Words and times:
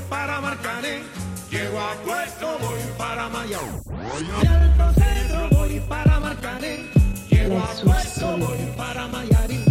voy 0.00 0.08
para 0.08 0.40
Marcané. 0.40 1.02
Llego 1.50 1.80
a 1.80 1.94
puesto, 2.04 2.58
voy 2.60 2.80
para 2.96 3.28
Mayao. 3.28 3.82
Y 4.20 4.46
al 4.46 4.94
centro 4.94 5.48
voy 5.50 5.80
para 5.80 6.20
Marcané. 6.20 6.90
Llego 7.28 7.58
a 7.58 7.66
puesto, 7.84 8.36
voy 8.38 8.58
para 8.76 9.08
Mayarín. 9.08 9.69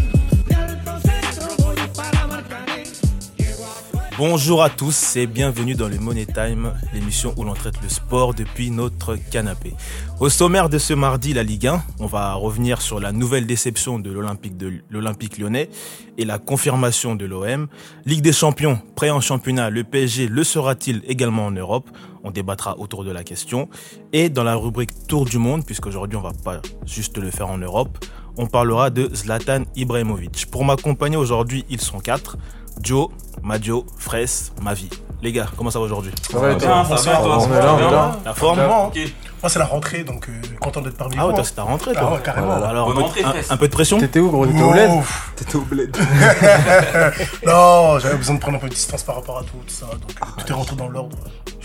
Bonjour 4.19 4.61
à 4.61 4.69
tous 4.69 5.15
et 5.15 5.27
bienvenue 5.27 5.75
dans 5.75 5.87
le 5.87 5.97
Money 5.97 6.25
Time, 6.25 6.73
l'émission 6.93 7.33
où 7.37 7.45
l'on 7.45 7.53
traite 7.53 7.81
le 7.81 7.87
sport 7.87 8.33
depuis 8.33 8.69
notre 8.69 9.15
canapé. 9.15 9.71
Au 10.19 10.27
sommaire 10.27 10.67
de 10.67 10.77
ce 10.77 10.93
mardi, 10.93 11.31
la 11.31 11.41
Ligue 11.41 11.67
1, 11.67 11.81
on 12.01 12.05
va 12.05 12.33
revenir 12.33 12.81
sur 12.81 12.99
la 12.99 13.13
nouvelle 13.13 13.47
déception 13.47 13.97
de 13.97 14.11
l'Olympique 14.11 15.37
lyonnais 15.37 15.69
et 16.17 16.25
la 16.25 16.37
confirmation 16.37 17.15
de 17.15 17.25
l'OM. 17.25 17.69
Ligue 18.05 18.21
des 18.21 18.33
champions, 18.33 18.81
prêt 18.97 19.09
en 19.09 19.21
championnat, 19.21 19.69
le 19.69 19.85
PSG 19.85 20.27
le 20.27 20.43
sera-t-il 20.43 21.01
également 21.07 21.45
en 21.45 21.51
Europe? 21.51 21.89
On 22.25 22.31
débattra 22.31 22.77
autour 22.77 23.05
de 23.05 23.11
la 23.11 23.23
question. 23.23 23.69
Et 24.11 24.27
dans 24.27 24.43
la 24.43 24.55
rubrique 24.55 25.07
Tour 25.07 25.23
du 25.23 25.37
monde, 25.37 25.65
puisqu'aujourd'hui 25.65 26.17
on 26.17 26.21
va 26.21 26.33
pas 26.43 26.61
juste 26.85 27.17
le 27.17 27.31
faire 27.31 27.47
en 27.47 27.57
Europe, 27.57 27.97
on 28.35 28.47
parlera 28.47 28.89
de 28.89 29.09
Zlatan 29.15 29.63
Ibrahimovic. 29.77 30.47
Pour 30.51 30.65
m'accompagner 30.65 31.15
aujourd'hui, 31.15 31.63
ils 31.69 31.79
sont 31.79 31.99
quatre. 31.99 32.37
Joe, 32.81 33.09
Madio, 33.43 33.85
Fraisse, 33.97 34.51
Mavi. 34.61 34.89
Les 35.21 35.33
gars, 35.33 35.47
comment 35.57 35.69
ça 35.69 35.79
va 35.79 35.85
aujourd'hui 35.85 36.11
Ça 36.31 36.39
va, 36.39 36.55
bien, 36.55 36.57
toi 36.85 36.97
ça 36.97 37.11
va, 37.11 37.17
toi, 37.17 37.37
On 37.37 37.39
ça 37.41 37.45
est 37.47 37.49
va 37.49 37.59
là, 37.59 37.73
on 37.73 37.75
est 37.75 37.79
bien 37.79 37.91
là. 37.91 38.17
La 38.23 38.33
forme 38.33 38.59
Ok. 38.87 38.97
Moi, 39.41 39.49
c'est 39.49 39.59
la 39.59 39.65
rentrée, 39.65 40.03
donc 40.03 40.27
euh, 40.29 40.33
content 40.59 40.81
d'être 40.81 40.97
parmi 40.97 41.15
Ah 41.17 41.21
vous. 41.23 41.27
ouais, 41.27 41.33
toi 41.33 41.41
hein. 41.41 41.45
c'est 41.47 41.55
ta 41.55 41.63
rentrée 41.63 41.91
Ah 41.95 42.11
ouais, 42.11 42.19
carrément. 42.23 42.51
Alors 42.53 42.89
un 42.89 42.93
Bonne 42.93 42.95
peu, 42.95 43.01
rentrée, 43.03 43.23
un- 43.23 43.29
Fraisse. 43.31 43.51
un 43.51 43.57
peu 43.57 43.67
de 43.67 43.71
pression 43.73 43.97
T'étais 43.99 44.19
où, 44.19 44.29
gros 44.29 44.45
T'étais 44.45 44.61
au 44.63 44.71
bled 44.71 44.91
Ouf. 44.91 45.31
T'étais 45.35 45.55
au 45.55 45.61
bled. 45.61 45.97
Non, 47.45 47.99
j'avais 47.99 48.15
besoin 48.17 48.35
de 48.35 48.39
prendre 48.39 48.57
un 48.57 48.59
peu 48.59 48.67
de 48.69 48.73
distance 48.73 49.03
par 49.03 49.15
rapport 49.15 49.37
à 49.39 49.41
tout, 49.43 49.57
tout 49.65 49.73
ça. 49.73 49.85
Donc, 49.87 50.01
euh, 50.21 50.25
tout 50.37 50.47
est 50.49 50.53
rentré 50.55 50.75
dans 50.75 50.87
l'ordre. 50.89 51.17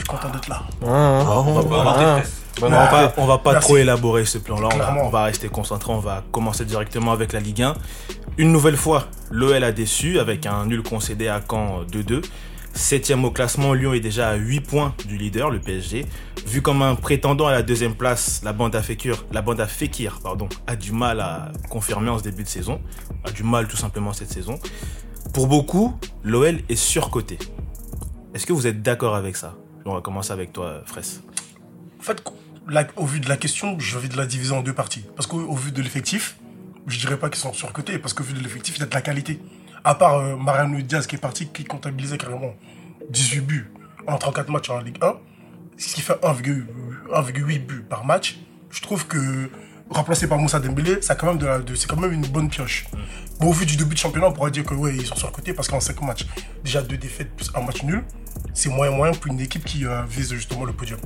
Content 0.09 0.29
d'être 0.31 0.49
là. 0.49 0.63
Ah, 0.87 0.87
ah. 1.27 1.41
on 1.41 1.53
va 1.55 1.63
pas, 1.65 1.83
rentrée, 1.83 2.05
Ah. 2.05 2.13
Fraisse. 2.21 2.41
Bonne 2.61 2.73
on 2.73 2.77
va 2.77 2.85
rentrée. 2.87 3.15
pas, 3.15 3.23
on 3.23 3.27
va 3.27 3.39
pas 3.39 3.53
Merci. 3.53 3.67
trop 3.67 3.77
élaborer 3.79 4.25
ce 4.25 4.39
plan-là, 4.39 4.67
on 4.67 4.69
va, 4.69 4.75
Clairement. 4.85 5.03
on 5.07 5.09
va 5.11 5.25
rester 5.25 5.49
concentré, 5.49 5.93
on 5.93 5.99
va 5.99 6.23
commencer 6.31 6.65
directement 6.65 7.13
avec 7.13 7.33
la 7.33 7.41
Ligue 7.41 7.63
1. 7.63 7.75
Une 8.39 8.53
nouvelle 8.53 8.77
fois, 8.77 9.07
l'OL 9.31 9.63
a 9.65 9.73
déçu 9.73 10.19
avec 10.19 10.47
un 10.47 10.67
nul 10.67 10.83
concédé 10.83 11.29
à 11.29 11.41
Caen 11.49 11.81
euh, 11.81 11.85
2-2. 11.85 12.23
Septième 12.77 13.25
au 13.25 13.31
classement, 13.31 13.73
Lyon 13.73 13.93
est 13.95 14.01
déjà 14.01 14.31
à 14.31 14.35
8 14.35 14.61
points 14.61 14.95
du 15.07 15.17
leader, 15.17 15.49
le 15.51 15.61
PSG. 15.61 16.07
Vu 16.47 16.61
comme 16.61 16.83
un 16.83 16.97
prétendant 16.97 17.47
à 17.47 17.53
la 17.53 17.63
deuxième 17.63 17.95
place, 17.95 18.41
la 18.45 18.53
bande 18.53 18.75
à 18.75 18.83
Fekir, 18.83 19.25
la 19.33 19.43
bande 19.43 19.61
à 19.61 19.67
Fekir 19.69 20.19
pardon, 20.23 20.49
a 20.67 20.75
du 20.75 20.91
mal 20.93 21.21
à 21.21 21.53
confirmer 21.71 22.11
en 22.11 22.19
ce 22.19 22.25
début 22.25 22.43
de 22.43 22.49
saison. 22.49 22.81
A 23.25 23.31
du 23.31 23.45
mal 23.45 23.69
tout 23.69 23.77
simplement 23.77 24.13
cette 24.13 24.31
saison. 24.33 24.59
Pour 25.33 25.47
beaucoup, 25.47 25.97
l'OL 26.25 26.59
est 26.69 26.75
surcoté. 26.77 27.39
Est-ce 28.35 28.45
que 28.47 28.53
vous 28.53 28.67
êtes 28.67 28.83
d'accord 28.83 29.15
avec 29.15 29.37
ça? 29.37 29.55
On 29.85 29.95
va 29.95 30.01
commencer 30.01 30.33
avec 30.33 30.53
toi, 30.53 30.83
Fraisse. 30.87 31.23
En 32.01 32.03
fait, 32.03 32.23
au 32.97 33.07
vu 33.07 33.21
de 33.21 33.29
la 33.29 33.37
question, 33.37 33.77
envie 33.97 34.09
de 34.09 34.17
la 34.17 34.27
diviser 34.27 34.53
en 34.53 34.63
deux 34.63 34.73
parties. 34.73 35.05
Parce 35.17 35.27
qu'au 35.27 35.41
au 35.41 35.55
vu 35.55 35.73
de 35.73 35.83
l'effectif, 35.83 36.37
je 36.87 36.99
dirais 36.99 37.19
pas 37.19 37.29
qu'ils 37.29 37.41
sont 37.41 37.53
surcotés, 37.53 37.99
parce 37.99 38.15
qu'au 38.15 38.25
vu 38.25 38.35
de 38.35 38.41
l'effectif, 38.41 38.77
il 38.77 38.81
y 38.81 38.83
a 38.83 38.87
de 38.87 38.95
la 38.95 39.03
qualité. 39.03 39.41
À 39.85 39.95
part 39.95 40.17
euh, 40.17 40.37
Mariano 40.37 40.81
Diaz 40.81 41.07
qui 41.07 41.17
est 41.17 41.19
parti, 41.19 41.49
qui 41.49 41.65
comptabilisait 41.65 42.17
carrément 42.17 42.55
18 43.11 43.41
buts 43.41 43.73
en 44.07 44.17
34 44.17 44.51
matchs 44.51 44.71
en 44.71 44.81
Ligue 44.81 44.99
1, 45.03 45.15
ce 45.77 45.95
qui 45.95 46.01
fait 46.01 46.15
1,8 46.23 46.65
1,8 47.13 47.67
buts 47.67 47.85
par 47.89 48.05
match, 48.05 48.39
je 48.71 48.81
trouve 48.81 49.07
que 49.07 49.51
remplacé 49.91 50.27
par 50.27 50.39
Moussa 50.39 50.61
Dembélé, 50.61 50.99
a 51.07 51.15
quand 51.15 51.27
même 51.27 51.39
de 51.39 51.75
c'est 51.75 51.89
quand 51.89 51.97
même 51.97 52.13
une 52.13 52.27
bonne 52.27 52.49
pioche. 52.49 52.87
Au 53.41 53.53
vu 53.53 53.67
du 53.67 53.77
début 53.77 53.95
de 53.95 53.99
championnat, 53.99 54.29
on 54.29 54.33
pourrait 54.33 54.51
dire 54.51 54.65
que 54.65 54.75
ouais, 54.75 54.95
ils 54.97 55.07
sont 55.07 55.17
surcotés 55.17 55.53
parce 55.53 55.69
qu'en 55.69 55.81
5 55.81 56.01
matchs, 56.03 56.27
déjà 56.65 56.81
deux 56.81 56.97
défaites 56.97 57.35
plus 57.37 57.51
un 57.55 57.61
match 57.61 57.83
nul, 57.83 58.03
c'est 58.53 58.69
moyen 58.71 58.93
moyen 58.93 59.13
pour 59.13 59.33
une 59.33 59.41
équipe 59.41 59.65
qui 59.65 59.85
euh, 59.85 60.03
vise 60.09 60.33
justement 60.33 60.65
le 60.65 60.73
podium. 60.73 61.01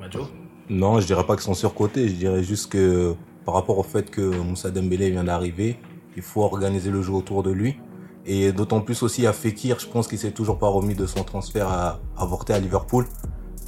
Majo 0.00 0.28
Non, 0.68 1.00
je 1.00 1.06
dirais 1.06 1.24
pas 1.24 1.34
qu'ils 1.34 1.44
sont 1.44 1.54
surcotés. 1.54 2.08
Je 2.08 2.14
dirais 2.14 2.42
juste 2.42 2.70
que 2.70 3.14
par 3.44 3.54
rapport 3.54 3.78
au 3.78 3.82
fait 3.82 4.10
que 4.10 4.20
Moussa 4.20 4.70
Dembélé 4.70 5.10
vient 5.10 5.24
d'arriver, 5.24 5.78
il 6.16 6.22
faut 6.22 6.42
organiser 6.42 6.90
le 6.90 7.02
jeu 7.02 7.12
autour 7.12 7.42
de 7.42 7.50
lui. 7.50 7.76
Et 8.26 8.52
d'autant 8.52 8.80
plus 8.80 9.02
aussi 9.02 9.26
à 9.26 9.32
Fekir, 9.32 9.78
je 9.78 9.86
pense 9.86 10.06
qu'il 10.06 10.18
s'est 10.18 10.32
toujours 10.32 10.58
pas 10.58 10.68
remis 10.68 10.94
de 10.94 11.06
son 11.06 11.24
transfert 11.24 11.68
à, 11.68 12.00
avorté 12.16 12.52
à 12.52 12.58
Liverpool. 12.58 13.06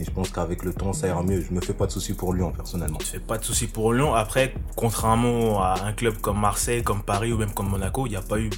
Et 0.01 0.05
je 0.05 0.11
pense 0.11 0.31
qu'avec 0.31 0.65
le 0.65 0.73
temps, 0.73 0.95
ça 0.95 1.09
ira 1.09 1.23
mieux. 1.23 1.43
Je 1.43 1.53
me 1.53 1.61
fais 1.61 1.75
pas 1.75 1.87
de 1.87 1.93
soucis 1.93 2.15
pour 2.15 2.33
Lyon, 2.33 2.53
personnellement. 2.57 2.99
Je 3.01 3.07
fais 3.07 3.19
pas 3.19 3.37
de 3.37 3.45
soucis 3.45 3.67
pour 3.67 3.93
Lyon. 3.93 4.15
Après, 4.15 4.55
contrairement 4.75 5.63
à 5.63 5.75
un 5.85 5.93
club 5.93 6.17
comme 6.23 6.41
Marseille, 6.41 6.83
comme 6.83 7.03
Paris 7.03 7.35
ou 7.35 7.37
même 7.37 7.53
comme 7.53 7.69
Monaco, 7.69 8.07
il 8.07 8.11
n'y 8.11 8.17
a 8.17 8.23
pas 8.23 8.39
eu, 8.39 8.49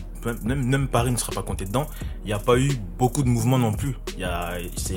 même, 0.45 0.65
même 0.65 0.87
Paris 0.87 1.11
ne 1.11 1.17
sera 1.17 1.33
pas 1.33 1.43
compté 1.43 1.65
dedans, 1.65 1.87
il 2.23 2.29
n'y 2.29 2.33
a 2.33 2.39
pas 2.39 2.57
eu 2.57 2.71
beaucoup 2.97 3.25
de 3.25 3.29
mouvements 3.29 3.59
non 3.59 3.73
plus. 3.73 3.97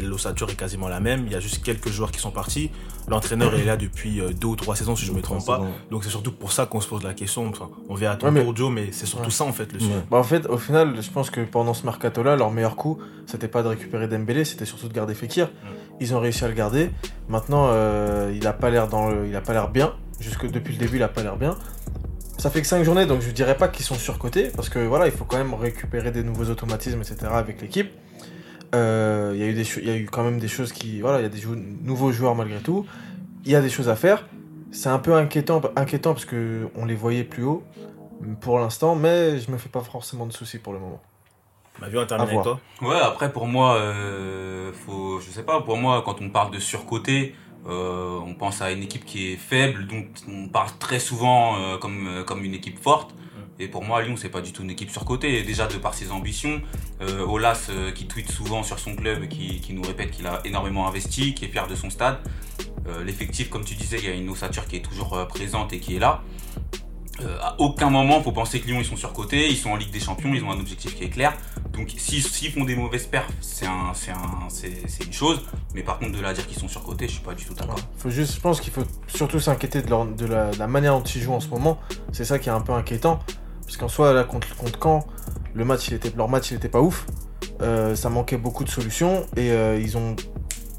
L'ossature 0.03 0.50
est 0.51 0.55
quasiment 0.55 0.88
la 0.88 1.00
même. 1.00 1.25
Il 1.25 1.31
y 1.31 1.35
a 1.35 1.39
juste 1.39 1.63
quelques 1.63 1.89
joueurs 1.89 2.11
qui 2.11 2.19
sont 2.19 2.31
partis. 2.31 2.69
L'entraîneur 3.07 3.53
est 3.55 3.63
là 3.66 3.77
depuis 3.77 4.19
euh, 4.19 4.31
deux 4.33 4.47
ou 4.47 4.55
trois 4.55 4.75
saisons, 4.75 4.95
si 4.95 5.05
je 5.05 5.11
me 5.11 5.21
trompe 5.21 5.45
pas. 5.45 5.61
Donc 5.91 6.03
c'est 6.03 6.09
surtout 6.09 6.31
pour 6.31 6.51
ça 6.51 6.66
qu'on 6.66 6.81
se 6.81 6.88
pose 6.88 7.03
la 7.03 7.13
question. 7.13 7.47
Enfin, 7.47 7.69
on 7.89 7.95
verra 7.95 8.13
à 8.13 8.17
ton 8.17 8.27
Ouais, 8.27 8.31
mais- 8.31 8.43
tour, 8.43 8.55
Joe, 8.55 8.71
mais 8.71 8.89
c'est 8.91 9.05
surtout 9.05 9.25
Ouais. 9.25 9.31
ça 9.31 9.43
en 9.43 9.53
fait 9.53 9.71
le 9.73 9.79
sujet. 9.79 9.91
Bah 10.09 10.17
en 10.17 10.23
fait, 10.23 10.47
au 10.47 10.57
final, 10.57 10.95
je 11.01 11.09
pense 11.11 11.29
que 11.29 11.41
pendant 11.41 11.73
ce 11.73 11.85
mercato-là, 11.85 12.35
leur 12.35 12.51
meilleur 12.51 12.75
coup, 12.75 12.97
c'était 13.27 13.47
pas 13.47 13.61
de 13.63 13.67
récupérer 13.67 14.07
Dembélé, 14.07 14.43
c'était 14.45 14.66
surtout 14.66 14.88
de 14.88 14.93
garder 14.93 15.13
Fekir. 15.13 15.49
Ils 15.99 16.13
ont 16.16 16.19
réussi 16.19 16.43
à 16.43 16.47
le 16.47 16.53
garder. 16.55 16.89
Maintenant, 17.29 17.67
euh, 17.69 18.31
il 18.35 18.45
a 18.47 18.53
pas 18.53 18.69
l'air 18.69 18.88
dans 18.88 19.09
le, 19.09 19.27
il 19.27 19.35
a 19.35 19.41
pas 19.41 19.53
l'air 19.53 19.69
bien. 19.69 19.93
Jusque 20.19 20.49
depuis 20.49 20.73
le 20.73 20.79
début, 20.79 20.95
il 20.97 21.03
a 21.03 21.07
pas 21.07 21.22
l'air 21.23 21.37
bien. 21.37 21.55
Ça 22.37 22.49
fait 22.49 22.61
que 22.61 22.67
5 22.67 22.83
journées, 22.83 23.05
donc 23.05 23.22
je 23.22 23.31
dirais 23.31 23.55
pas 23.55 23.69
qu'ils 23.69 23.85
sont 23.85 23.95
surcotés, 23.95 24.51
parce 24.55 24.67
que 24.69 24.79
voilà, 24.79 25.05
il 25.07 25.11
faut 25.13 25.23
quand 25.23 25.37
même 25.37 25.53
récupérer 25.53 26.11
des 26.11 26.22
nouveaux 26.23 26.49
automatismes, 26.49 26.99
etc. 27.01 27.17
avec 27.31 27.61
l'équipe. 27.61 27.91
Euh, 28.75 29.31
Il 29.34 29.40
y 29.40 29.44
a 29.44 29.47
eu 29.47 29.53
des, 29.53 29.63
cho- 29.63 29.80
il 29.81 29.88
y 29.88 29.91
a 29.91 29.96
eu 29.97 30.06
quand 30.06 30.24
même 30.24 30.40
des 30.40 30.47
choses 30.47 30.72
qui, 30.72 31.02
voilà, 31.02 31.19
il 31.19 31.24
y 31.24 31.25
a 31.25 31.30
des 31.30 31.40
jou- 31.40 31.56
nouveaux 31.84 32.12
joueurs 32.12 32.36
malgré 32.36 32.59
tout. 32.59 32.86
Il 33.46 33.52
y 33.52 33.56
a 33.56 33.62
des 33.62 33.69
choses 33.69 33.90
à 33.90 33.96
faire. 33.96 34.25
C'est 34.72 34.90
un 34.90 35.00
peu 35.00 35.13
inquiétant, 35.16 35.62
inquiétant 35.75 36.13
parce 36.13 36.25
que 36.25 36.68
on 36.75 36.85
les 36.85 36.96
voyait 36.96 37.24
plus 37.24 37.44
haut 37.44 37.64
pour 38.41 38.59
l'instant, 38.59 38.96
mais 38.96 39.40
je 39.40 39.50
me 39.52 39.58
fais 39.58 39.69
pas 39.69 39.81
forcément 39.81 40.25
de 40.25 40.34
soucis 40.34 40.58
pour 40.59 40.74
le 40.74 40.80
moment. 40.80 41.02
Ma 41.80 41.90
vie, 41.90 41.97
on 41.97 42.06
termine 42.06 42.28
avec 42.28 42.41
toi. 42.44 42.59
Ouais, 42.81 43.00
après 43.02 43.31
pour 43.31 43.47
moi, 43.47 43.75
euh, 43.75 44.72
faut, 44.74 45.19
je 45.19 45.30
sais 45.30 45.44
pas, 45.44 45.62
pour 45.62 45.78
moi 45.78 46.02
quand 46.06 46.22
on 46.22 46.30
parle 46.30 46.52
de 46.52 46.59
surcoté, 46.59 47.35
euh, 47.68 48.19
on 48.25 48.34
pense 48.34 48.62
à 48.62 48.72
une 48.72 48.84
équipe 48.84 49.06
qui 49.06 49.34
est 49.34 49.38
faible, 49.38 49.85
donc 49.88 50.06
on 50.30 50.47
parle 50.47 50.69
très 50.80 51.00
souvent 51.00 51.58
euh, 51.58 51.78
comme 51.78 52.24
comme 52.25 52.44
une 52.44 52.53
équipe 52.53 52.80
forte. 52.80 53.14
Et 53.57 53.67
pour 53.67 53.83
moi, 53.83 54.01
Lyon, 54.01 54.16
c'est 54.17 54.29
pas 54.29 54.41
du 54.41 54.51
tout 54.51 54.63
une 54.63 54.69
équipe 54.71 54.89
surcotée. 54.91 55.41
Déjà 55.43 55.67
de 55.67 55.77
par 55.77 55.93
ses 55.93 56.11
ambitions, 56.11 56.61
euh, 57.01 57.25
Olas 57.25 57.67
euh, 57.69 57.91
qui 57.91 58.05
tweet 58.05 58.29
souvent 58.29 58.63
sur 58.63 58.79
son 58.79 58.95
club, 58.95 59.27
qui, 59.29 59.61
qui 59.61 59.73
nous 59.73 59.81
répète 59.81 60.11
qu'il 60.11 60.27
a 60.27 60.41
énormément 60.43 60.88
investi, 60.88 61.33
qui 61.33 61.45
est 61.45 61.47
fier 61.47 61.67
de 61.67 61.75
son 61.75 61.89
stade. 61.89 62.17
Euh, 62.88 63.03
L'effectif, 63.03 63.49
comme 63.49 63.63
tu 63.63 63.75
disais, 63.75 63.97
il 63.99 64.05
y 64.05 64.09
a 64.09 64.13
une 64.13 64.29
ossature 64.29 64.67
qui 64.67 64.75
est 64.75 64.81
toujours 64.81 65.25
présente 65.27 65.71
et 65.71 65.79
qui 65.79 65.95
est 65.95 65.99
là. 65.99 66.21
À 67.41 67.55
aucun 67.59 67.89
moment, 67.89 68.21
faut 68.21 68.33
penser 68.33 68.59
que 68.59 68.67
Lyon 68.67 68.79
ils 68.81 68.85
sont 68.85 68.97
surcotés, 68.97 69.49
ils 69.49 69.55
sont 69.55 69.69
en 69.69 69.77
Ligue 69.77 69.89
des 69.89 70.01
Champions, 70.01 70.33
ils 70.33 70.43
ont 70.43 70.51
un 70.51 70.59
objectif 70.59 70.93
qui 70.95 71.05
est 71.05 71.09
clair. 71.09 71.33
Donc 71.72 71.93
s'ils 71.95 72.22
s'ils 72.22 72.51
font 72.51 72.66
des 72.66 72.75
mauvaises 72.75 73.05
perfs, 73.05 73.31
c'est 73.39 73.66
un, 73.66 73.93
c'est 73.93 74.11
un, 74.11 74.49
c'est 74.49 74.89
c'est 74.89 75.05
une 75.05 75.13
chose. 75.13 75.39
Mais 75.73 75.81
par 75.81 75.97
contre 75.97 76.11
de 76.11 76.19
là 76.22 76.29
à 76.29 76.33
dire 76.33 76.45
qu'ils 76.45 76.57
sont 76.59 76.67
surcotés, 76.67 77.07
je 77.07 77.13
suis 77.13 77.22
pas 77.23 77.33
du 77.33 77.45
tout 77.45 77.53
d'accord. 77.53 77.79
Je 78.05 78.39
pense 78.41 78.59
qu'il 78.59 78.73
faut 78.73 78.83
surtout 79.07 79.39
s'inquiéter 79.39 79.81
de 79.81 80.25
la 80.25 80.67
manière 80.67 80.99
dont 80.99 81.05
ils 81.05 81.22
jouent 81.22 81.35
en 81.35 81.39
ce 81.39 81.47
moment. 81.47 81.79
C'est 82.11 82.25
ça 82.25 82.37
qui 82.37 82.49
est 82.49 82.51
un 82.51 82.59
peu 82.59 82.73
inquiétant. 82.73 83.22
Parce 83.66 83.78
qu'en 83.78 83.88
soi, 83.88 84.14
là, 84.14 84.24
contre, 84.24 84.56
contre 84.56 84.80
Caen, 84.81 85.06
le 85.53 85.66
match, 85.66 85.88
il 85.88 85.94
était, 85.96 86.12
leur 86.16 86.30
match, 86.30 86.52
il 86.52 86.58
était 86.58 86.70
pas 86.70 86.81
ouf. 86.81 87.06
Euh, 87.62 87.96
ça 87.96 88.09
manquait 88.09 88.38
beaucoup 88.38 88.64
de 88.64 88.70
solutions. 88.70 89.26
Et 89.38 89.52
euh, 89.52 89.80
ils, 89.80 89.98
ont, 89.98 90.16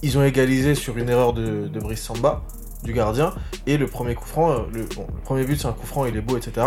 ils 0.02 0.18
ont 0.18 0.24
égalisé 0.24 0.74
sur 0.74 0.96
une 0.98 1.08
erreur 1.08 1.32
de, 1.32 1.66
de 1.68 1.80
Brice 1.80 2.02
Samba, 2.02 2.42
du 2.84 2.92
gardien. 2.92 3.34
Et 3.66 3.76
le 3.78 3.86
premier 3.86 4.14
coup 4.14 4.26
franc, 4.26 4.50
euh, 4.52 4.58
le, 4.72 4.84
bon, 4.94 5.06
le 5.14 5.20
premier 5.22 5.44
but, 5.44 5.58
c'est 5.60 5.66
un 5.66 5.72
coup 5.72 5.86
franc, 5.86 6.04
il 6.06 6.16
est 6.16 6.20
beau, 6.20 6.36
etc. 6.36 6.66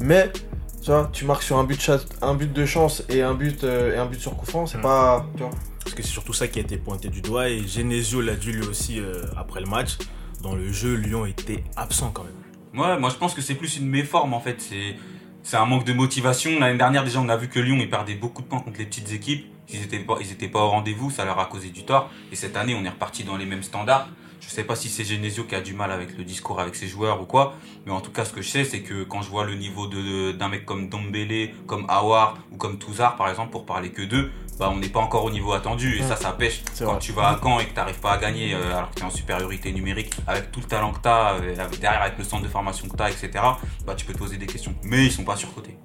Mais, 0.00 0.30
tu 0.82 0.90
vois, 0.90 1.08
tu 1.12 1.24
marques 1.24 1.42
sur 1.44 1.56
un 1.58 1.64
but, 1.64 1.76
de 1.76 1.80
chance- 1.82 2.06
un 2.22 2.34
but 2.34 2.52
de 2.52 2.66
chance 2.66 3.04
et 3.08 3.22
un 3.22 3.34
but, 3.34 3.62
euh, 3.64 3.94
et 3.94 3.98
un 3.98 4.06
but 4.06 4.20
sur 4.20 4.36
coup 4.36 4.46
franc, 4.46 4.66
c'est 4.66 4.78
Mm. 4.78 4.82
pas. 4.82 5.26
Tu 5.36 5.42
vois, 5.42 5.50
Parce 5.84 5.94
que 5.94 6.02
c'est 6.02 6.08
surtout 6.08 6.32
ça 6.32 6.48
qui 6.48 6.58
a 6.58 6.62
été 6.62 6.78
pointé 6.78 7.08
du 7.10 7.20
doigt. 7.20 7.48
Et 7.50 7.66
Genesio 7.66 8.22
l'a 8.22 8.34
dit 8.34 8.52
lui 8.52 8.66
aussi 8.66 8.98
euh, 8.98 9.22
après 9.36 9.60
le 9.60 9.66
match. 9.66 9.98
Dans 10.42 10.54
le 10.54 10.72
jeu, 10.72 10.94
Lyon 10.94 11.26
était 11.26 11.62
absent 11.76 12.10
quand 12.12 12.24
même. 12.24 12.82
Ouais, 12.82 12.98
moi 12.98 13.08
je 13.10 13.14
pense 13.16 13.34
que 13.34 13.40
c'est 13.42 13.54
plus 13.54 13.76
une 13.76 13.86
méforme 13.88 14.32
en 14.34 14.40
fait. 14.40 14.56
C'est 14.60 14.96
c'est 15.44 15.58
un 15.58 15.66
manque 15.66 15.84
de 15.84 15.92
motivation. 15.92 16.58
L'année 16.58 16.78
dernière 16.78 17.04
déjà 17.04 17.20
on 17.20 17.28
a 17.28 17.36
vu 17.36 17.48
que 17.48 17.60
Lyon 17.60 17.76
ils 17.78 17.90
perdaient 17.90 18.14
beaucoup 18.14 18.40
de 18.40 18.46
points 18.46 18.60
contre 18.60 18.78
les 18.78 18.86
petites 18.86 19.12
équipes. 19.12 19.46
Ils 19.68 19.82
étaient 19.82 19.98
pas 19.98 20.16
pas 20.52 20.64
au 20.64 20.70
rendez-vous, 20.70 21.10
ça 21.10 21.24
leur 21.24 21.38
a 21.38 21.46
causé 21.46 21.68
du 21.68 21.84
tort. 21.84 22.10
Et 22.32 22.36
cette 22.36 22.56
année 22.56 22.74
on 22.74 22.84
est 22.84 22.88
reparti 22.88 23.24
dans 23.24 23.36
les 23.36 23.44
mêmes 23.44 23.62
standards. 23.62 24.08
Je 24.40 24.48
sais 24.48 24.64
pas 24.64 24.74
si 24.74 24.88
c'est 24.88 25.04
Genesio 25.04 25.44
qui 25.44 25.54
a 25.54 25.60
du 25.60 25.74
mal 25.74 25.90
avec 25.90 26.18
le 26.18 26.24
discours 26.24 26.60
avec 26.60 26.74
ses 26.74 26.86
joueurs 26.86 27.20
ou 27.22 27.24
quoi, 27.24 27.54
mais 27.86 27.92
en 27.92 28.00
tout 28.00 28.10
cas 28.10 28.24
ce 28.24 28.32
que 28.32 28.40
je 28.42 28.48
sais 28.48 28.64
c'est 28.64 28.80
que 28.80 29.04
quand 29.04 29.20
je 29.20 29.28
vois 29.28 29.44
le 29.44 29.54
niveau 29.54 29.86
d'un 29.86 30.48
mec 30.48 30.64
comme 30.64 30.88
Dombele, 30.88 31.50
comme 31.66 31.84
Awar 31.88 32.38
ou 32.50 32.56
comme 32.56 32.78
Touzard 32.78 33.16
par 33.16 33.28
exemple 33.28 33.50
pour 33.50 33.66
parler 33.66 33.90
que 33.90 34.02
d'eux, 34.02 34.32
bah 34.58 34.70
on 34.72 34.76
n'est 34.76 34.88
pas 34.88 35.00
encore 35.00 35.24
au 35.24 35.30
niveau 35.30 35.52
attendu 35.52 35.96
et 35.98 36.02
ça 36.02 36.16
ça 36.16 36.32
pêche. 36.32 36.62
C'est 36.72 36.84
Quand 36.84 36.92
vrai. 36.92 37.00
tu 37.00 37.12
vas 37.12 37.28
à 37.28 37.40
Caen 37.42 37.58
et 37.60 37.66
que 37.66 37.74
t'arrives 37.74 37.98
pas 38.00 38.12
à 38.12 38.18
gagner 38.18 38.54
euh, 38.54 38.76
alors 38.76 38.90
que 38.90 38.94
t'es 38.96 39.02
en 39.04 39.10
supériorité 39.10 39.72
numérique 39.72 40.12
avec 40.26 40.52
tout 40.52 40.60
le 40.60 40.66
talent 40.66 40.92
que 40.92 41.00
t'as, 41.00 41.34
euh, 41.34 41.56
avec- 41.58 41.80
derrière 41.80 42.02
avec 42.02 42.18
le 42.18 42.24
centre 42.24 42.42
de 42.44 42.48
formation 42.48 42.88
que 42.88 42.96
t'as, 42.96 43.10
etc. 43.10 43.30
Bah 43.86 43.94
tu 43.96 44.04
peux 44.06 44.12
te 44.12 44.18
poser 44.18 44.36
des 44.36 44.46
questions. 44.46 44.74
Mais 44.82 45.04
ils 45.06 45.12
sont 45.12 45.24
pas 45.24 45.36
surcotés. 45.36 45.76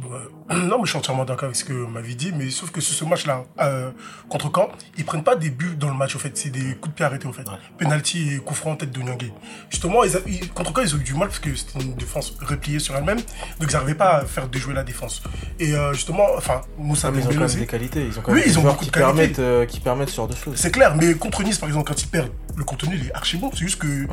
Non, 0.48 0.78
mais 0.78 0.84
je 0.84 0.90
suis 0.90 0.98
entièrement 0.98 1.24
d'accord 1.24 1.44
avec 1.46 1.56
ce 1.56 1.64
que 1.64 1.72
m'avait 1.72 2.14
dit, 2.14 2.32
mais 2.36 2.50
sauf 2.50 2.70
que 2.70 2.80
sur 2.80 2.94
ce 2.94 3.04
match-là, 3.04 3.44
euh, 3.60 3.90
contre 4.28 4.50
Caen, 4.54 4.68
ils 4.96 5.04
prennent 5.04 5.24
pas 5.24 5.34
des 5.36 5.50
buts 5.50 5.74
dans 5.76 5.88
le 5.88 5.94
match, 5.94 6.14
au 6.14 6.18
fait. 6.18 6.36
C'est 6.36 6.50
des 6.50 6.74
coups 6.76 6.90
de 6.90 6.94
pied 6.94 7.04
arrêtés, 7.04 7.26
au 7.26 7.32
fait. 7.32 7.44
Penalty 7.78 8.34
et 8.34 8.38
coup 8.38 8.54
franc 8.54 8.72
en 8.72 8.76
tête 8.76 8.92
de 8.92 9.00
Nyangé. 9.02 9.32
Justement, 9.70 10.04
ils 10.04 10.16
a- 10.16 10.20
ils- 10.26 10.48
contre 10.52 10.72
Caen, 10.74 10.82
ils 10.84 10.94
ont 10.94 10.98
eu 10.98 11.02
du 11.02 11.14
mal 11.14 11.28
parce 11.28 11.40
que 11.40 11.54
c'était 11.54 11.80
une 11.84 11.94
défense 11.94 12.36
repliée 12.40 12.78
sur 12.78 12.94
elle-même, 12.96 13.18
donc 13.18 13.70
ils 13.70 13.72
n'arrivaient 13.72 13.94
pas 13.94 14.18
à 14.18 14.24
faire 14.24 14.48
déjouer 14.48 14.74
la 14.74 14.84
défense. 14.84 15.22
Et 15.58 15.74
euh, 15.74 15.92
justement, 15.94 16.26
enfin, 16.36 16.60
Moussa 16.78 17.08
Ah, 17.08 17.16
ils 17.16 17.24
ont 17.26 17.30
quand 17.30 17.40
même 17.40 17.48
des 17.58 17.66
qualités. 17.66 18.06
Ils 18.06 18.18
ont 18.18 18.22
quand 18.22 18.32
Oui, 18.32 18.38
même 18.40 18.44
des 18.48 18.54
ils 18.54 18.58
ont 18.58 18.62
beaucoup 18.62 18.84
qui 18.84 18.86
de 18.86 18.90
qualités. 18.92 19.12
permettent, 19.16 19.38
euh, 19.40 19.66
qui 19.66 19.80
permettent 19.80 20.10
ce 20.10 20.16
genre 20.16 20.28
de 20.28 20.36
choses. 20.36 20.56
C'est 20.56 20.70
clair, 20.70 20.94
mais 20.94 21.14
contre 21.14 21.42
Nice, 21.42 21.58
par 21.58 21.68
exemple, 21.68 21.88
quand 21.88 22.00
ils 22.02 22.08
perdent, 22.08 22.30
le 22.56 22.64
contenu, 22.64 22.96
il 23.00 23.08
est 23.08 23.14
archi 23.14 23.36
bon. 23.38 23.50
C'est 23.52 23.60
juste 23.60 23.78
que. 23.80 24.06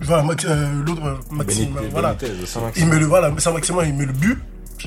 Voilà, 0.00 0.22
l'autre, 0.22 1.20
Maxime, 1.30 1.72
Benitez- 1.74 1.88
voilà. 1.90 2.14
Benitez. 2.14 2.36
Il 2.76 2.86
met 2.86 2.98
le, 2.98 3.06
voilà, 3.06 3.32
Saint-Maximin, 3.38 3.84
il 3.84 3.94
met 3.94 4.06
le 4.06 4.12
but. 4.12 4.38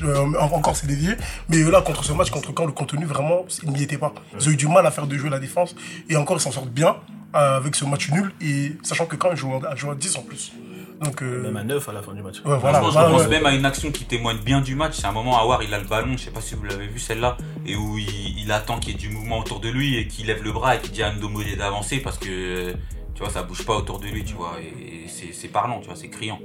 Euh, 0.04 0.26
en- 0.38 0.52
encore 0.52 0.76
c'est 0.76 0.86
dévié. 0.86 1.14
Mais 1.48 1.58
là, 1.62 1.80
contre 1.82 2.04
ce 2.04 2.12
match, 2.12 2.30
contre 2.30 2.52
quand 2.52 2.66
le 2.66 2.72
contenu, 2.72 3.04
vraiment, 3.06 3.44
il 3.64 3.70
n'y 3.70 3.82
était 3.82 3.98
pas. 3.98 4.12
Ils 4.38 4.48
ont 4.48 4.52
eu 4.52 4.56
du 4.56 4.68
mal 4.68 4.86
à 4.86 4.90
faire 4.90 5.06
de 5.06 5.16
jouer 5.16 5.30
la 5.30 5.38
défense. 5.38 5.74
Et 6.08 6.16
encore, 6.16 6.36
ils 6.36 6.40
s'en 6.40 6.52
sortent 6.52 6.70
bien 6.70 6.96
euh, 7.34 7.56
avec 7.56 7.74
ce 7.74 7.84
match 7.84 8.10
nul. 8.10 8.32
Et 8.40 8.72
sachant 8.82 9.06
que 9.06 9.16
quand 9.16 9.30
ils 9.30 9.36
jouent 9.36 9.60
à, 9.66 9.74
jouent 9.74 9.90
à 9.90 9.94
10 9.94 10.16
en 10.16 10.22
plus. 10.22 10.52
Donc, 11.00 11.22
euh, 11.22 11.42
Même 11.44 11.56
à 11.56 11.62
9 11.62 11.88
à 11.88 11.92
la 11.92 12.02
fin 12.02 12.12
du 12.12 12.22
match. 12.22 12.38
ouais, 12.44 12.58
voilà. 12.58 12.82
Je 12.82 12.90
voilà, 12.90 13.08
pense 13.10 13.22
ouais. 13.22 13.28
même 13.28 13.46
à 13.46 13.54
une 13.54 13.64
action 13.64 13.92
qui 13.92 14.04
témoigne 14.04 14.38
bien 14.38 14.60
du 14.60 14.74
match. 14.74 14.94
C'est 14.96 15.06
un 15.06 15.12
moment, 15.12 15.40
Awar, 15.40 15.62
il 15.62 15.72
a 15.72 15.78
le 15.78 15.84
ballon, 15.86 16.16
je 16.16 16.24
sais 16.24 16.30
pas 16.32 16.40
si 16.40 16.56
vous 16.56 16.64
l'avez 16.64 16.88
vu 16.88 16.98
celle-là, 16.98 17.36
et 17.64 17.76
où 17.76 17.98
il, 17.98 18.38
il 18.40 18.50
attend 18.50 18.78
qu'il 18.80 18.92
y 18.92 18.94
ait 18.96 18.98
du 18.98 19.08
mouvement 19.08 19.38
autour 19.38 19.60
de 19.60 19.68
lui 19.68 19.96
et 19.96 20.08
qu'il 20.08 20.26
lève 20.26 20.42
le 20.42 20.50
bras 20.50 20.74
et 20.74 20.80
qu'il 20.80 20.90
dit 20.90 21.04
à 21.04 21.12
Ndombolé 21.12 21.54
d'avancer 21.54 21.98
parce 22.00 22.18
que, 22.18 22.72
tu 23.14 23.22
vois, 23.22 23.30
ça 23.30 23.44
bouge 23.44 23.64
pas 23.64 23.76
autour 23.76 24.00
de 24.00 24.06
lui, 24.08 24.24
tu 24.24 24.34
vois, 24.34 24.56
et, 24.60 25.04
et 25.04 25.08
c'est 25.08 25.32
c'est 25.32 25.46
parlant, 25.48 25.78
tu 25.78 25.86
vois, 25.86 25.94
c'est 25.96 26.08
criant. 26.08 26.40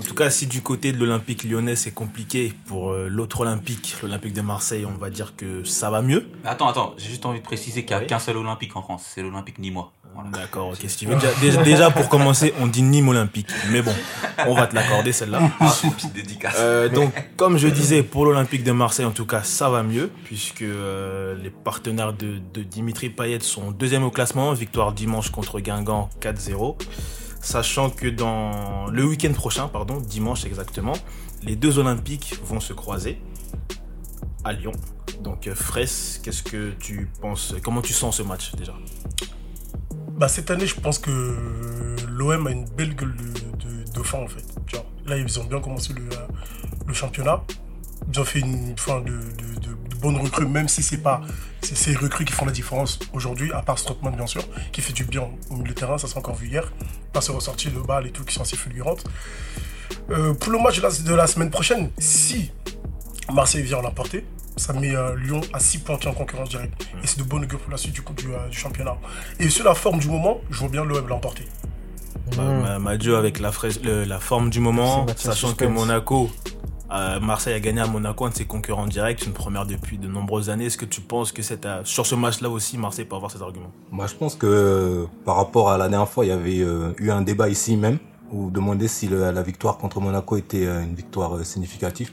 En 0.00 0.02
tout 0.02 0.14
cas, 0.14 0.30
si 0.30 0.46
du 0.46 0.62
côté 0.62 0.92
de 0.92 0.98
l'Olympique 0.98 1.44
lyonnais 1.44 1.76
c'est 1.76 1.90
compliqué, 1.92 2.52
pour 2.66 2.90
euh, 2.92 3.08
l'autre 3.08 3.40
Olympique, 3.42 3.96
l'Olympique 4.02 4.32
de 4.32 4.40
Marseille, 4.40 4.86
on 4.86 4.98
va 4.98 5.10
dire 5.10 5.34
que 5.36 5.62
ça 5.64 5.90
va 5.90 6.00
mieux. 6.02 6.26
Attends, 6.44 6.68
attends, 6.68 6.94
j'ai 6.96 7.08
juste 7.10 7.26
envie 7.26 7.38
de 7.40 7.44
préciser 7.44 7.84
qu'il 7.84 7.94
n'y 7.94 8.00
a 8.00 8.02
Oui. 8.02 8.06
qu'un 8.08 8.18
seul 8.18 8.36
Olympique 8.38 8.74
en 8.76 8.82
France, 8.82 9.04
c'est 9.14 9.22
l'Olympique 9.22 9.58
Nîmois. 9.58 9.92
Voilà. 10.14 10.30
D'accord, 10.30 10.68
ok. 10.70 10.78
Si 10.88 10.96
tu 10.96 11.06
veux, 11.06 11.16
déjà, 11.62 11.90
pour 11.92 12.08
commencer, 12.08 12.52
on 12.60 12.66
dit 12.66 12.82
Nîmes 12.82 13.08
Olympique. 13.10 13.46
Mais 13.70 13.80
bon, 13.80 13.94
on 14.48 14.54
va 14.54 14.66
te 14.66 14.74
l'accorder 14.74 15.12
celle-là. 15.12 15.40
Ah, 15.60 15.68
c'est 15.68 15.86
une 15.86 15.92
petite 15.92 16.12
dédicace. 16.12 16.56
Euh, 16.58 16.88
donc, 16.88 17.12
comme 17.36 17.58
je 17.58 17.68
disais, 17.68 18.02
pour 18.02 18.24
l'Olympique 18.24 18.64
de 18.64 18.72
Marseille, 18.72 19.06
en 19.06 19.12
tout 19.12 19.24
cas, 19.26 19.44
ça 19.44 19.68
va 19.70 19.84
mieux, 19.84 20.10
puisque 20.24 20.62
euh, 20.62 21.36
les 21.40 21.50
partenaires 21.50 22.12
de, 22.12 22.38
de 22.52 22.62
Dimitri 22.64 23.08
Payet 23.10 23.38
sont 23.40 23.70
deuxième 23.70 24.02
au 24.02 24.10
classement, 24.10 24.52
victoire 24.52 24.92
dimanche 24.92 25.30
contre 25.30 25.60
Guingamp 25.60 26.10
4-0. 26.20 26.74
Sachant 27.40 27.90
que 27.90 28.06
dans 28.06 28.86
le 28.88 29.04
week-end 29.04 29.32
prochain, 29.32 29.68
pardon, 29.68 29.98
dimanche 29.98 30.44
exactement, 30.44 30.92
les 31.42 31.56
deux 31.56 31.78
Olympiques 31.78 32.38
vont 32.44 32.60
se 32.60 32.72
croiser 32.72 33.18
à 34.44 34.52
Lyon. 34.52 34.72
Donc, 35.22 35.46
euh, 35.46 35.54
Fraisse, 35.54 36.20
qu'est-ce 36.22 36.42
que 36.42 36.72
tu 36.78 37.08
penses 37.20 37.54
Comment 37.62 37.82
tu 37.82 37.92
sens 37.92 38.18
ce 38.18 38.22
match 38.22 38.54
déjà? 38.54 38.74
Bah, 40.12 40.28
cette 40.28 40.50
année, 40.50 40.66
je 40.66 40.78
pense 40.78 40.98
que 40.98 41.96
l'OM 42.08 42.46
a 42.46 42.50
une 42.50 42.66
belle 42.66 42.94
gueule 42.94 43.16
de, 43.16 43.24
de, 43.64 43.92
dauphin, 43.92 44.18
en 44.18 44.28
fait. 44.28 44.44
Là, 45.06 45.16
ils 45.16 45.40
ont 45.40 45.44
bien 45.44 45.60
commencé 45.60 45.94
le, 45.94 46.92
championnat. 46.92 47.42
Ils 48.12 48.20
ont 48.20 48.24
fait 48.24 48.40
une 48.40 48.76
fin 48.76 49.00
de 49.00 49.18
bonnes 50.00 50.16
recrues, 50.16 50.46
même 50.46 50.68
si 50.68 50.82
c'est 50.82 50.98
pas 51.02 51.20
c'est 51.62 51.76
ces 51.76 51.94
recrues 51.94 52.24
qui 52.24 52.32
font 52.32 52.46
la 52.46 52.52
différence 52.52 52.98
aujourd'hui, 53.12 53.52
à 53.52 53.62
part 53.62 53.78
Strootman, 53.78 54.16
bien 54.16 54.26
sûr, 54.26 54.42
qui 54.72 54.80
fait 54.80 54.92
du 54.92 55.04
bien 55.04 55.28
au 55.50 55.56
milieu 55.56 55.74
de 55.74 55.78
terrain, 55.78 55.98
ça 55.98 56.08
s'est 56.08 56.18
encore 56.18 56.34
vu 56.34 56.48
hier. 56.48 56.72
Pas 57.12 57.20
ses 57.20 57.32
ressorties 57.32 57.70
de 57.70 57.80
balles 57.80 58.06
et 58.06 58.10
tout 58.10 58.24
qui 58.24 58.34
sont 58.34 58.42
assez 58.42 58.56
fulgurantes. 58.56 59.04
Euh, 60.10 60.34
pour 60.34 60.52
le 60.52 60.58
match 60.58 60.76
de 60.78 60.82
la, 60.82 60.90
de 60.90 61.14
la 61.14 61.26
semaine 61.26 61.50
prochaine, 61.50 61.90
si 61.98 62.50
Marseille 63.32 63.62
vient 63.62 63.80
l'emporter, 63.82 64.24
ça 64.56 64.72
met 64.72 64.94
euh, 64.94 65.16
Lyon 65.16 65.40
à 65.52 65.58
6 65.60 65.78
points 65.78 65.96
qui 65.96 66.06
est 66.06 66.10
en 66.10 66.14
concurrence 66.14 66.48
directe. 66.50 66.86
Et 67.02 67.06
c'est 67.06 67.18
de 67.18 67.24
bonne 67.24 67.44
augure 67.44 67.58
pour 67.58 67.70
la 67.70 67.76
suite 67.76 67.92
du, 67.94 68.02
coup, 68.02 68.12
du, 68.12 68.32
euh, 68.32 68.48
du 68.48 68.56
championnat. 68.56 68.96
Et 69.38 69.48
sur 69.48 69.64
la 69.64 69.74
forme 69.74 69.98
du 70.00 70.08
moment, 70.08 70.40
je 70.50 70.58
vois 70.60 70.68
bien 70.68 70.84
l'OM 70.84 71.06
l'emporter. 71.08 71.46
Ma- 72.36 72.44
ma- 72.44 72.78
Madio 72.78 73.14
avec 73.16 73.40
la, 73.40 73.50
fraise- 73.50 73.80
le- 73.82 74.04
la 74.04 74.20
forme 74.20 74.50
du 74.50 74.60
moment, 74.60 75.06
sachant 75.16 75.52
que. 75.54 75.64
Monaco, 75.64 76.30
euh, 76.92 77.20
Marseille 77.20 77.54
a 77.54 77.60
gagné 77.60 77.80
à 77.80 77.86
Monaco, 77.86 78.24
un 78.26 78.30
de 78.30 78.34
ses 78.34 78.44
concurrents 78.46 78.86
directs, 78.86 79.24
une 79.26 79.32
première 79.32 79.64
depuis 79.66 79.98
de 79.98 80.08
nombreuses 80.08 80.50
années. 80.50 80.66
Est-ce 80.66 80.76
que 80.78 80.84
tu 80.84 81.00
penses 81.00 81.30
que 81.32 81.40
à- 81.66 81.80
sur 81.84 82.06
ce 82.06 82.14
match-là 82.14 82.48
aussi, 82.50 82.78
Marseille 82.78 83.04
peut 83.04 83.16
avoir 83.16 83.30
ses 83.30 83.40
arguments? 83.42 83.70
Moi, 83.90 84.06
je 84.06 84.14
pense 84.14 84.34
que 84.34 84.46
euh, 84.46 85.06
par 85.24 85.36
rapport 85.36 85.70
à 85.70 85.78
la 85.78 85.88
dernière 85.88 86.08
fois, 86.08 86.24
il 86.24 86.28
y 86.28 86.32
avait 86.32 86.60
euh, 86.60 86.92
eu 86.98 87.10
un 87.10 87.22
débat 87.22 87.48
ici 87.48 87.76
même 87.76 87.98
où 88.32 88.50
demandait 88.50 88.88
si 88.88 89.08
la 89.08 89.42
victoire 89.42 89.76
contre 89.78 90.00
Monaco 90.00 90.36
était 90.36 90.66
euh, 90.66 90.82
une 90.82 90.94
victoire 90.94 91.36
euh, 91.36 91.44
significative. 91.44 92.12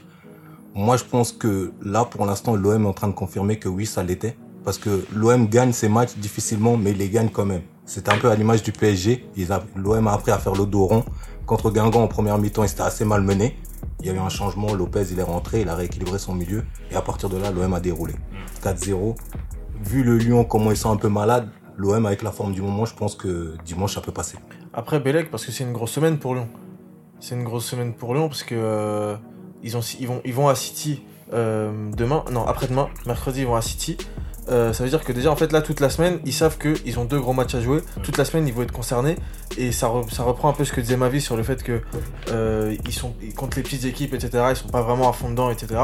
Moi, 0.74 0.96
je 0.96 1.04
pense 1.04 1.32
que 1.32 1.72
là, 1.82 2.04
pour 2.04 2.24
l'instant, 2.26 2.54
l'OM 2.54 2.84
est 2.84 2.88
en 2.88 2.92
train 2.92 3.08
de 3.08 3.12
confirmer 3.14 3.58
que 3.58 3.68
oui, 3.68 3.86
ça 3.86 4.02
l'était. 4.02 4.36
Parce 4.64 4.78
que 4.78 5.04
l'OM 5.14 5.46
gagne 5.48 5.72
ses 5.72 5.88
matchs 5.88 6.14
difficilement, 6.16 6.76
mais 6.76 6.90
il 6.90 6.98
les 6.98 7.08
gagne 7.08 7.30
quand 7.30 7.46
même. 7.46 7.62
C'est 7.84 8.08
un 8.08 8.18
peu 8.18 8.30
à 8.30 8.34
l'image 8.36 8.62
du 8.62 8.70
PSG. 8.70 9.26
L'OM 9.76 10.06
a 10.08 10.12
appris 10.12 10.30
à 10.30 10.38
faire 10.38 10.52
le 10.54 10.66
dos 10.66 10.84
rond. 10.86 11.04
Contre 11.46 11.70
Guingamp, 11.70 12.02
en 12.02 12.06
première 12.08 12.36
mi-temps, 12.36 12.62
il 12.64 12.68
s'était 12.68 12.82
assez 12.82 13.04
mal 13.04 13.22
mené. 13.22 13.56
Il 14.00 14.06
y 14.06 14.10
a 14.10 14.14
eu 14.14 14.18
un 14.18 14.28
changement. 14.28 14.74
Lopez, 14.74 15.04
il 15.10 15.18
est 15.18 15.24
rentré, 15.24 15.62
il 15.62 15.68
a 15.68 15.74
rééquilibré 15.74 16.18
son 16.18 16.34
milieu. 16.34 16.64
Et 16.90 16.96
à 16.96 17.02
partir 17.02 17.28
de 17.28 17.36
là, 17.36 17.50
l'OM 17.50 17.72
a 17.74 17.80
déroulé. 17.80 18.14
4-0. 18.62 19.16
Vu 19.82 20.02
le 20.02 20.18
Lyon, 20.18 20.44
comment 20.44 20.70
ils 20.70 20.76
sont 20.76 20.90
un 20.90 20.96
peu 20.96 21.08
malades, 21.08 21.48
l'OM 21.76 22.04
avec 22.06 22.22
la 22.22 22.32
forme 22.32 22.52
du 22.52 22.60
moment, 22.60 22.84
je 22.84 22.94
pense 22.94 23.14
que 23.14 23.54
dimanche, 23.64 23.94
ça 23.94 24.00
peut 24.00 24.12
passer. 24.12 24.36
Après 24.72 25.00
Bellec, 25.00 25.30
parce 25.30 25.46
que 25.46 25.52
c'est 25.52 25.64
une 25.64 25.72
grosse 25.72 25.92
semaine 25.92 26.18
pour 26.18 26.34
Lyon. 26.34 26.48
C'est 27.20 27.34
une 27.34 27.44
grosse 27.44 27.64
semaine 27.64 27.94
pour 27.94 28.14
Lyon 28.14 28.28
parce 28.28 28.42
que 28.42 28.54
euh, 28.56 29.16
ils 29.62 30.34
vont 30.34 30.48
à 30.48 30.54
City 30.54 31.02
euh, 31.32 31.90
demain, 31.92 32.24
non 32.32 32.46
après-demain, 32.46 32.88
mercredi 33.06 33.40
ils 33.40 33.46
vont 33.46 33.56
à 33.56 33.62
City. 33.62 33.96
Euh, 34.50 34.72
ça 34.72 34.82
veut 34.82 34.88
dire 34.88 35.04
que 35.04 35.12
déjà 35.12 35.30
en 35.30 35.36
fait 35.36 35.52
là 35.52 35.60
toute 35.60 35.80
la 35.80 35.90
semaine 35.90 36.20
ils 36.24 36.32
savent 36.32 36.56
qu'ils 36.56 36.98
ont 36.98 37.04
deux 37.04 37.20
gros 37.20 37.34
matchs 37.34 37.54
à 37.54 37.60
jouer. 37.60 37.80
Toute 38.02 38.16
la 38.16 38.24
semaine 38.24 38.48
ils 38.48 38.54
vont 38.54 38.62
être 38.62 38.72
concernés 38.72 39.16
et 39.58 39.72
ça, 39.72 39.88
re- 39.88 40.10
ça 40.10 40.22
reprend 40.22 40.48
un 40.48 40.52
peu 40.54 40.64
ce 40.64 40.72
que 40.72 40.80
disait 40.80 40.96
Mavi 40.96 41.20
sur 41.20 41.36
le 41.36 41.42
fait 41.42 41.62
que 41.62 41.82
euh, 42.30 42.74
ils 42.86 42.92
sont 42.92 43.14
contre 43.36 43.58
les 43.58 43.62
petites 43.62 43.84
équipes 43.84 44.14
etc. 44.14 44.44
Ils 44.50 44.56
sont 44.56 44.68
pas 44.68 44.80
vraiment 44.80 45.10
à 45.10 45.12
fond 45.12 45.28
dedans 45.30 45.50
etc. 45.50 45.74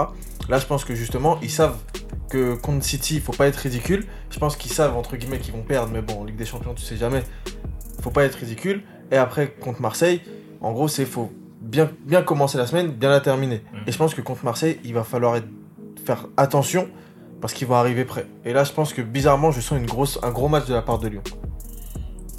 Là 0.49 0.59
je 0.59 0.65
pense 0.65 0.85
que 0.87 0.95
justement 0.95 1.39
ils 1.43 1.51
savent 1.51 1.77
que 2.31 2.55
contre 2.55 2.85
City 2.85 3.17
il 3.17 3.21
faut 3.21 3.33
pas 3.33 3.49
être 3.49 3.57
ridicule. 3.57 4.07
Je 4.31 4.39
pense 4.39 4.57
qu'ils 4.57 4.73
savent 4.73 4.97
entre 4.97 5.17
guillemets 5.17 5.39
qu'ils 5.41 5.53
vont 5.53 5.63
perdre 5.63 5.91
mais 5.93 6.01
bon 6.01 6.21
en 6.21 6.25
Ligue 6.25 6.37
des 6.37 6.47
Champions 6.47 6.73
tu 6.75 6.83
sais 6.85 6.97
jamais. 6.97 7.23
Faut 8.01 8.11
pas 8.11 8.25
être 8.25 8.37
ridicule. 8.37 8.83
Et 9.13 9.17
après 9.19 9.49
contre 9.61 9.83
Marseille 9.83 10.23
en 10.63 10.73
gros 10.73 10.89
c'est 10.89 11.05
faut 11.05 11.31
bien 11.61 11.91
bien 12.07 12.23
commencer 12.23 12.57
la 12.57 12.67
semaine 12.67 12.89
bien 12.93 13.11
la 13.11 13.21
terminer. 13.21 13.63
Et 13.87 13.93
je 13.93 13.99
pense 13.99 14.15
que 14.15 14.23
contre 14.23 14.43
Marseille 14.47 14.79
il 14.85 14.95
va 14.95 15.05
falloir 15.05 15.37
être- 15.37 15.49
faire 16.07 16.29
attention 16.39 16.89
parce 17.45 17.53
qu'ils 17.53 17.67
vont 17.69 17.75
arriver 17.75 18.07
prêts. 18.07 18.25
Et 18.47 18.55
là, 18.55 18.65
je 18.65 18.73
pense 18.73 18.95
que 18.95 19.03
bizarrement, 19.03 19.51
je 19.53 19.61
sens 19.61 19.79
une 19.79 19.85
grosse, 19.85 20.19
un 20.23 20.31
gros 20.31 20.49
match 20.49 20.65
de 20.65 20.73
la 20.73 20.81
part 20.81 20.99
de 20.99 21.09
Lyon. 21.09 21.23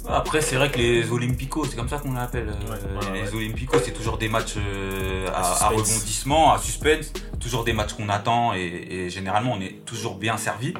Après, 0.08 0.40
c'est 0.40 0.56
vrai 0.56 0.68
que 0.68 0.78
les 0.78 1.12
Olympicos, 1.12 1.66
c'est 1.70 1.76
comme 1.76 1.88
ça 1.88 1.98
qu'on 1.98 2.12
l'appelle. 2.14 2.48
euh, 2.48 2.98
Ouais, 2.98 3.10
ouais, 3.12 3.22
les 3.22 3.32
Olympicos, 3.32 3.78
c'est 3.84 3.92
toujours 3.92 4.18
des 4.18 4.28
matchs 4.28 4.54
euh, 4.56 5.28
À 5.28 5.36
à, 5.36 5.40
à 5.40 5.44
suspense. 5.44 5.68
rebondissement, 5.70 6.52
à 6.52 6.58
suspense. 6.58 7.12
Toujours 7.38 7.62
des 7.62 7.72
matchs 7.72 7.92
qu'on 7.92 8.08
attend 8.08 8.52
et, 8.54 8.58
et 8.90 9.08
généralement, 9.10 9.52
on 9.52 9.60
est 9.60 9.84
toujours 9.84 10.16
bien 10.16 10.36
servi. 10.38 10.74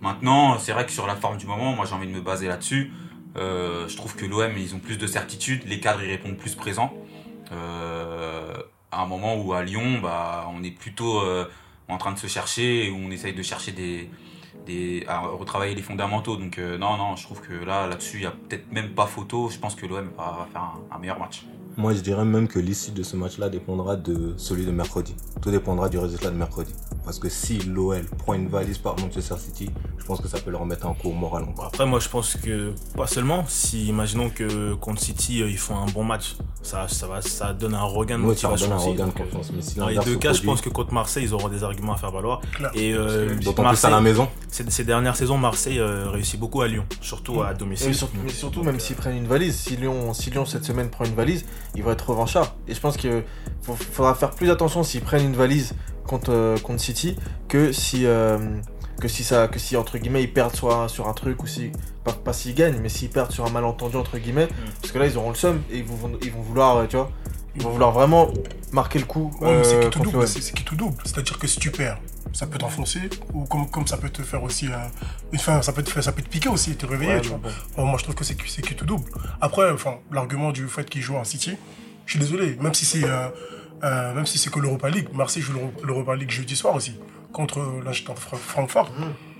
Maintenant, 0.00 0.56
c'est 0.60 0.70
vrai 0.70 0.86
que 0.86 0.92
sur 0.92 1.08
la 1.08 1.16
forme 1.16 1.36
du 1.36 1.46
moment, 1.46 1.72
moi 1.72 1.84
j'ai 1.84 1.94
envie 1.96 2.06
de 2.06 2.12
me 2.12 2.20
baser 2.20 2.46
là-dessus. 2.46 2.92
Euh, 3.36 3.88
je 3.88 3.96
trouve 3.96 4.14
que 4.14 4.24
l'OM, 4.24 4.52
ils 4.56 4.72
ont 4.76 4.78
plus 4.78 4.98
de 4.98 5.08
certitude, 5.08 5.62
les 5.66 5.80
cadres, 5.80 6.00
ils 6.04 6.10
répondent 6.10 6.36
plus 6.36 6.54
présents. 6.54 6.94
Euh, 7.50 8.52
à 8.92 9.02
un 9.02 9.06
moment 9.06 9.34
où 9.34 9.52
à 9.52 9.64
Lyon, 9.64 9.98
bah, 10.00 10.48
on 10.56 10.62
est 10.62 10.70
plutôt 10.70 11.18
euh, 11.18 11.48
en 11.88 11.98
train 11.98 12.12
de 12.12 12.18
se 12.18 12.26
chercher 12.26 12.90
où 12.90 12.96
on 12.96 13.10
essaye 13.10 13.34
de 13.34 13.42
chercher 13.42 13.72
des, 13.72 14.10
des, 14.66 15.04
à 15.08 15.20
retravailler 15.20 15.74
les 15.74 15.82
fondamentaux. 15.82 16.36
Donc 16.36 16.58
euh, 16.58 16.78
non, 16.78 16.96
non, 16.96 17.16
je 17.16 17.24
trouve 17.24 17.40
que 17.40 17.52
là, 17.52 17.86
là-dessus, 17.86 18.18
il 18.18 18.20
n'y 18.20 18.26
a 18.26 18.32
peut-être 18.32 18.70
même 18.72 18.90
pas 18.94 19.06
photo. 19.06 19.48
Je 19.50 19.58
pense 19.58 19.74
que 19.74 19.86
l'OM 19.86 20.10
va, 20.16 20.46
faire 20.52 20.62
un, 20.62 20.96
un 20.96 20.98
meilleur 20.98 21.18
match. 21.18 21.44
Moi, 21.76 21.92
je 21.92 22.00
dirais 22.00 22.24
même 22.24 22.46
que 22.46 22.60
l'issue 22.60 22.92
de 22.92 23.02
ce 23.02 23.16
match-là 23.16 23.48
dépendra 23.48 23.96
de 23.96 24.34
celui 24.36 24.64
de 24.64 24.70
mercredi. 24.70 25.16
Tout 25.42 25.50
dépendra 25.50 25.88
du 25.88 25.98
résultat 25.98 26.30
de 26.30 26.36
mercredi. 26.36 26.72
Parce 27.04 27.18
que 27.18 27.28
si 27.28 27.58
l'OL 27.58 28.04
prend 28.18 28.32
une 28.34 28.48
valise 28.48 28.78
par 28.78 28.98
Manchester 28.98 29.34
City, 29.38 29.70
je 29.98 30.04
pense 30.06 30.20
que 30.20 30.28
ça 30.28 30.38
peut 30.40 30.50
leur 30.50 30.60
remettre 30.60 30.86
un 30.86 30.94
coup 30.94 31.10
au 31.10 31.12
moral 31.12 31.44
encore. 31.44 31.66
Après, 31.66 31.84
moi, 31.84 32.00
je 32.00 32.08
pense 32.08 32.36
que 32.36 32.72
pas 32.96 33.06
seulement. 33.06 33.44
Si, 33.46 33.86
imaginons 33.88 34.30
que 34.30 34.72
contre 34.74 35.00
City, 35.02 35.42
euh, 35.42 35.50
ils 35.50 35.58
font 35.58 35.76
un 35.76 35.86
bon 35.86 36.02
match, 36.02 36.36
ça, 36.62 36.88
ça, 36.88 37.06
va, 37.06 37.20
ça 37.20 37.52
donne 37.52 37.74
un 37.74 37.82
regain 37.82 38.16
de 38.18 38.22
Moi, 38.24 38.34
ça 38.34 38.48
leur 38.48 38.52
motivation 38.52 38.68
donne 38.68 38.72
un 38.72 38.80
aussi. 38.80 38.90
regain 38.92 39.06
de 39.06 39.12
confiance. 39.12 39.52
Mais 39.54 39.60
si 39.62 39.76
Dans 39.76 39.88
les 39.88 39.98
deux 39.98 40.16
cas, 40.16 40.32
je 40.32 40.42
pense 40.42 40.60
que 40.62 40.70
contre 40.70 40.94
Marseille, 40.94 41.24
ils 41.24 41.34
auront 41.34 41.48
des 41.48 41.62
arguments 41.62 41.92
à 41.92 41.96
faire 41.98 42.10
valoir. 42.10 42.40
Et 42.74 42.94
euh, 42.94 43.34
D'autant 43.36 43.52
plus 43.52 43.60
à 43.60 43.62
Marseille, 43.64 43.90
la 43.90 44.00
maison. 44.00 44.28
ces, 44.48 44.70
ces 44.70 44.84
dernières 44.84 45.16
saisons, 45.16 45.36
Marseille 45.36 45.78
euh, 45.78 46.08
réussit 46.10 46.40
beaucoup 46.40 46.62
à 46.62 46.68
Lyon, 46.68 46.84
surtout 47.02 47.42
à 47.42 47.52
domicile. 47.52 47.90
Et 47.90 47.92
surtout, 47.92 48.16
mais 48.24 48.30
surtout, 48.30 48.62
même 48.62 48.80
s'ils 48.80 48.96
prennent 48.96 49.16
une 49.16 49.26
valise, 49.28 49.54
si 49.56 49.76
Lyon, 49.76 50.14
si 50.14 50.30
Lyon 50.30 50.46
cette 50.46 50.64
semaine 50.64 50.88
prend 50.88 51.04
une 51.04 51.14
valise, 51.14 51.44
ils 51.74 51.82
vont 51.82 51.90
être 51.92 52.08
revanchards. 52.10 52.54
Et 52.66 52.74
je 52.74 52.80
pense 52.80 52.96
faut- 52.96 53.22
faudra 53.64 54.14
faire 54.14 54.30
plus 54.30 54.50
attention 54.50 54.82
s'ils 54.82 55.00
prennent 55.02 55.24
une 55.26 55.36
valise 55.36 55.74
contre, 56.06 56.30
euh, 56.32 56.56
contre 56.58 56.80
City 56.80 57.16
que 57.48 57.72
si, 57.72 58.04
euh, 58.06 58.38
que 59.00 59.08
si 59.08 59.24
ça, 59.24 59.48
que 59.48 59.58
si 59.58 59.76
entre 59.76 59.98
guillemets 59.98 60.22
ils 60.22 60.32
perdent 60.32 60.54
soit 60.54 60.88
sur 60.88 61.08
un 61.08 61.12
truc 61.14 61.42
ou 61.42 61.46
si 61.46 61.70
pas, 62.04 62.12
pas 62.12 62.32
s'ils 62.32 62.54
gagnent, 62.54 62.78
mais 62.82 62.88
s'ils 62.88 63.10
perdent 63.10 63.32
sur 63.32 63.44
un 63.46 63.50
malentendu 63.50 63.96
entre 63.96 64.18
guillemets, 64.18 64.48
parce 64.80 64.92
que 64.92 64.98
là 64.98 65.06
ils 65.06 65.16
auront 65.16 65.30
le 65.30 65.34
seum 65.36 65.62
et 65.70 65.78
ils 65.78 65.84
vont, 65.84 66.12
ils 66.22 66.30
vont 66.32 66.42
vouloir, 66.42 66.76
euh, 66.76 66.86
tu 66.86 66.96
vois, 66.96 67.10
Ils 67.56 67.62
vont 67.62 67.70
vouloir 67.70 67.92
vraiment 67.92 68.28
marquer 68.72 68.98
le 68.98 69.04
coup 69.06 69.30
Ouais, 69.40 69.56
mais 69.58 69.64
c'est 69.64 69.80
qui 69.80 69.90
tout 69.90 70.00
double. 70.02 70.28
C'est 70.28 70.42
c'est 70.42 70.52
qui 70.52 70.64
tout 70.64 70.76
double. 70.76 70.96
C'est-à-dire 71.04 71.38
que 71.38 71.46
si 71.46 71.58
tu 71.60 71.70
perds, 71.70 71.98
ça 72.32 72.46
peut 72.48 72.58
t'enfoncer, 72.58 72.98
ou 73.32 73.44
comme, 73.44 73.70
comme 73.70 73.86
ça 73.86 73.96
peut 73.96 74.10
te 74.10 74.22
faire 74.22 74.42
aussi. 74.42 74.66
euh, 74.66 74.76
une 75.32 75.38
fin, 75.38 75.62
ça 75.62 75.72
peut 75.72 75.82
te 75.84 75.90
faire, 75.90 76.02
ça 76.02 76.10
peut 76.12 76.22
te 76.22 76.28
piquer 76.28 76.48
aussi, 76.48 76.74
te 76.76 76.84
réveiller, 76.84 77.14
Ouais, 77.14 77.20
tu 77.20 77.30
mais 77.30 77.36
vois. 77.38 77.48
bon. 77.76 77.82
Bon, 77.82 77.86
moi, 77.86 77.96
je 77.98 78.02
trouve 78.02 78.16
que 78.16 78.24
c'est 78.24 78.34
qui 78.34 78.50
c'est 78.50 78.60
qui 78.62 78.74
tout 78.74 78.84
double. 78.86 79.04
Après, 79.40 79.70
enfin, 79.70 79.94
l'argument 80.10 80.50
du 80.50 80.66
fait 80.68 80.88
qu'il 80.90 81.00
joue 81.00 81.14
en 81.16 81.22
City, 81.24 81.56
je 82.06 82.10
suis 82.12 82.20
désolé, 82.20 82.56
même 82.60 82.74
si 82.74 82.84
c'est 82.84 83.04
euh, 83.04 83.28
euh, 83.82 84.14
même 84.14 84.26
si 84.26 84.38
c'est 84.38 84.50
que 84.50 84.60
l'Europa 84.60 84.88
League, 84.88 85.08
Marseille 85.12 85.42
joue 85.42 85.52
l'Euro- 85.54 85.72
l'Europa 85.84 86.14
League 86.16 86.30
jeudi 86.30 86.56
soir 86.56 86.74
aussi 86.74 86.98
contre 87.32 87.58
euh, 87.60 87.82
l'Eintracht 87.84 88.18
Fra- 88.18 88.36
Francfort. 88.36 88.90
Mm. 88.92 89.33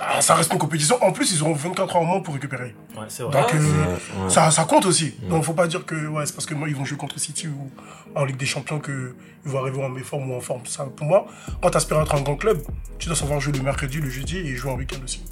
Ah, 0.00 0.20
ça 0.20 0.34
reste 0.34 0.52
une 0.52 0.58
compétition. 0.58 0.96
En 1.02 1.12
plus, 1.12 1.32
ils 1.32 1.42
auront 1.42 1.52
24 1.54 1.96
heures 1.96 2.02
au 2.02 2.04
moins 2.06 2.20
pour 2.20 2.34
récupérer. 2.34 2.74
Ouais, 2.96 3.04
c'est 3.08 3.22
vrai. 3.22 3.32
Donc, 3.40 3.52
Ouais, 3.52 3.58
euh, 3.58 3.62
ouais, 3.62 4.24
ouais. 4.24 4.30
Ça, 4.30 4.50
ça 4.50 4.64
compte 4.64 4.86
aussi. 4.86 5.14
Donc, 5.28 5.44
faut 5.44 5.52
pas 5.52 5.66
dire 5.66 5.84
que 5.84 5.94
ouais, 6.08 6.26
c'est 6.26 6.32
parce 6.34 6.46
que 6.46 6.54
moi, 6.54 6.68
ils 6.68 6.74
vont 6.74 6.84
jouer 6.84 6.96
contre 6.98 7.18
City 7.20 7.46
ou 7.48 7.70
en 8.14 8.24
Ligue 8.24 8.36
des 8.38 8.46
Champions 8.46 8.80
qu'ils 8.80 9.12
vont 9.44 9.58
arriver 9.60 9.82
en 9.84 9.88
méforme 9.88 10.30
ou 10.30 10.34
en 10.34 10.40
forme. 10.40 10.64
Ça, 10.66 10.86
pour 10.96 11.06
moi, 11.06 11.26
quand 11.62 11.70
tu 11.70 11.76
aspires 11.76 11.98
à 11.98 12.02
être 12.02 12.14
un 12.14 12.22
grand 12.22 12.36
club, 12.36 12.62
tu 12.98 13.06
dois 13.08 13.16
savoir 13.16 13.38
jouer 13.40 13.52
le 13.52 13.62
mercredi, 13.62 13.98
le 14.00 14.08
jeudi 14.10 14.38
et 14.38 14.56
jouer 14.56 14.70
en 14.72 14.76
week-end 14.76 15.00
aussi. 15.04 15.22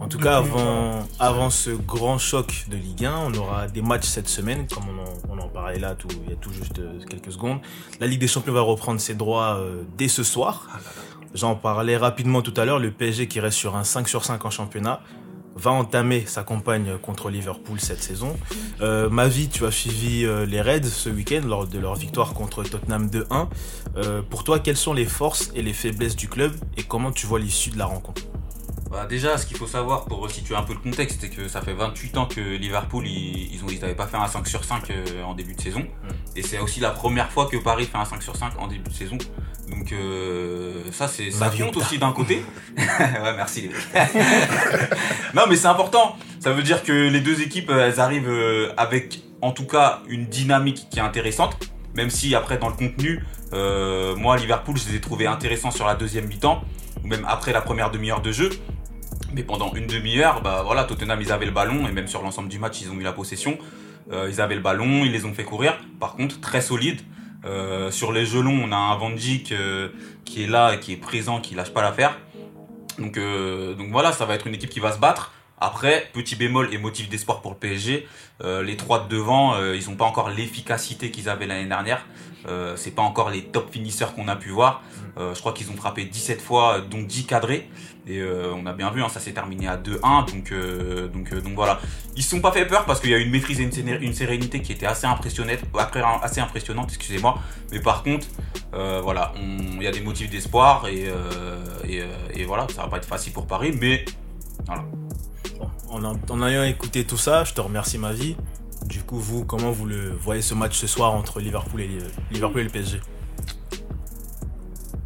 En 0.00 0.06
tout 0.08 0.18
cas, 0.18 0.40
premier 0.40 0.60
avant, 0.62 1.08
avant 1.18 1.50
ce 1.50 1.70
grand 1.70 2.18
choc 2.18 2.66
de 2.70 2.76
Ligue 2.76 3.04
1, 3.06 3.14
on 3.26 3.34
aura 3.34 3.68
des 3.68 3.82
matchs 3.82 4.06
cette 4.06 4.28
semaine, 4.28 4.66
comme 4.66 4.84
on 4.88 5.32
en, 5.32 5.38
on 5.38 5.42
en 5.42 5.48
parlait 5.48 5.78
là 5.78 5.94
tout, 5.94 6.08
il 6.24 6.30
y 6.30 6.32
a 6.32 6.36
tout 6.36 6.52
juste 6.52 6.78
euh, 6.78 6.98
quelques 7.08 7.32
secondes. 7.32 7.58
La 8.00 8.06
Ligue 8.06 8.20
des 8.20 8.28
Champions 8.28 8.52
va 8.52 8.62
reprendre 8.62 9.00
ses 9.00 9.14
droits 9.14 9.56
euh, 9.58 9.82
dès 9.98 10.08
ce 10.08 10.22
soir. 10.22 10.68
J'en 11.34 11.54
parlais 11.54 11.96
rapidement 11.96 12.42
tout 12.42 12.54
à 12.56 12.64
l'heure, 12.64 12.78
le 12.80 12.90
PSG 12.90 13.28
qui 13.28 13.38
reste 13.38 13.56
sur 13.56 13.76
un 13.76 13.84
5 13.84 14.08
sur 14.08 14.24
5 14.24 14.44
en 14.44 14.50
championnat 14.50 15.00
va 15.54 15.70
entamer 15.70 16.24
sa 16.26 16.42
campagne 16.42 16.96
contre 16.98 17.28
Liverpool 17.30 17.80
cette 17.80 18.02
saison. 18.02 18.36
Euh, 18.80 19.10
ma 19.10 19.28
vie, 19.28 19.48
tu 19.48 19.64
as 19.66 19.70
suivi 19.70 20.24
euh, 20.24 20.46
les 20.46 20.60
Reds 20.60 20.84
ce 20.84 21.10
week-end 21.10 21.42
lors 21.44 21.66
de 21.66 21.78
leur 21.78 21.96
victoire 21.96 22.32
contre 22.32 22.62
Tottenham 22.62 23.08
2-1. 23.08 23.48
Euh, 23.96 24.22
pour 24.22 24.42
toi, 24.42 24.58
quelles 24.58 24.76
sont 24.76 24.94
les 24.94 25.04
forces 25.04 25.50
et 25.54 25.62
les 25.62 25.72
faiblesses 25.72 26.16
du 26.16 26.28
club 26.28 26.52
et 26.76 26.82
comment 26.82 27.12
tu 27.12 27.26
vois 27.26 27.38
l'issue 27.38 27.70
de 27.70 27.78
la 27.78 27.86
rencontre? 27.86 28.22
Bah 28.90 29.06
déjà, 29.06 29.38
ce 29.38 29.46
qu'il 29.46 29.56
faut 29.56 29.68
savoir 29.68 30.06
pour 30.06 30.28
situer 30.28 30.56
un 30.56 30.64
peu 30.64 30.72
le 30.72 30.80
contexte, 30.80 31.20
c'est 31.20 31.30
que 31.30 31.46
ça 31.46 31.60
fait 31.62 31.74
28 31.74 32.16
ans 32.16 32.26
que 32.26 32.40
Liverpool, 32.40 33.06
ils, 33.06 33.54
ils 33.54 33.62
ont, 33.62 33.68
ils 33.68 33.84
avaient 33.84 33.94
pas 33.94 34.08
fait 34.08 34.16
un 34.16 34.26
5 34.26 34.48
sur 34.48 34.64
5 34.64 34.90
euh, 34.90 35.22
en 35.22 35.34
début 35.34 35.54
de 35.54 35.60
saison. 35.60 35.86
Et 36.34 36.42
c'est 36.42 36.58
aussi 36.58 36.80
la 36.80 36.90
première 36.90 37.30
fois 37.30 37.46
que 37.46 37.56
Paris 37.56 37.84
fait 37.84 37.98
un 37.98 38.04
5 38.04 38.20
sur 38.20 38.34
5 38.34 38.58
en 38.58 38.66
début 38.66 38.90
de 38.90 38.94
saison. 38.94 39.16
Donc 39.70 39.92
euh, 39.92 40.82
ça, 40.90 41.08
c'est 41.08 41.30
ça 41.30 41.46
Maviota. 41.46 41.72
compte 41.72 41.82
aussi 41.82 41.98
d'un 41.98 42.12
côté. 42.12 42.42
ouais, 42.76 43.36
merci 43.36 43.62
les 43.62 43.68
mecs. 43.68 43.78
non, 45.34 45.42
mais 45.48 45.56
c'est 45.56 45.68
important. 45.68 46.16
Ça 46.40 46.52
veut 46.52 46.62
dire 46.62 46.82
que 46.82 46.92
les 46.92 47.20
deux 47.20 47.40
équipes, 47.42 47.70
elles 47.70 48.00
arrivent 48.00 48.28
euh, 48.28 48.72
avec, 48.76 49.22
en 49.42 49.52
tout 49.52 49.66
cas, 49.66 50.02
une 50.08 50.26
dynamique 50.26 50.88
qui 50.90 50.98
est 50.98 51.02
intéressante. 51.02 51.56
Même 51.94 52.10
si 52.10 52.34
après, 52.34 52.58
dans 52.58 52.68
le 52.68 52.74
contenu, 52.74 53.24
euh, 53.52 54.14
moi, 54.16 54.36
Liverpool, 54.36 54.76
je 54.76 54.88
les 54.88 54.96
ai 54.96 55.00
trouvés 55.00 55.26
intéressants 55.26 55.70
sur 55.70 55.86
la 55.86 55.94
deuxième 55.94 56.26
mi-temps, 56.26 56.62
ou 57.02 57.06
même 57.08 57.24
après 57.28 57.52
la 57.52 57.60
première 57.60 57.90
demi-heure 57.90 58.22
de 58.22 58.32
jeu. 58.32 58.50
Mais 59.32 59.42
pendant 59.42 59.72
une 59.74 59.86
demi-heure, 59.86 60.40
bah 60.42 60.62
voilà, 60.64 60.84
Tottenham, 60.84 61.20
ils 61.20 61.32
avaient 61.32 61.46
le 61.46 61.52
ballon, 61.52 61.86
et 61.86 61.92
même 61.92 62.08
sur 62.08 62.22
l'ensemble 62.22 62.48
du 62.48 62.58
match, 62.58 62.80
ils 62.80 62.90
ont 62.90 62.94
eu 62.98 63.02
la 63.02 63.12
possession. 63.12 63.58
Euh, 64.12 64.28
ils 64.30 64.40
avaient 64.40 64.56
le 64.56 64.60
ballon, 64.60 65.04
ils 65.04 65.12
les 65.12 65.24
ont 65.24 65.32
fait 65.34 65.44
courir. 65.44 65.78
Par 66.00 66.14
contre, 66.14 66.40
très 66.40 66.60
solide. 66.60 67.00
Euh, 67.44 67.90
sur 67.90 68.12
les 68.12 68.26
gelons, 68.26 68.60
on 68.64 68.72
a 68.72 68.76
un 68.76 68.96
Van 68.96 69.10
Dijk 69.10 69.52
euh, 69.52 69.88
qui 70.24 70.44
est 70.44 70.46
là, 70.46 70.76
qui 70.76 70.92
est 70.92 70.96
présent, 70.96 71.40
qui 71.40 71.54
lâche 71.54 71.70
pas 71.70 71.82
l'affaire. 71.82 72.18
Donc, 72.98 73.16
euh, 73.16 73.74
donc 73.74 73.90
voilà, 73.90 74.12
ça 74.12 74.26
va 74.26 74.34
être 74.34 74.46
une 74.46 74.54
équipe 74.54 74.70
qui 74.70 74.80
va 74.80 74.92
se 74.92 74.98
battre. 74.98 75.32
Après, 75.60 76.08
petit 76.14 76.36
bémol 76.36 76.72
et 76.72 76.78
motif 76.78 77.10
d'espoir 77.10 77.42
pour 77.42 77.50
le 77.50 77.56
PSG, 77.58 78.08
euh, 78.42 78.62
les 78.62 78.78
trois 78.78 79.04
de 79.04 79.08
devant, 79.08 79.54
euh, 79.54 79.76
ils 79.76 79.90
n'ont 79.90 79.96
pas 79.96 80.06
encore 80.06 80.30
l'efficacité 80.30 81.10
qu'ils 81.10 81.28
avaient 81.28 81.46
l'année 81.46 81.68
dernière. 81.68 82.06
Euh, 82.48 82.74
c'est 82.76 82.92
pas 82.92 83.02
encore 83.02 83.28
les 83.28 83.42
top 83.42 83.70
finisseurs 83.70 84.14
qu'on 84.14 84.26
a 84.28 84.36
pu 84.36 84.48
voir. 84.48 84.82
Euh, 85.18 85.34
je 85.34 85.40
crois 85.40 85.52
qu'ils 85.52 85.70
ont 85.70 85.76
frappé 85.76 86.06
17 86.06 86.40
fois, 86.40 86.80
dont 86.80 87.02
10 87.02 87.26
cadrés. 87.26 87.68
Et 88.08 88.24
on 88.24 88.66
a 88.66 88.72
bien 88.72 88.90
vu, 88.90 89.02
hein, 89.02 89.08
ça 89.08 89.20
s'est 89.20 89.32
terminé 89.32 89.68
à 89.68 89.76
2-1. 89.76 90.24
Donc, 90.32 90.52
donc, 91.12 91.34
donc 91.44 91.54
voilà. 91.54 91.78
Ils 92.16 92.24
se 92.24 92.30
sont 92.30 92.40
pas 92.40 92.50
fait 92.50 92.66
peur 92.66 92.86
parce 92.86 92.98
qu'il 92.98 93.10
y 93.10 93.14
a 93.14 93.18
une 93.18 93.30
maîtrise 93.30 93.60
et 93.60 93.62
une, 93.62 94.14
sérénité 94.14 94.62
qui 94.62 94.72
était 94.72 94.86
assez 94.86 95.06
impressionnante, 95.06 95.58
après, 95.78 96.02
assez 96.22 96.40
impressionnante, 96.40 96.88
excusez-moi. 96.88 97.38
Mais 97.70 97.80
par 97.80 98.02
contre, 98.02 98.26
voilà, 98.72 99.32
il 99.36 99.82
y 99.82 99.86
a 99.86 99.92
des 99.92 100.00
motifs 100.00 100.30
d'espoir 100.30 100.88
et, 100.88 101.08
et 102.34 102.44
voilà, 102.46 102.66
ça 102.74 102.82
va 102.82 102.88
pas 102.88 102.96
être 102.96 103.06
facile 103.06 103.32
pour 103.32 103.46
Paris, 103.46 103.76
mais 103.78 104.04
voilà. 104.66 104.82
En, 105.90 106.42
ayant 106.46 106.62
écouté 106.64 107.04
tout 107.04 107.18
ça, 107.18 107.44
je 107.44 107.52
te 107.52 107.60
remercie 107.60 107.98
ma 107.98 108.12
vie. 108.12 108.36
Du 108.86 109.02
coup, 109.02 109.18
vous, 109.18 109.44
comment 109.44 109.70
vous 109.72 109.86
le 109.86 110.10
voyez 110.10 110.40
ce 110.42 110.54
match 110.54 110.76
ce 110.78 110.86
soir 110.86 111.12
entre 111.12 111.40
Liverpool 111.40 111.80
et, 111.82 111.98
Liverpool 112.30 112.60
et 112.60 112.64
le 112.64 112.70
PSG 112.70 113.00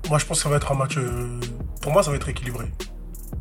Moi, 0.09 0.19
je 0.19 0.27
pense 0.27 0.39
que 0.39 0.43
ça 0.45 0.49
va 0.49 0.57
être 0.57 0.71
un 0.73 0.77
match. 0.77 0.97
euh, 0.99 1.41
Pour 1.81 1.93
moi, 1.93 2.03
ça 2.03 2.11
va 2.11 2.17
être 2.17 2.29
équilibré. 2.29 2.67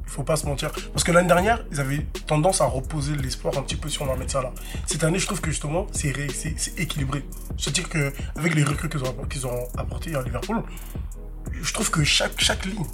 Il 0.05 0.10
faut 0.15 0.24
pas 0.24 0.36
se 0.36 0.46
mentir. 0.46 0.72
Parce 0.91 1.03
que 1.03 1.12
l'année 1.12 1.27
dernière, 1.27 1.65
ils 1.72 1.79
avaient 1.79 2.05
tendance 2.27 2.62
à 2.62 2.65
reposer 2.65 3.15
l'espoir 3.15 3.58
un 3.58 3.62
petit 3.63 3.75
peu 3.75 3.89
sur 3.89 4.05
Mohamed 4.05 4.29
Salah. 4.29 4.53
Cette 4.86 5.03
année, 5.03 5.20
je 5.20 5.25
trouve 5.25 5.41
que 5.41 5.50
justement, 5.51 5.88
c'est 5.91 6.12
ré- 6.12 6.29
c'est 6.29 6.53
c'est 6.58 6.79
équilibré. 6.79 7.25
C'est-à-dire 7.58 7.89
qu'avec 7.89 8.55
les 8.55 8.63
recrues 8.63 8.89
qu'ils 8.89 9.46
ont, 9.48 9.67
apportées 9.77 10.15
à 10.15 10.22
Liverpool, 10.22 10.62
je 11.51 11.74
trouve 11.74 11.89
que 11.91 12.03
chaque 12.03 12.65
ligne 12.65 12.86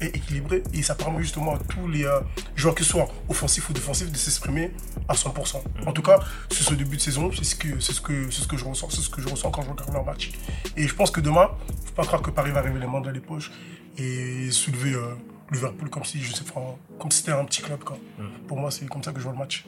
est 0.00 0.16
équilibrée 0.16 0.62
et 0.72 0.82
ça 0.82 0.94
permet 0.94 1.22
justement 1.22 1.54
à 1.54 1.58
tous 1.58 1.88
les 1.88 2.04
euh, 2.04 2.20
joueurs, 2.54 2.74
que 2.74 2.84
ce 2.84 2.90
soit 2.90 3.08
offensifs 3.28 3.68
ou 3.68 3.72
défensifs, 3.72 4.10
de 4.10 4.16
s'exprimer 4.16 4.72
à 5.08 5.14
100%. 5.14 5.62
En 5.86 5.92
tout 5.92 6.02
cas, 6.02 6.20
sur 6.50 6.64
ce 6.64 6.74
début 6.74 6.96
de 6.96 7.00
saison, 7.00 7.30
c'est 7.32 7.44
ce 7.44 7.56
que, 7.56 7.80
c'est 7.80 7.92
ce 7.92 8.00
que, 8.00 8.30
c'est 8.30 8.42
ce 8.42 8.48
que 8.48 8.56
je 8.56 8.64
ressens, 8.64 8.90
c'est 8.90 9.00
ce 9.00 9.10
que 9.10 9.20
je 9.20 9.28
ressens 9.28 9.50
quand 9.50 9.62
je 9.62 9.70
regarde 9.70 9.92
leur 9.92 10.04
match. 10.04 10.32
Et 10.76 10.86
je 10.86 10.94
pense 10.94 11.10
que 11.10 11.20
demain, 11.20 11.50
faut 11.84 11.94
pas 11.94 12.04
croire 12.04 12.22
que 12.22 12.30
Paris 12.30 12.50
va 12.50 12.60
arriver 12.60 12.80
les 12.80 12.86
mains 12.86 13.00
dans 13.00 13.10
les 13.10 13.20
poches 13.20 13.50
et 13.98 14.50
soulever 14.50 14.94
euh, 14.94 15.14
Liverpool 15.52 15.88
comme 15.90 16.04
si, 16.04 16.20
je 16.20 16.34
sais 16.34 16.44
pas, 16.44 16.76
comme 16.98 17.10
si 17.10 17.18
c'était 17.18 17.32
un 17.32 17.44
petit 17.44 17.62
club. 17.62 17.82
Quoi. 17.84 17.98
Pour 18.46 18.58
moi, 18.58 18.70
c'est 18.70 18.86
comme 18.86 19.02
ça 19.02 19.12
que 19.12 19.18
je 19.18 19.24
vois 19.24 19.32
le 19.32 19.38
match. 19.38 19.66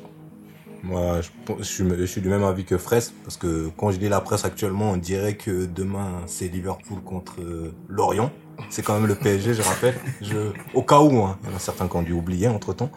Moi, 0.83 1.21
je 1.59 1.65
suis, 1.65 1.85
je 1.89 2.05
suis 2.05 2.21
du 2.21 2.29
même 2.29 2.45
avis 2.45 2.65
que 2.65 2.79
Fraisse, 2.79 3.13
parce 3.25 3.37
que 3.37 3.69
quand 3.77 3.91
je 3.91 3.99
lis 3.99 4.09
la 4.09 4.21
presse 4.21 4.45
actuellement, 4.45 4.93
on 4.93 4.97
dirait 4.97 5.37
que 5.37 5.67
demain, 5.67 6.23
c'est 6.27 6.49
Liverpool 6.49 7.01
contre 7.03 7.41
euh, 7.41 7.75
Lorient. 7.89 8.31
C'est 8.71 8.83
quand 8.83 8.95
même 8.95 9.07
le 9.07 9.15
PSG, 9.15 9.55
je 9.55 9.63
rappelle. 9.63 9.95
Je, 10.21 10.53
au 10.75 10.83
cas 10.83 11.01
où, 11.01 11.23
hein. 11.23 11.39
il 11.43 11.51
y 11.51 11.53
en 11.53 11.57
a 11.57 11.59
certains 11.59 11.89
qui 11.89 11.97
ont 11.97 12.03
dû 12.03 12.13
oublier 12.13 12.49
entre-temps. 12.49 12.91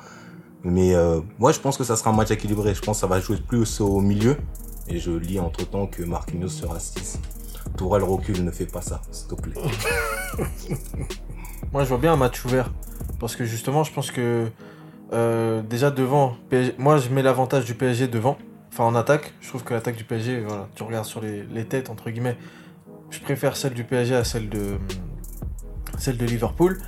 Mais 0.64 0.94
euh, 0.94 1.22
moi, 1.40 1.52
je 1.52 1.60
pense 1.60 1.78
que 1.78 1.84
ça 1.84 1.96
sera 1.96 2.12
un 2.12 2.14
match 2.14 2.32
équilibré. 2.32 2.74
Je 2.74 2.82
pense 2.82 2.98
que 2.98 3.02
ça 3.02 3.08
va 3.08 3.20
jouer 3.20 3.38
plus 3.38 3.82
au 3.82 4.00
milieu. 4.00 4.38
Et 4.88 5.00
je 5.00 5.12
lis 5.12 5.40
entre-temps 5.40 5.88
que 5.88 6.04
Marquinhos 6.04 6.50
sera 6.50 6.80
6. 6.80 7.20
Tourelle 7.78 8.04
recule, 8.04 8.44
ne 8.44 8.52
fais 8.52 8.66
pas 8.66 8.82
ça, 8.82 9.02
s'il 9.12 9.28
te 9.28 9.36
plaît. 9.36 9.56
Moi, 11.72 11.84
je 11.84 11.90
vois 11.90 11.98
bien 11.98 12.14
un 12.14 12.18
match 12.18 12.44
ouvert. 12.46 12.72
Parce 13.20 13.36
que 13.36 13.46
justement, 13.46 13.84
je 13.84 13.94
pense 13.94 14.12
que 14.12 14.48
euh, 15.14 15.62
déjà 15.62 15.92
devant, 15.92 16.36
moi 16.78 16.98
je 16.98 17.10
mets 17.10 17.22
l'avantage 17.22 17.66
du 17.66 17.76
PSG 17.76 18.08
devant. 18.08 18.38
Enfin, 18.72 18.86
en 18.86 18.96
attaque. 18.96 19.34
Je 19.42 19.50
trouve 19.50 19.64
que 19.64 19.74
l'attaque 19.74 19.96
du 19.96 20.04
PSG, 20.04 20.42
voilà, 20.42 20.68
tu 20.76 20.84
regardes 20.84 21.06
sur 21.06 21.22
les, 21.22 21.44
les 21.44 21.66
têtes, 21.66 21.90
entre 21.90 22.10
guillemets. 22.10 22.38
Je 23.10 23.20
préfère 23.20 23.58
celle 23.58 23.74
du 23.74 23.84
PSG 23.84 24.16
à 24.16 24.24
celle 24.24 24.50
de, 24.50 24.78
celle 26.02 26.18
de 26.18 26.26
Liverpool. 26.26 26.80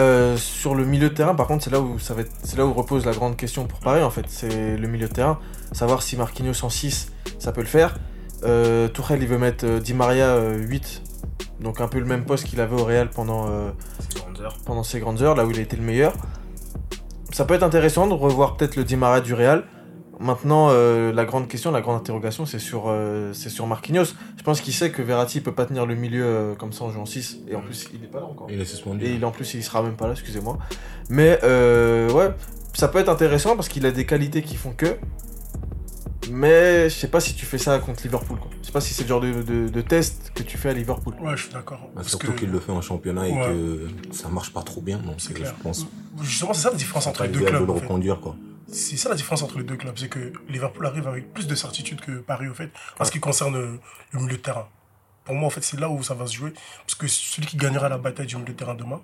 Euh, 0.00 0.36
sur 0.38 0.74
le 0.74 0.86
milieu 0.86 1.10
de 1.10 1.14
terrain, 1.14 1.34
par 1.34 1.46
contre, 1.46 1.64
c'est 1.64 1.70
là 1.70 1.80
où 1.80 1.98
ça 1.98 2.14
va 2.14 2.22
c'est 2.42 2.56
là 2.56 2.64
où 2.64 2.72
repose 2.72 3.04
la 3.04 3.12
grande 3.12 3.36
question 3.36 3.66
pour 3.66 3.80
Paris 3.80 4.02
en 4.02 4.10
fait. 4.10 4.24
C'est 4.28 4.76
le 4.76 4.88
milieu 4.88 5.06
de 5.06 5.12
terrain, 5.12 5.38
savoir 5.72 6.02
si 6.02 6.16
Marquinhos 6.16 6.64
en 6.64 6.70
6, 6.70 7.12
ça 7.38 7.52
peut 7.52 7.60
le 7.60 7.66
faire. 7.66 7.94
Euh, 8.44 8.88
Tourelle, 8.88 9.22
il 9.22 9.28
veut 9.28 9.38
mettre 9.38 9.66
euh, 9.66 9.80
Di 9.80 9.94
Maria 9.94 10.26
euh, 10.26 10.56
8, 10.56 11.02
donc 11.60 11.80
un 11.80 11.88
peu 11.88 11.98
le 11.98 12.06
même 12.06 12.24
poste 12.24 12.44
qu'il 12.44 12.60
avait 12.60 12.80
au 12.80 12.84
Real 12.84 13.08
pendant, 13.10 13.48
euh, 13.50 13.70
pendant 14.64 14.82
ses 14.82 14.98
grandes 14.98 15.22
heures, 15.22 15.36
là 15.36 15.44
où 15.46 15.50
il 15.50 15.58
a 15.58 15.62
été 15.62 15.76
le 15.76 15.82
meilleur. 15.82 16.14
Ça 17.30 17.44
peut 17.44 17.54
être 17.54 17.62
intéressant 17.62 18.06
de 18.06 18.14
revoir 18.14 18.56
peut-être 18.56 18.76
le 18.76 18.84
Di 18.84 18.96
Maria 18.96 19.20
du 19.20 19.34
Real. 19.34 19.64
Maintenant, 20.22 20.68
euh, 20.70 21.12
la 21.12 21.24
grande 21.24 21.48
question, 21.48 21.70
la 21.72 21.80
grande 21.80 21.96
interrogation, 22.00 22.46
c'est 22.46 22.58
sur, 22.60 22.84
euh, 22.86 23.32
c'est 23.32 23.48
sur 23.50 23.66
Marquinhos. 23.66 24.04
Je 24.36 24.42
pense 24.44 24.60
qu'il 24.60 24.72
sait 24.72 24.90
que 24.92 25.02
Verratti 25.02 25.40
peut 25.40 25.52
pas 25.52 25.66
tenir 25.66 25.84
le 25.84 25.94
milieu 25.96 26.24
euh, 26.24 26.54
comme 26.54 26.72
ça 26.72 26.84
en 26.84 26.90
jouant 26.90 27.06
6. 27.06 27.38
Et 27.48 27.56
en 27.56 27.60
plus, 27.60 27.88
il 27.92 28.04
est 28.04 28.06
pas 28.06 28.20
là 28.20 28.26
encore. 28.26 28.46
Il 28.50 28.60
est 28.60 28.64
suspendu. 28.64 29.04
Et 29.04 29.14
il, 29.14 29.24
en 29.24 29.32
plus, 29.32 29.52
il 29.54 29.64
sera 29.64 29.82
même 29.82 29.96
pas 29.96 30.06
là, 30.06 30.12
excusez-moi. 30.12 30.58
Mais 31.10 31.38
euh, 31.42 32.08
ouais, 32.12 32.30
ça 32.74 32.86
peut 32.88 33.00
être 33.00 33.08
intéressant 33.08 33.56
parce 33.56 33.68
qu'il 33.68 33.84
a 33.84 33.90
des 33.90 34.06
qualités 34.06 34.42
qui 34.42 34.54
font 34.56 34.72
que. 34.72 34.96
Mais 36.30 36.88
je 36.88 36.94
sais 36.94 37.08
pas 37.08 37.18
si 37.20 37.34
tu 37.34 37.44
fais 37.44 37.58
ça 37.58 37.78
contre 37.80 38.02
Liverpool. 38.04 38.38
Quoi. 38.38 38.48
Je 38.62 38.66
sais 38.66 38.72
pas 38.72 38.80
si 38.80 38.94
c'est 38.94 39.02
le 39.02 39.08
genre 39.08 39.20
de, 39.20 39.32
de- 39.42 39.68
de 39.68 39.80
test 39.80 40.30
que 40.34 40.44
tu 40.44 40.56
fais 40.56 40.68
à 40.68 40.72
Liverpool. 40.72 41.14
Ouais, 41.20 41.36
je 41.36 41.44
suis 41.44 41.52
d'accord. 41.52 41.80
Bah, 41.96 42.02
surtout 42.04 42.32
qu'il 42.32 42.48
le 42.50 42.60
fait 42.60 42.70
en 42.70 42.80
championnat 42.80 43.28
et 43.28 43.32
Ouais. 43.32 43.48
que 43.48 43.88
ça 44.14 44.28
marche 44.28 44.52
pas 44.52 44.62
trop 44.62 44.80
bien. 44.80 44.98
Donc, 44.98 45.16
c'est 45.18 45.34
clair. 45.34 45.52
je 45.58 45.62
pense 45.62 45.86
Justement, 46.22 46.54
c'est 46.54 46.62
ça 46.62 46.70
la 46.70 46.76
différence 46.76 47.08
entre 47.08 47.24
les 47.24 47.28
deux 47.30 47.40
l'idéal 47.40 47.52
de 47.54 47.56
clubs. 47.58 47.68
le 47.68 47.74
en 47.74 47.76
fait. 47.78 47.82
reconduire, 47.86 48.20
quoi. 48.20 48.36
C'est 48.72 48.96
ça 48.96 49.10
la 49.10 49.16
différence 49.16 49.42
entre 49.42 49.58
les 49.58 49.64
deux 49.64 49.76
clubs, 49.76 49.96
c'est 49.98 50.08
que 50.08 50.32
Liverpool 50.48 50.86
arrive 50.86 51.06
avec 51.06 51.32
plus 51.34 51.46
de 51.46 51.54
certitude 51.54 52.00
que 52.00 52.12
Paris, 52.12 52.48
au 52.48 52.54
fait, 52.54 52.70
en 52.98 53.04
ce 53.04 53.10
qui 53.10 53.20
concerne 53.20 53.54
euh, 53.54 53.78
le 54.12 54.20
milieu 54.20 54.38
de 54.38 54.42
terrain. 54.42 54.66
Pour 55.24 55.34
moi, 55.34 55.46
en 55.46 55.50
fait, 55.50 55.62
c'est 55.62 55.78
là 55.78 55.90
où 55.90 56.02
ça 56.02 56.14
va 56.14 56.26
se 56.26 56.34
jouer, 56.34 56.54
parce 56.80 56.94
que 56.94 57.06
celui 57.06 57.46
qui 57.46 57.58
gagnera 57.58 57.90
la 57.90 57.98
bataille 57.98 58.26
du 58.26 58.34
milieu 58.36 58.48
de 58.48 58.52
terrain 58.54 58.74
demain 58.74 59.02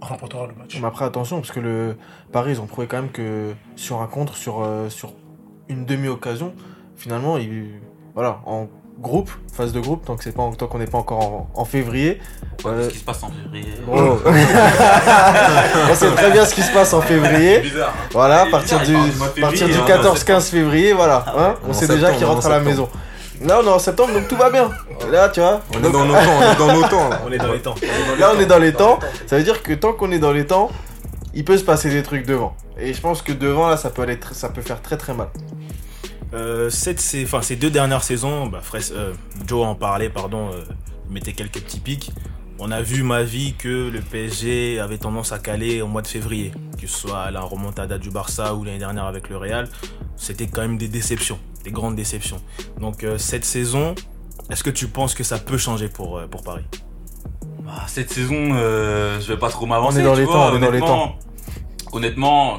remportera 0.00 0.46
le 0.46 0.54
match. 0.54 0.78
Mais 0.80 0.86
après, 0.86 1.04
attention, 1.04 1.40
parce 1.40 1.50
que 1.50 1.58
le 1.58 1.96
Paris, 2.32 2.52
ils 2.52 2.60
ont 2.60 2.66
prouvé 2.66 2.86
quand 2.86 3.02
même 3.02 3.10
que 3.10 3.54
sur 3.74 4.00
un 4.00 4.06
contre, 4.06 4.36
sur, 4.36 4.62
euh, 4.62 4.88
sur 4.88 5.12
une 5.68 5.84
demi-occasion, 5.84 6.54
finalement, 6.96 7.38
ils, 7.38 7.80
voilà, 8.14 8.40
en 8.46 8.68
groupe, 9.00 9.30
phase 9.52 9.72
de 9.72 9.80
groupe, 9.80 10.04
tant 10.04 10.16
que 10.16 10.24
c'est 10.24 10.34
pas, 10.34 10.48
tant 10.58 10.66
qu'on 10.66 10.78
n'est 10.78 10.86
pas 10.86 10.98
encore 10.98 11.20
en, 11.20 11.50
en 11.54 11.64
février. 11.64 12.20
Ouais, 12.64 12.70
Euh, 12.72 12.84
Ce 12.88 12.92
qui 12.94 12.98
se 12.98 13.04
passe 13.04 13.22
en 13.22 13.30
février. 13.30 13.72
Oh. 13.90 14.18
On 15.90 15.94
sait 15.94 16.10
très 16.10 16.30
bien 16.30 16.44
ce 16.44 16.54
qui 16.54 16.62
se 16.62 16.72
passe 16.72 16.92
en 16.92 17.00
février. 17.00 17.60
bizarre. 17.60 17.88
hein. 17.96 18.08
Voilà, 18.12 18.42
à 18.42 18.46
partir 18.46 18.80
bizarre, 18.80 19.04
du, 19.04 19.10
il 19.10 19.12
parle 19.12 19.12
du 19.12 19.18
mois 19.18 19.28
de 19.28 19.40
partir 19.40 19.66
du 19.68 19.72
février, 19.74 19.92
hein, 19.94 20.12
14-15 20.14 20.50
février, 20.50 20.92
voilà. 20.92 21.24
hein, 21.36 21.54
on 21.68 21.72
sait 21.72 21.86
déjà 21.86 21.98
septembre, 22.08 22.16
qu'il 22.18 22.26
rentre 22.26 22.46
en 22.46 22.50
à 22.50 22.52
la 22.54 22.60
maison. 22.60 22.88
Là, 23.40 23.60
on 23.62 23.66
est 23.66 23.70
en 23.70 23.78
septembre, 23.78 24.12
donc 24.14 24.26
tout 24.26 24.36
va 24.36 24.50
bien. 24.50 24.68
Là, 25.12 25.28
tu 25.28 25.38
vois. 25.40 25.60
On 25.74 25.78
est 25.84 25.92
dans 25.92 26.04
nos 26.04 26.14
temps, 26.14 26.20
on 26.40 26.52
est 26.52 26.56
dans 26.58 26.72
nos 26.74 26.82
temps. 26.88 27.08
là. 27.08 27.20
On 27.26 27.30
est 27.32 27.38
dans 27.38 27.52
les 27.52 27.60
temps. 27.60 27.74
Là, 28.18 28.32
on 28.36 28.40
est 28.40 28.46
dans 28.46 28.58
les 28.58 28.72
temps. 28.72 28.98
Ça 29.28 29.36
veut 29.36 29.44
dire 29.44 29.62
que 29.62 29.72
tant 29.74 29.92
qu'on 29.92 30.10
est 30.10 30.18
dans 30.18 30.32
les 30.32 30.44
temps, 30.46 30.70
il 31.34 31.44
peut 31.44 31.56
se 31.56 31.62
passer 31.64 31.88
des 31.88 32.02
trucs 32.02 32.26
devant. 32.26 32.56
Et 32.80 32.92
je 32.92 33.00
pense 33.00 33.22
que 33.22 33.30
devant, 33.32 33.68
là, 33.68 33.76
ça 33.76 33.90
peut, 33.90 34.02
aller 34.02 34.16
tr- 34.16 34.32
ça 34.32 34.48
peut 34.48 34.60
faire 34.62 34.82
très 34.82 34.96
très 34.96 35.14
mal. 35.14 35.28
Euh, 36.34 36.68
cette, 36.70 37.02
enfin, 37.24 37.40
ces 37.42 37.56
deux 37.56 37.70
dernières 37.70 38.02
saisons, 38.04 38.46
bah, 38.46 38.60
Fraisse- 38.62 38.92
euh, 38.94 39.12
Joe 39.46 39.64
en 39.66 39.74
parlait, 39.74 40.10
pardon, 40.10 40.50
euh, 40.52 40.62
il 41.08 41.12
mettait 41.14 41.32
quelques 41.32 41.60
petits 41.60 41.80
pics. 41.80 42.12
On 42.58 42.70
a 42.70 42.82
vu 42.82 43.02
ma 43.02 43.22
vie 43.22 43.54
que 43.56 43.88
le 43.88 44.00
PSG 44.00 44.80
avait 44.80 44.98
tendance 44.98 45.32
à 45.32 45.38
caler 45.38 45.80
au 45.80 45.86
mois 45.86 46.02
de 46.02 46.08
février, 46.08 46.52
que 46.80 46.86
ce 46.86 46.98
soit 46.98 47.30
la 47.30 47.40
remontada 47.40 47.98
du 47.98 48.10
Barça 48.10 48.54
ou 48.54 48.64
l'année 48.64 48.78
dernière 48.78 49.04
avec 49.06 49.28
le 49.30 49.36
Real, 49.36 49.68
c'était 50.16 50.48
quand 50.48 50.62
même 50.62 50.76
des 50.76 50.88
déceptions, 50.88 51.38
des 51.64 51.70
grandes 51.70 51.94
déceptions. 51.96 52.42
Donc 52.80 53.04
euh, 53.04 53.16
cette 53.16 53.44
saison, 53.44 53.94
est-ce 54.50 54.64
que 54.64 54.70
tu 54.70 54.88
penses 54.88 55.14
que 55.14 55.22
ça 55.24 55.38
peut 55.38 55.56
changer 55.56 55.88
pour, 55.88 56.18
euh, 56.18 56.26
pour 56.26 56.42
Paris? 56.42 56.64
Bah, 57.64 57.84
cette 57.86 58.10
saison, 58.12 58.50
euh, 58.54 59.20
je 59.20 59.28
vais 59.28 59.38
pas 59.38 59.50
trop 59.50 59.66
m'avancer. 59.66 59.98
On 59.98 60.00
est 60.00 60.04
dans 60.04 60.14
les 60.14 60.24
vois, 60.24 60.34
temps, 60.34 60.46
on 60.52 60.56
est 60.56 60.60
dans 60.60 60.70
les 60.72 60.78
honnêtement- 60.78 61.18
Honnêtement, 61.92 62.56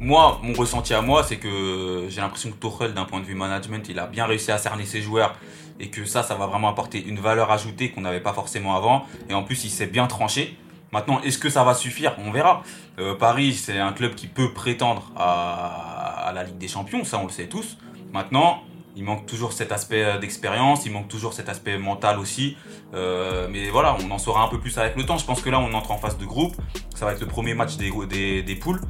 moi, 0.00 0.40
mon 0.42 0.54
ressenti 0.54 0.94
à 0.94 1.02
moi, 1.02 1.22
c'est 1.22 1.36
que 1.36 2.06
j'ai 2.08 2.22
l'impression 2.22 2.50
que 2.50 2.56
Tuchel, 2.56 2.94
d'un 2.94 3.04
point 3.04 3.20
de 3.20 3.26
vue 3.26 3.34
management, 3.34 3.86
il 3.88 3.98
a 3.98 4.06
bien 4.06 4.24
réussi 4.24 4.50
à 4.50 4.56
cerner 4.56 4.86
ses 4.86 5.02
joueurs 5.02 5.36
et 5.78 5.90
que 5.90 6.06
ça, 6.06 6.22
ça 6.22 6.34
va 6.34 6.46
vraiment 6.46 6.68
apporter 6.68 7.04
une 7.04 7.20
valeur 7.20 7.50
ajoutée 7.50 7.90
qu'on 7.90 8.00
n'avait 8.00 8.20
pas 8.20 8.32
forcément 8.32 8.74
avant. 8.74 9.04
Et 9.28 9.34
en 9.34 9.42
plus, 9.42 9.64
il 9.64 9.70
s'est 9.70 9.86
bien 9.86 10.06
tranché. 10.06 10.56
Maintenant, 10.92 11.20
est-ce 11.20 11.38
que 11.38 11.50
ça 11.50 11.64
va 11.64 11.74
suffire? 11.74 12.14
On 12.18 12.30
verra. 12.30 12.62
Euh, 12.98 13.14
Paris, 13.14 13.52
c'est 13.52 13.78
un 13.78 13.92
club 13.92 14.14
qui 14.14 14.26
peut 14.26 14.52
prétendre 14.52 15.12
à, 15.16 16.32
la 16.34 16.44
Ligue 16.44 16.58
des 16.58 16.68
Champions, 16.68 17.04
ça 17.04 17.18
on 17.18 17.24
le 17.24 17.30
sait 17.30 17.46
tous. 17.46 17.76
Maintenant, 18.12 18.62
il 18.96 19.04
manque 19.04 19.26
toujours 19.26 19.52
cet 19.52 19.70
aspect 19.70 20.02
euh, 20.02 20.18
d'expérience, 20.18 20.86
il 20.86 20.92
manque 20.92 21.08
toujours 21.08 21.32
cet 21.32 21.48
aspect 21.48 21.76
mental 21.76 22.18
aussi. 22.18 22.56
Euh, 22.94 23.48
mais 23.50 23.68
voilà, 23.68 23.96
on 24.02 24.10
en 24.10 24.18
saura 24.18 24.42
un 24.42 24.48
peu 24.48 24.58
plus 24.58 24.76
avec 24.78 24.96
le 24.96 25.04
temps. 25.04 25.18
Je 25.18 25.26
pense 25.26 25.42
que 25.42 25.50
là, 25.50 25.60
on 25.60 25.72
entre 25.74 25.90
en 25.90 25.98
phase 25.98 26.16
de 26.16 26.24
groupe. 26.24 26.56
Ça 26.94 27.04
va 27.04 27.12
être 27.12 27.20
le 27.20 27.26
premier 27.26 27.54
match 27.54 27.76
des, 27.76 28.42
des 28.42 28.56
poules. 28.56 28.80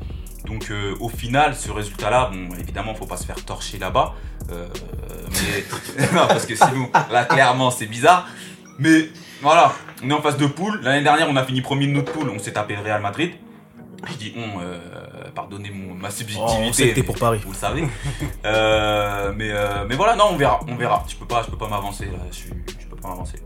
Donc 0.50 0.70
euh, 0.70 0.94
au 1.00 1.08
final, 1.08 1.54
ce 1.54 1.70
résultat-là, 1.70 2.30
bon, 2.32 2.54
évidemment, 2.58 2.94
faut 2.94 3.06
pas 3.06 3.16
se 3.16 3.24
faire 3.24 3.42
torcher 3.44 3.78
là-bas. 3.78 4.14
Euh, 4.50 4.66
mais 5.30 6.04
non, 6.12 6.26
parce 6.26 6.44
que 6.44 6.56
sinon, 6.56 6.90
là, 7.12 7.24
clairement, 7.24 7.70
c'est 7.70 7.86
bizarre. 7.86 8.26
Mais 8.78 9.08
voilà, 9.42 9.72
on 10.02 10.10
est 10.10 10.12
en 10.12 10.20
phase 10.20 10.36
de 10.38 10.46
poule. 10.46 10.80
L'année 10.82 11.02
dernière, 11.04 11.28
on 11.30 11.36
a 11.36 11.44
fini 11.44 11.60
premier 11.60 11.86
de 11.86 11.92
notre 11.92 12.10
poule. 12.12 12.28
On 12.30 12.38
s'est 12.40 12.52
tapé 12.52 12.74
le 12.74 12.82
Real 12.82 13.00
Madrid. 13.00 13.32
Je 14.08 14.14
dis 14.14 14.34
on, 14.36 14.60
euh, 14.60 14.78
pardonnez 15.34 15.70
mon, 15.70 15.94
ma 15.94 16.08
Oh, 16.08 16.10
subjectivité. 16.10 16.66
On 16.68 16.72
t'es 16.72 16.92
mais- 16.96 17.02
pour 17.04 17.16
Paris. 17.18 17.40
vous 17.44 17.52
le 17.52 17.56
savez. 17.56 17.82
Mais, 18.42 19.52
mais 19.88 19.94
voilà, 19.94 20.16
non, 20.16 20.30
on 20.32 20.36
verra, 20.36 20.60
on 20.66 20.74
verra. 20.74 21.04
Je 21.08 21.14
peux 21.16 21.26
pas, 21.26 21.42
je 21.44 21.50
peux 21.50 21.58
pas 21.58 21.68
m'avancer. 21.68 22.08
Je, 22.32 22.38
je 22.80 22.86
peux 22.88 22.96
pas 22.96 23.08
m'avancer. 23.08 23.38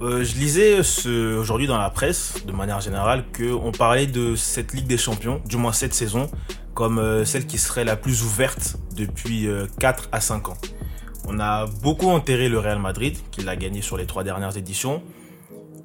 Euh, 0.00 0.24
je 0.24 0.36
lisais 0.38 0.80
aujourd'hui 1.38 1.66
dans 1.66 1.78
la 1.78 1.90
presse, 1.90 2.44
de 2.46 2.52
manière 2.52 2.80
générale, 2.80 3.24
qu'on 3.36 3.72
parlait 3.72 4.06
de 4.06 4.34
cette 4.34 4.72
Ligue 4.72 4.86
des 4.86 4.98
Champions, 4.98 5.40
du 5.46 5.56
moins 5.56 5.72
cette 5.72 5.94
saison, 5.94 6.30
comme 6.74 6.98
euh, 6.98 7.24
celle 7.24 7.46
qui 7.46 7.58
serait 7.58 7.84
la 7.84 7.96
plus 7.96 8.24
ouverte 8.24 8.76
depuis 8.96 9.46
euh, 9.46 9.66
4 9.78 10.08
à 10.12 10.20
5 10.20 10.48
ans. 10.48 10.56
On 11.26 11.38
a 11.40 11.66
beaucoup 11.66 12.08
enterré 12.08 12.48
le 12.48 12.58
Real 12.58 12.78
Madrid, 12.78 13.16
qui 13.30 13.42
l'a 13.42 13.56
gagné 13.56 13.80
sur 13.80 13.96
les 13.96 14.06
trois 14.06 14.24
dernières 14.24 14.56
éditions. 14.56 15.02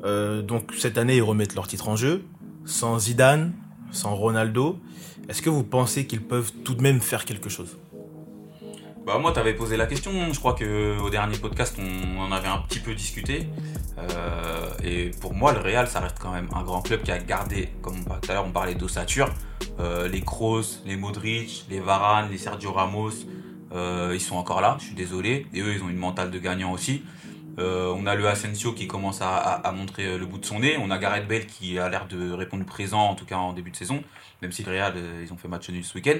Euh, 0.04 0.42
donc 0.42 0.74
cette 0.78 0.98
année, 0.98 1.18
ils 1.18 1.22
remettent 1.22 1.56
leur 1.56 1.68
titre 1.68 1.88
en 1.88 1.96
jeu. 1.96 2.24
Sans 2.66 3.00
Zidane, 3.00 3.54
sans 3.92 4.16
Ronaldo, 4.16 4.80
est-ce 5.30 5.42
que 5.42 5.50
vous 5.50 5.64
pensez 5.64 6.06
qu'ils 6.06 6.22
peuvent 6.22 6.52
tout 6.64 6.76
de 6.76 6.82
même 6.82 7.00
faire 7.00 7.26
quelque 7.26 7.50
chose? 7.50 7.78
Bah 9.06 9.18
moi, 9.18 9.32
t'avais 9.32 9.54
posé 9.54 9.76
la 9.78 9.88
question. 9.88 10.12
Je 10.32 10.40
crois 10.40 10.54
que 10.54 11.00
au 11.00 11.10
dernier 11.10 11.38
podcast, 11.38 11.78
on 11.80 12.20
en 12.20 12.32
avait 12.32 12.48
un 12.48 12.60
petit 12.60 12.80
peu 12.80 12.94
discuté. 12.94 13.48
Euh, 13.98 14.70
et 14.84 15.12
pour 15.20 15.34
moi, 15.34 15.52
le 15.54 15.60
Real, 15.60 15.88
ça 15.88 16.00
reste 16.00 16.18
quand 16.20 16.32
même 16.32 16.48
un 16.56 16.64
grand 16.64 16.82
club 16.82 17.02
qui 17.02 17.12
a 17.12 17.18
gardé, 17.18 17.70
comme 17.82 18.04
tout 18.04 18.12
à 18.32 18.34
l'heure, 18.34 18.46
on 18.46 18.52
parlait 18.52 18.76
d'ossature, 18.76 19.30
euh, 19.80 20.08
les 20.08 20.22
Kroos, 20.22 20.82
les 20.86 20.96
Modric, 20.96 21.66
les 21.70 21.80
Varane, 21.80 22.30
les 22.30 22.38
Sergio 22.38 22.72
Ramos. 22.72 23.12
euh, 23.74 24.12
ils 24.14 24.22
sont 24.22 24.36
encore 24.36 24.62
là. 24.62 24.78
Je 24.80 24.86
suis 24.86 24.96
désolé. 24.96 25.48
Et 25.54 25.62
eux, 25.62 25.74
ils 25.74 25.84
ont 25.84 25.90
une 25.90 25.98
mentale 25.98 26.30
de 26.32 26.40
gagnant 26.40 26.72
aussi. 26.72 27.04
Euh, 27.58 27.94
on 27.98 28.06
a 28.06 28.16
le 28.16 28.28
Asensio 28.28 28.74
qui 28.74 28.88
commence 28.88 29.22
à, 29.22 29.36
à- 29.38 29.72
montrer 29.72 30.06
euh, 30.06 30.18
le 30.18 30.26
bout 30.26 30.38
de 30.38 30.46
son 30.46 30.60
nez. 30.60 30.78
On 30.80 30.92
a 30.92 30.98
Gareth 30.98 31.28
Bale 31.28 31.46
qui 31.46 31.78
a 31.80 31.90
l'air 31.90 32.08
de 32.08 32.32
répondre 32.32 32.64
présent, 32.66 33.02
en 33.02 33.16
tout 33.16 33.26
cas 33.26 33.36
en 33.38 33.54
début 33.54 33.72
de 33.72 33.76
saison, 33.76 34.02
même 34.42 34.52
si 34.52 34.64
le 34.64 34.72
Real, 34.72 34.94
euh, 34.96 35.24
ils 35.26 35.34
ont 35.34 35.38
fait 35.38 35.48
match 35.50 35.70
nul 35.70 35.84
ce 35.84 35.96
week-end. 35.96 36.18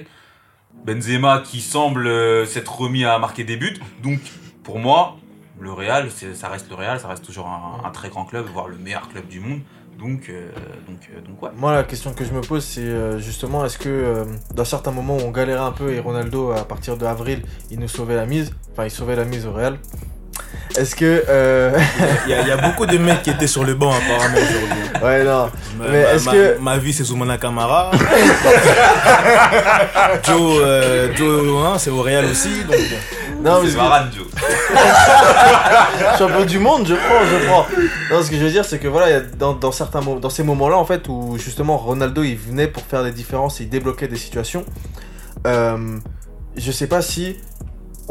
Benzema 0.84 1.42
qui 1.44 1.60
semble 1.60 2.06
euh, 2.06 2.46
s'être 2.46 2.80
remis 2.80 3.04
à 3.04 3.18
marquer 3.18 3.44
des 3.44 3.56
buts. 3.56 3.78
Donc, 4.02 4.20
pour 4.62 4.78
moi, 4.78 5.16
le 5.58 5.72
Real, 5.72 6.08
ça 6.10 6.48
reste 6.48 6.68
le 6.70 6.74
Real, 6.74 6.98
ça 7.00 7.08
reste 7.08 7.24
toujours 7.24 7.48
un, 7.48 7.90
très 7.90 8.08
grand 8.08 8.24
club, 8.24 8.46
voire 8.52 8.68
le 8.68 8.76
meilleur 8.76 9.08
club 9.08 9.26
du 9.28 9.40
monde. 9.40 9.60
Donc, 9.98 10.30
euh, 10.30 10.48
donc, 10.88 11.10
euh, 11.14 11.20
donc 11.20 11.42
ouais. 11.42 11.50
Moi, 11.54 11.74
la 11.74 11.84
question 11.84 12.14
que 12.14 12.24
je 12.24 12.32
me 12.32 12.40
pose, 12.40 12.64
c'est 12.64 13.20
justement, 13.20 13.64
est-ce 13.64 13.76
que 13.76 14.24
dans 14.54 14.64
certains 14.64 14.92
moments 14.92 15.16
où 15.16 15.20
on 15.20 15.30
galérait 15.30 15.60
un 15.60 15.72
peu 15.72 15.92
et 15.92 16.00
Ronaldo, 16.00 16.52
à 16.52 16.64
partir 16.64 16.96
de 16.96 17.04
avril, 17.04 17.42
il 17.70 17.78
nous 17.78 17.88
sauvait 17.88 18.16
la 18.16 18.24
mise, 18.24 18.54
enfin, 18.72 18.84
il 18.84 18.90
sauvait 18.90 19.16
la 19.16 19.26
mise 19.26 19.46
au 19.46 19.52
Real. 19.52 19.78
Est-ce 20.76 20.94
que. 20.94 21.24
euh, 21.28 21.76
il 22.26 22.30
y, 22.30 22.34
a, 22.34 22.40
il 22.42 22.48
y 22.48 22.50
a 22.52 22.56
beaucoup 22.56 22.86
de 22.86 22.96
mecs 22.98 23.22
qui 23.22 23.30
étaient 23.30 23.46
sur 23.48 23.64
le 23.64 23.74
banc 23.74 23.90
apparemment 23.92 24.36
aujourd'hui. 24.36 25.02
ouais, 25.02 25.24
non. 25.24 25.50
Ma, 25.78 25.88
Mais 25.88 26.02
ma- 26.04 26.12
est-ce 26.12 26.24
ma- 26.26 26.32
que- 26.32 26.58
ma 26.60 26.76
vie 26.78 26.92
c'est 26.92 27.04
Zoumana 27.04 27.38
Kamara. 27.38 27.90
Joe, 30.26 30.60
euh, 30.62 31.08
Joe 31.16 31.64
hein, 31.66 31.74
c'est 31.78 31.90
au 31.90 32.02
Real 32.02 32.24
aussi. 32.26 32.64
Donc, 32.64 32.76
Non, 33.42 33.60
mais 33.62 33.70
c'est 33.70 33.76
Varane, 33.76 34.10
Joe. 34.16 34.26
champion 36.18 36.44
du 36.44 36.58
monde, 36.58 36.86
je 36.86 36.94
prends, 36.94 37.24
je 37.24 37.46
prends. 37.46 37.66
Non, 38.10 38.22
ce 38.22 38.30
que 38.30 38.36
je 38.36 38.44
veux 38.44 38.50
dire, 38.50 38.64
c'est 38.64 38.78
que 38.78 38.88
voilà, 38.88 39.08
il 39.08 39.12
y 39.12 39.16
a 39.16 39.20
dans, 39.20 39.52
dans 39.54 39.72
certains 39.72 40.00
mo- 40.00 40.18
dans 40.20 40.30
ces 40.30 40.42
moments-là, 40.42 40.76
en 40.76 40.84
fait, 40.84 41.08
où 41.08 41.36
justement 41.38 41.76
Ronaldo 41.78 42.22
il 42.22 42.36
venait 42.36 42.66
pour 42.68 42.82
faire 42.84 43.02
des 43.02 43.12
différences 43.12 43.60
et 43.60 43.64
il 43.64 43.68
débloquait 43.70 44.08
des 44.08 44.16
situations. 44.16 44.64
euh, 45.46 45.98
je 46.56 46.72
sais 46.72 46.86
pas 46.88 47.00
si 47.02 47.36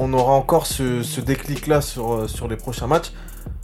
on 0.01 0.13
aura 0.13 0.33
encore 0.33 0.65
ce, 0.65 1.03
ce 1.03 1.21
déclic-là 1.21 1.81
sur, 1.81 2.13
euh, 2.13 2.27
sur 2.27 2.47
les 2.47 2.55
prochains 2.55 2.87
matchs, 2.87 3.11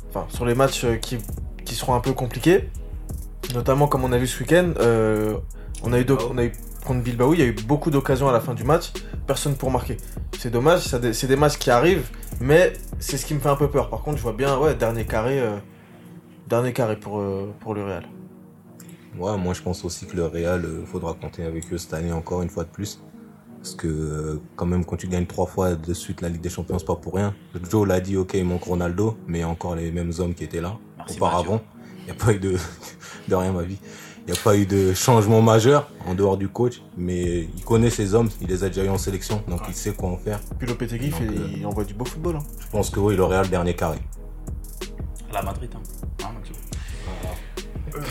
enfin 0.10 0.26
sur 0.30 0.46
les 0.46 0.56
matchs 0.56 0.84
euh, 0.84 0.96
qui, 0.98 1.18
qui 1.64 1.76
seront 1.76 1.94
un 1.96 2.02
peu 2.02 2.14
compliqués, 2.14 2.70
notamment 3.54 3.88
comme 3.88 4.04
on 4.04 4.12
a 4.12 4.18
vu 4.18 4.28
ce 4.28 4.40
week-end. 4.42 4.74
euh, 4.80 5.38
on 5.84 5.94
a 5.94 6.00
eu 6.00 6.06
d'oc- 6.06 6.28
on 6.32 6.38
a 6.38 6.44
eu 6.44 6.52
contre 6.86 7.02
Bilbao, 7.02 7.34
il 7.34 7.40
y 7.40 7.44
a 7.44 7.46
eu 7.46 7.54
beaucoup 7.54 7.90
d'occasions 7.90 8.28
à 8.30 8.32
la 8.34 8.40
fin 8.40 8.54
du 8.54 8.64
match, 8.64 8.92
personne 9.26 9.56
pour 9.56 9.72
marquer. 9.72 9.98
C'est 10.38 10.52
dommage, 10.52 10.82
c'est 10.82 11.28
des 11.28 11.36
matchs 11.36 11.58
qui 11.58 11.72
arrivent, 11.72 12.08
mais 12.40 12.74
c'est 13.00 13.18
ce 13.18 13.26
qui 13.26 13.34
me 13.34 13.40
fait 13.40 13.50
un 13.50 13.56
peu 13.56 13.70
peur. 13.70 13.90
Par 13.90 14.02
contre, 14.02 14.18
je 14.18 14.22
vois 14.24 14.34
bien, 14.34 14.58
ouais, 14.58 14.76
dernier 14.76 15.06
carré, 15.06 15.40
euh, 15.40 15.58
dernier 16.48 16.74
carré 16.74 16.96
pour, 16.98 17.20
euh, 17.20 17.52
pour 17.62 17.74
le 17.74 17.84
Real. 17.84 18.04
Ouais, 19.18 19.38
moi 19.38 19.54
je 19.54 19.62
pense 19.62 19.86
aussi 19.86 20.06
que 20.06 20.16
le 20.16 20.26
Real, 20.26 20.64
euh, 20.66 20.86
faudra 20.86 21.14
compter 21.14 21.44
avec 21.44 21.72
eux 21.74 21.78
cette 21.78 21.94
année 21.94 22.12
encore 22.12 22.42
une 22.42 22.50
fois 22.50 22.66
de 22.66 22.70
plus. 22.70 23.00
Parce 23.66 23.74
que 23.74 23.88
euh, 23.88 24.40
quand 24.56 24.68
même 24.68 24.86
quand 24.86 24.96
tu 24.96 25.08
gagnes 25.08 25.26
trois 25.26 25.48
fois 25.48 25.74
de 25.74 25.94
suite 25.96 26.22
la 26.22 26.30
Ligue 26.30 26.42
des 26.42 26.50
Champions, 26.52 26.78
c'est 26.78 26.86
pas 26.86 26.96
pour 26.98 27.16
rien. 27.16 27.34
Joe 27.72 27.88
l'a 27.88 28.00
dit, 28.00 28.16
ok, 28.16 28.36
il 28.36 28.46
manque 28.46 28.62
Ronaldo, 28.66 29.18
mais 29.26 29.40
il 29.40 29.42
y 29.42 29.44
a 29.44 29.50
encore 29.50 29.76
les 29.76 29.92
mêmes 29.92 30.12
hommes 30.20 30.36
qui 30.36 30.44
étaient 30.44 30.62
là 30.62 30.78
Merci, 30.98 31.18
auparavant. 31.18 31.62
Il 32.02 32.06
n'y 32.06 32.12
a 32.12 32.14
pas 32.14 32.32
eu 32.34 32.38
de, 32.40 32.58
de 33.28 33.34
rien 33.34 33.52
ma 33.52 33.64
vie. 33.64 33.80
Il 34.28 34.32
n'y 34.32 34.38
a 34.38 34.42
pas 34.44 34.56
eu 34.56 34.68
de 34.68 34.94
changement 34.94 35.42
majeur 35.42 35.90
en 36.06 36.14
dehors 36.14 36.38
du 36.38 36.48
coach, 36.48 36.84
mais 36.96 37.50
il 37.58 37.64
connaît 37.66 37.90
ses 37.90 38.14
hommes, 38.14 38.30
il 38.40 38.50
les 38.50 38.64
a 38.64 38.68
déjà 38.68 38.84
eu 38.86 38.90
en 38.90 39.00
sélection, 39.00 39.42
donc 39.48 39.62
il 39.68 39.74
sait 39.74 39.94
quoi 39.94 40.10
en 40.10 40.18
faire. 40.18 40.40
Puis 40.60 40.68
Lopetegui, 40.68 41.08
il, 41.08 41.12
fait- 41.12 41.26
Donc, 41.26 41.36
euh, 41.36 41.50
il 41.58 41.66
envoie 41.66 41.86
du 41.86 41.96
beau 41.96 42.06
football. 42.06 42.36
hein. 42.36 42.44
Je 42.60 42.68
pense 42.68 42.92
que 42.92 43.00
oui, 43.00 43.16
le 43.16 43.24
Real 43.24 43.50
dernier 43.50 43.74
carré. 43.76 43.98
La 45.34 45.42
Madrid, 45.42 45.72
hein. 45.74 45.82
Hein, 46.24 46.34
Mathieu 46.38 46.54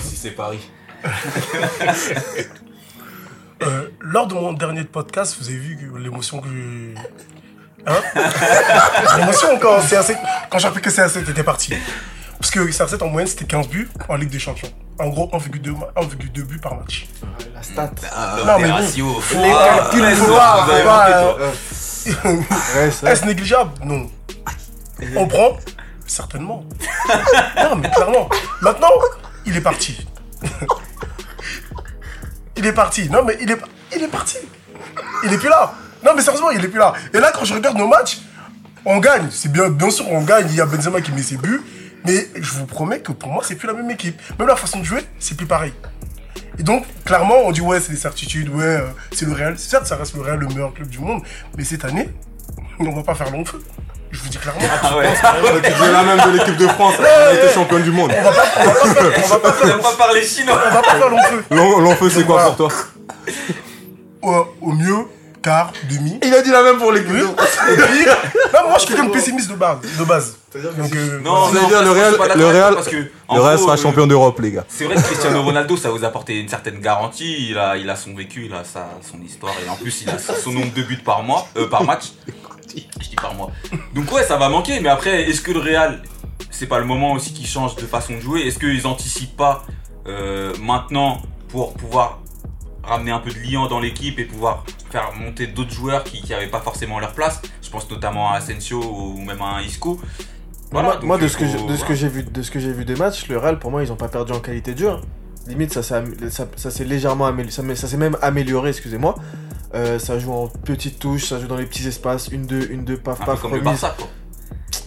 Si 0.01 0.17
c'est 0.17 0.33
Paris. 0.33 0.69
Euh, 3.63 3.89
lors 4.01 4.27
de 4.27 4.35
mon 4.35 4.53
dernier 4.53 4.85
podcast, 4.85 5.37
vous 5.41 5.49
avez 5.49 5.57
vu 5.59 5.77
que 5.77 5.97
l'émotion 5.99 6.41
que 6.41 6.49
j'ai. 6.49 6.95
Hein 7.87 8.01
L'émotion 9.19 9.59
quand, 9.61 9.79
CR7 9.81 10.17
quand 10.51 10.59
j'ai 10.59 10.69
appris 10.69 10.81
que 10.83 10.91
CR7 10.91 11.31
était 11.31 11.45
parti. 11.45 11.75
Parce 12.39 12.51
que 12.51 12.61
CR7 12.61 13.03
en 13.03 13.09
moyenne 13.09 13.29
c'était 13.29 13.45
15 13.47 13.69
buts 13.69 13.89
en 14.09 14.17
Ligue 14.17 14.31
des 14.31 14.39
Champions. 14.39 14.69
En 14.99 15.09
gros 15.09 15.29
1,2 15.33 15.71
ma- 15.79 15.87
1,2 16.03 16.43
buts 16.45 16.59
par 16.59 16.77
match. 16.77 17.07
La 17.55 17.63
stat. 17.63 17.91
Non, 18.45 18.59
mais 18.59 18.69
bon. 18.69 18.79
Les 18.79 19.51
calculs, 19.53 20.17
faut 20.17 20.35
pas- 20.35 20.67
toi. 20.83 21.37
euh. 21.41 22.41
Est-ce 23.07 23.25
négligeable? 23.25 23.71
Non. 23.85 24.11
On 25.17 25.27
prend? 25.27 25.57
Certainement. 26.07 26.65
Non, 27.57 27.77
mais 27.77 27.91
clairement. 27.91 28.29
Maintenant, 28.61 28.91
il 29.47 29.57
est 29.57 29.61
parti. 29.63 30.07
il 32.57 32.67
est 32.67 32.73
parti. 32.73 33.09
Non, 33.11 33.25
mais 33.25 33.37
il 33.41 33.51
est, 33.51 33.57
parti. 34.09 34.39
Il 35.25 35.33
est 35.33 35.39
plus 35.39 35.49
là. 35.49 35.75
Non, 36.05 36.13
mais 36.15 36.23
sérieusement, 36.23 36.51
il 36.51 36.65
est 36.65 36.69
plus 36.69 36.79
là. 36.79 36.93
Et 37.13 37.19
là, 37.19 37.33
quand 37.35 37.45
je 37.45 37.55
regarde 37.55 37.77
nos 37.77 37.89
matchs, 37.89 38.21
On 38.87 38.99
gagne, 38.99 39.29
c'est 39.31 39.51
bien, 39.51 39.71
bien 39.71 39.91
sûr, 39.91 40.11
on 40.11 40.23
gagne. 40.23 40.47
Il 40.51 40.57
y 40.57 40.61
a 40.61 40.67
Benzema 40.67 41.01
qui 41.01 41.11
met 41.13 41.23
ses 41.23 41.39
buts. 41.39 41.63
Mais 42.05 42.29
je 42.35 42.53
vous 42.53 42.67
promets 42.67 43.01
que 43.01 43.13
pour 43.13 43.31
moi, 43.31 43.43
c'est 43.47 43.55
plus 43.55 43.67
la 43.67 43.73
même 43.73 43.91
équipe. 43.91 44.21
Même 44.39 44.47
la 44.47 44.57
façon 44.57 44.79
de 44.81 44.85
jouer, 44.85 45.01
c'est 45.19 45.37
plus 45.37 45.47
pareil. 45.47 45.73
Et 46.59 46.63
donc, 46.63 46.85
clairement, 47.05 47.39
on 47.45 47.51
dit 47.51 47.63
ouais, 47.63 47.81
c'est 47.81 47.93
des 47.93 47.99
certitudes, 47.99 48.51
ouais, 48.51 48.63
euh, 48.63 48.87
c'est 49.13 49.25
le 49.25 49.33
Real. 49.33 49.59
Certes, 49.59 49.87
ça 49.87 49.97
reste 49.97 50.15
le 50.15 50.21
Real, 50.21 50.39
le 50.39 50.47
meilleur 50.49 50.75
club 50.75 50.89
du 50.89 50.99
monde. 50.99 51.23
Mais 51.57 51.65
cette 51.65 51.85
année, 51.85 52.11
on 52.79 52.93
va 52.93 53.03
pas 53.03 53.15
faire 53.15 53.31
long 53.31 53.45
feu. 53.45 53.63
Je 54.15 54.19
vous 54.21 54.29
dis 54.29 54.39
clairement. 54.39 54.61
Ah 54.83 54.97
ouais. 54.97 55.09
Tu 55.65 55.71
dis 55.73 55.91
la 55.93 56.03
même 56.05 56.21
de 56.33 56.39
l'équipe 56.39 56.57
de 56.57 56.69
France, 56.69 56.95
elle 57.01 57.07
a 57.07 57.35
été 57.35 57.53
championne 57.53 57.83
du 57.83 57.91
monde. 57.91 58.13
On 58.17 58.23
va 58.23 58.31
pas, 58.31 58.45
on 58.61 58.65
va 58.65 58.71
pas 58.73 58.87
faire, 58.87 59.13
on 59.25 59.29
va 59.29 59.39
pas 59.39 59.49
On 59.49 59.53
faire, 59.53 59.77
va 59.77 59.83
pas 59.83 59.93
parler 59.97 60.23
chinois. 60.23 60.61
on 60.71 60.75
va 60.75 60.83
pas 60.83 60.95
faire 60.95 61.09
long 61.11 61.23
feu. 61.25 61.45
L'en- 61.51 61.79
L'enfeu, 61.81 62.09
c'est 62.11 62.25
quoi 62.25 62.45
pour 62.45 62.57
toi 62.57 62.69
Au, 64.23 64.73
mieux, 64.73 65.07
quart, 65.43 65.73
demi. 65.91 66.19
Il 66.23 66.33
a 66.33 66.43
dit 66.43 66.51
la 66.51 66.63
même 66.63 66.79
pour 66.79 66.93
l'équipe. 66.93 67.11
Oui. 67.13 67.21
Et 67.73 67.77
puis, 67.77 68.05
non, 68.55 68.69
moi, 68.69 68.75
je 68.75 68.79
suis 68.79 68.89
quelqu'un 68.89 69.05
de 69.07 69.11
pessimiste 69.13 69.51
de 69.51 69.57
base. 69.57 69.79
De 69.99 70.05
base. 70.05 70.37
Donc, 70.55 70.95
euh, 70.95 71.21
Non, 71.21 71.53
non, 71.53 71.67
dire 71.69 71.83
le 71.83 71.91
Real- 71.91 72.15
le 72.37 72.47
Real- 72.47 72.75
parce 72.77 72.87
que, 72.89 72.97
Le 72.97 73.41
Real 73.41 73.57
gros, 73.57 73.65
sera 73.65 73.75
euh, 73.75 73.83
champion 73.83 74.07
d'Europe, 74.07 74.39
les 74.41 74.53
gars. 74.53 74.65
C'est 74.69 74.85
vrai 74.85 74.95
que 74.95 75.01
Cristiano 75.03 75.43
Ronaldo, 75.49 75.77
ça 75.77 75.91
vous 75.91 76.05
a 76.05 76.07
apporté 76.07 76.39
une 76.39 76.49
certaine 76.49 76.79
garantie. 76.79 77.49
Il 77.51 77.59
a, 77.59 77.77
il 77.77 77.91
a 77.91 77.97
son 77.97 78.15
vécu, 78.15 78.45
il 78.47 78.55
a 78.55 78.63
sa, 78.65 78.89
son 79.11 79.21
histoire 79.23 79.53
et 79.67 79.69
en 79.69 79.75
plus 79.75 80.03
il 80.03 80.09
a 80.11 80.19
son 80.19 80.53
nombre 80.53 80.73
de 80.73 80.83
buts 80.83 81.03
par 81.05 81.23
mois, 81.25 81.49
euh, 81.57 81.67
par 81.69 81.83
match. 81.83 82.13
Je 83.01 83.09
dis 83.09 83.17
par 83.17 83.35
mois. 83.35 83.51
Donc 83.95 84.11
ouais, 84.13 84.23
ça 84.25 84.37
va 84.37 84.49
manquer. 84.49 84.81
Mais 84.81 84.89
après, 84.89 85.23
est-ce 85.29 85.41
que 85.41 85.53
le 85.53 85.61
Real, 85.61 86.03
c'est 86.51 86.67
pas 86.67 86.79
le 86.79 86.85
moment 86.85 87.13
aussi 87.13 87.33
qu'ils 87.33 87.47
changent 87.47 87.77
de 87.77 87.87
façon 87.87 88.15
de 88.15 88.21
jouer? 88.21 88.41
Est-ce 88.43 88.59
qu'ils 88.59 88.87
anticipent 88.87 89.37
pas 89.37 89.65
euh, 90.07 90.53
maintenant 90.61 91.23
pour 91.49 91.75
pouvoir 91.75 92.21
ramener 92.83 93.13
un 93.13 93.21
peu 93.21 93.31
de 93.31 93.39
liant 93.39 93.67
dans 93.69 93.81
l'équipe 93.81 94.19
et 94.19 94.25
pouvoir 94.25 94.65
faire 94.91 95.13
monter 95.19 95.47
d'autres 95.47 95.73
joueurs 95.73 96.05
qui 96.05 96.29
n'avaient 96.29 96.49
pas 96.49 96.61
forcément 96.61 96.99
leur 96.99 97.13
place? 97.13 97.41
Je 97.63 97.71
pense 97.71 97.89
notamment 97.91 98.31
à 98.33 98.37
Asensio 98.37 98.81
ou 98.83 99.19
même 99.25 99.41
à 99.41 99.63
Isco. 99.63 100.01
Voilà, 100.73 100.99
moi, 101.03 101.19
de 101.19 101.29
ce 101.29 101.37
que 101.37 101.47
faut- 101.47 101.57
j'ai- 101.59 101.67
de 101.67 101.77
ce 101.77 101.85
que 101.85 101.95
j'ai 101.95 102.09
vu 102.09 102.25
de 102.25 102.43
ce 102.43 102.51
que 102.51 102.59
j'ai 102.59 102.73
vu 102.73 102.85
des 102.85 102.97
matchs, 102.97 103.29
le 103.29 103.39
Real 103.39 103.61
pour 103.61 103.71
moi 103.71 103.85
ils 103.85 103.93
ont 103.93 103.97
pas 103.97 104.09
perdu 104.09 104.33
en 104.33 104.41
qualité 104.41 104.75
de 104.75 104.79
jeu. 104.81 104.91
hein. 104.91 105.01
Limite 105.47 105.73
ça 105.73 105.83
s'est 105.85 105.95
am- 105.95 106.15
ça, 106.31 106.49
ça 106.57 106.71
s'est 106.73 106.85
légèrement 106.85 107.27
amélioré, 107.27 107.53
ça, 107.53 107.63
m'est- 107.63 107.77
ça 107.77 107.87
s'est 107.87 107.97
même 107.99 108.17
amélioré, 108.23 108.71
excusez-moi. 108.71 109.15
Euh, 109.75 109.99
ça 109.99 110.19
joue 110.19 110.33
en 110.33 110.49
petites 110.49 110.99
touches, 110.99 111.27
ça 111.27 111.41
joue 111.41 111.47
dans 111.47 111.57
les 111.57 111.67
petits 111.67 111.87
espaces, 111.89 112.29
une 112.29 112.47
deux, 112.47 112.69
une 112.71 112.85
deux, 112.85 112.97
paf 112.97 113.21
un 113.21 113.25
peu 113.25 113.31
paf 113.33 113.41
comme 113.41 113.53
remise. 113.55 113.81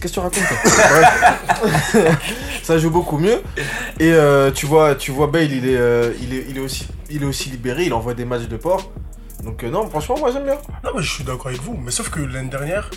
que 0.00 0.08
tu 0.08 0.20
racontes. 0.20 0.44
Ça 2.62 2.78
joue 2.78 2.90
beaucoup 2.90 3.18
mieux. 3.18 3.40
Et 3.98 4.12
euh, 4.12 4.50
tu 4.52 4.66
vois, 4.66 4.94
tu 4.94 5.10
vois 5.10 5.26
Bale, 5.26 5.52
il 5.52 5.66
est, 5.68 5.76
euh, 5.76 6.12
il 6.20 6.34
est, 6.34 6.46
il 6.48 6.56
est 6.58 6.60
aussi, 6.60 6.86
il 7.10 7.22
est 7.22 7.26
aussi 7.26 7.50
libéré. 7.50 7.84
Il 7.86 7.94
envoie 7.94 8.14
des 8.14 8.24
matchs 8.24 8.48
de 8.48 8.56
port. 8.56 8.92
Donc 9.42 9.64
euh, 9.64 9.70
non, 9.70 9.88
franchement, 9.88 10.16
moi 10.18 10.30
j'aime 10.32 10.44
bien. 10.44 10.58
Non, 10.84 10.90
mais 10.94 11.02
je 11.02 11.12
suis 11.12 11.24
d'accord 11.24 11.48
avec 11.48 11.62
vous. 11.62 11.74
Mais 11.76 11.90
sauf 11.90 12.10
que 12.10 12.20
l'année 12.20 12.50
dernière, 12.50 12.90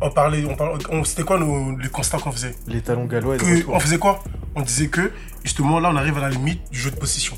on 0.00 0.10
parlait, 0.10 0.44
on 0.48 0.54
parlait, 0.54 0.74
on- 0.90 1.04
c'était 1.04 1.24
quoi 1.24 1.38
nos, 1.38 1.76
les 1.76 1.88
constats 1.88 2.18
qu'on 2.18 2.32
faisait? 2.32 2.54
Les 2.66 2.80
talons 2.82 3.06
gallois. 3.06 3.36
de 3.36 3.42
que. 3.42 3.68
On 3.68 3.80
faisait 3.80 3.98
quoi? 3.98 4.22
On 4.54 4.62
disait 4.62 4.88
que, 4.88 5.10
justement, 5.44 5.80
là, 5.80 5.90
on 5.92 5.96
arrive 5.96 6.16
à 6.18 6.22
la 6.22 6.30
limite 6.30 6.60
du 6.70 6.78
jeu 6.78 6.90
de 6.90 6.96
possession. 6.96 7.36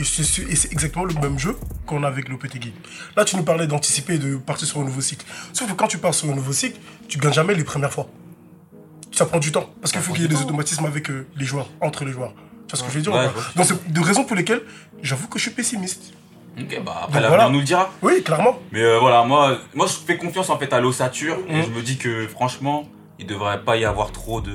Et 0.00 0.56
c'est 0.56 0.72
exactement 0.72 1.04
le 1.04 1.14
même 1.14 1.38
jeu 1.38 1.56
qu'on 1.86 2.02
a 2.04 2.08
avec 2.08 2.26
le 2.28 2.32
Lopetegui. 2.32 2.72
Là, 3.16 3.24
tu 3.24 3.36
nous 3.36 3.42
parlais 3.42 3.66
d'anticiper 3.66 4.14
et 4.14 4.18
de 4.18 4.36
partir 4.36 4.66
sur 4.66 4.80
un 4.80 4.84
nouveau 4.84 5.00
cycle. 5.00 5.26
Sauf 5.52 5.68
que 5.70 5.74
quand 5.74 5.86
tu 5.88 5.98
pars 5.98 6.14
sur 6.14 6.30
un 6.30 6.34
nouveau 6.34 6.52
cycle, 6.52 6.78
tu 7.08 7.18
gagnes 7.18 7.32
jamais 7.32 7.54
les 7.54 7.64
premières 7.64 7.92
fois. 7.92 8.08
Ça 9.12 9.26
prend 9.26 9.38
du 9.38 9.52
temps. 9.52 9.68
Parce 9.80 9.92
qu'il 9.92 10.00
faut 10.00 10.12
qu'il 10.12 10.22
y 10.22 10.24
ait 10.24 10.28
des 10.28 10.40
automatismes 10.40 10.84
avec 10.86 11.10
euh, 11.10 11.26
les 11.36 11.44
joueurs, 11.44 11.68
entre 11.80 12.04
les 12.04 12.12
joueurs. 12.12 12.32
Tu 12.66 12.76
vois 12.76 12.78
ce 12.78 12.82
que 12.84 12.90
je 12.90 12.96
veux 12.96 13.02
dire 13.02 13.12
Ouais. 13.12 13.28
Donc, 13.56 13.66
c'est 13.66 13.92
de 13.92 14.00
raisons 14.00 14.24
pour 14.24 14.36
lesquelles 14.36 14.62
j'avoue 15.02 15.28
que 15.28 15.38
je 15.38 15.44
suis 15.44 15.50
pessimiste. 15.52 16.12
Ok, 16.58 16.80
bah 16.84 17.02
après 17.04 17.20
l'avenir 17.20 17.28
voilà. 17.38 17.48
nous 17.50 17.58
le 17.60 17.64
dira. 17.64 17.90
Oui, 18.02 18.22
clairement. 18.22 18.58
Mais 18.72 18.82
euh, 18.82 18.98
voilà, 18.98 19.22
moi, 19.24 19.58
moi 19.74 19.86
je 19.86 19.92
fais 19.92 20.16
confiance 20.16 20.50
en 20.50 20.58
fait 20.58 20.72
à 20.72 20.80
l'ossature 20.80 21.38
et 21.48 21.56
Mhm. 21.58 21.64
je 21.64 21.70
me 21.70 21.82
dis 21.82 21.96
que 21.96 22.26
franchement, 22.26 22.88
il 23.20 23.26
devrait 23.26 23.62
pas 23.62 23.76
y 23.76 23.84
avoir 23.84 24.10
trop 24.12 24.40
de 24.40 24.52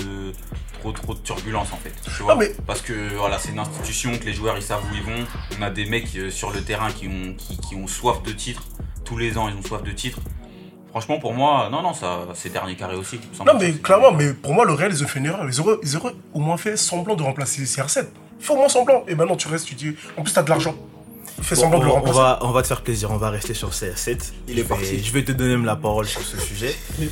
trop 0.79 0.91
trop 0.91 1.13
de 1.13 1.19
turbulence 1.19 1.71
en 1.71 1.77
fait. 1.77 1.93
Tu 2.03 2.23
vois 2.23 2.33
Ah, 2.33 2.35
mais- 2.37 2.51
Parce 2.67 2.81
que 2.81 3.15
voilà, 3.15 3.39
c'est 3.39 3.51
une 3.51 3.59
institution 3.59 4.17
que 4.17 4.25
les 4.25 4.33
joueurs 4.33 4.57
ils 4.57 4.61
savent 4.63 4.83
où 4.91 4.95
ils 4.95 5.03
vont. 5.03 5.25
On 5.57 5.61
a 5.61 5.69
des 5.69 5.85
mecs 5.85 6.13
euh, 6.17 6.29
sur 6.29 6.51
le 6.51 6.61
terrain 6.61 6.91
qui 6.91 7.07
ont 7.07 7.33
qui, 7.37 7.57
qui 7.57 7.75
ont 7.75 7.87
soif 7.87 8.21
de 8.23 8.31
titres. 8.31 8.63
Tous 9.05 9.17
les 9.17 9.37
ans, 9.37 9.47
ils 9.49 9.55
ont 9.55 9.61
soif 9.61 9.83
de 9.83 9.91
titres. 9.91 10.19
Franchement, 10.89 11.19
pour 11.19 11.33
moi, 11.33 11.69
non, 11.71 11.81
non, 11.81 11.93
ça, 11.93 12.19
c'est 12.33 12.51
dernier 12.51 12.75
carré 12.75 12.95
aussi. 12.95 13.19
Non, 13.45 13.53
mais 13.59 13.73
clairement, 13.73 14.11
mais 14.13 14.33
pour 14.33 14.53
moi, 14.53 14.65
le 14.65 14.73
Real, 14.73 14.91
ils 14.91 15.03
ont 15.03 15.07
fait 15.07 15.19
une 15.19 15.25
erreur. 15.25 15.45
Ils 15.47 15.59
auraient, 15.59 15.77
ils 15.83 15.95
auraient 15.97 16.15
au 16.33 16.39
moins 16.39 16.55
fait 16.57 16.77
semblant 16.77 17.15
de 17.15 17.21
remplacer 17.21 17.63
CR7. 17.63 18.05
Fais 18.39 18.53
au 18.53 18.55
moins 18.55 18.69
semblant. 18.69 19.03
Et 19.07 19.13
maintenant, 19.13 19.35
tu 19.35 19.47
restes, 19.49 19.67
tu 19.67 19.75
dis. 19.75 19.95
En 20.17 20.23
plus, 20.23 20.31
t'as 20.33 20.41
de 20.41 20.49
l'argent. 20.49 20.73
Fais 21.41 21.55
Bon, 21.55 21.61
semblant 21.61 21.77
on, 21.79 21.81
de 21.81 21.85
le 21.85 21.91
on 21.91 22.11
va, 22.13 22.39
on 22.41 22.51
va 22.51 22.61
te 22.61 22.67
faire 22.67 22.81
plaisir, 22.81 23.11
on 23.11 23.17
va 23.17 23.29
rester 23.29 23.53
sur 23.53 23.69
CR7. 23.71 24.31
Il 24.47 24.53
est 24.53 24.55
Je 24.57 24.61
vais- 24.61 24.63
parti. 24.67 25.03
Je 25.03 25.11
vais 25.13 25.23
te 25.23 25.31
donner 25.33 25.57
la 25.65 25.75
parole 25.75 26.05
sur 26.07 26.21
ce 26.21 26.37
sujet. 26.39 26.75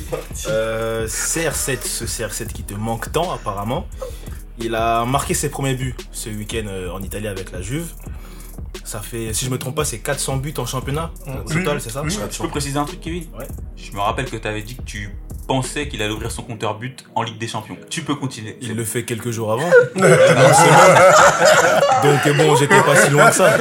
Euh, 0.48 1.06
CR7, 1.06 1.78
ce 1.86 2.04
CR7 2.04 2.46
qui 2.48 2.62
te 2.64 2.74
manque 2.74 3.10
tant 3.12 3.30
apparemment. 3.32 3.86
Il 4.58 4.74
a 4.74 5.04
marqué 5.04 5.34
ses 5.34 5.48
premiers 5.48 5.74
buts 5.74 5.94
ce 6.12 6.28
week-end 6.30 6.64
euh, 6.66 6.90
en 6.90 7.02
Italie 7.02 7.26
avec 7.28 7.50
la 7.52 7.60
Juve. 7.62 7.86
Ça 8.84 9.00
fait, 9.00 9.32
si 9.32 9.44
je 9.46 9.50
me 9.50 9.58
trompe 9.58 9.74
pas, 9.76 9.84
c'est 9.84 9.98
400 10.00 10.36
buts 10.38 10.54
en 10.58 10.66
championnat 10.66 11.10
au 11.26 11.50
total, 11.50 11.80
c'est 11.80 11.90
ça 11.90 12.02
oui. 12.02 12.14
Tu 12.30 12.40
peux 12.42 12.48
préciser 12.48 12.78
un 12.78 12.84
truc, 12.84 13.00
Kevin? 13.00 13.24
Ouais. 13.38 13.46
Je 13.76 13.92
me 13.92 14.00
rappelle 14.00 14.26
que 14.30 14.36
tu 14.36 14.46
avais 14.46 14.62
dit 14.62 14.76
que 14.76 14.82
tu 14.82 15.10
pensais 15.46 15.88
qu'il 15.88 16.02
allait 16.02 16.12
ouvrir 16.12 16.30
son 16.30 16.42
compteur 16.42 16.78
but 16.78 17.04
en 17.14 17.22
Ligue 17.22 17.38
des 17.38 17.48
Champions. 17.48 17.76
Tu 17.90 18.02
peux 18.02 18.14
continuer. 18.14 18.56
Il 18.60 18.74
le 18.74 18.84
fait 18.84 19.04
quelques 19.04 19.30
jours 19.30 19.52
avant. 19.52 19.70
Donc 22.02 22.36
bon, 22.36 22.56
j'étais 22.56 22.82
pas 22.82 22.96
si 22.96 23.10
loin 23.10 23.30
que 23.30 23.36
ça. 23.36 23.58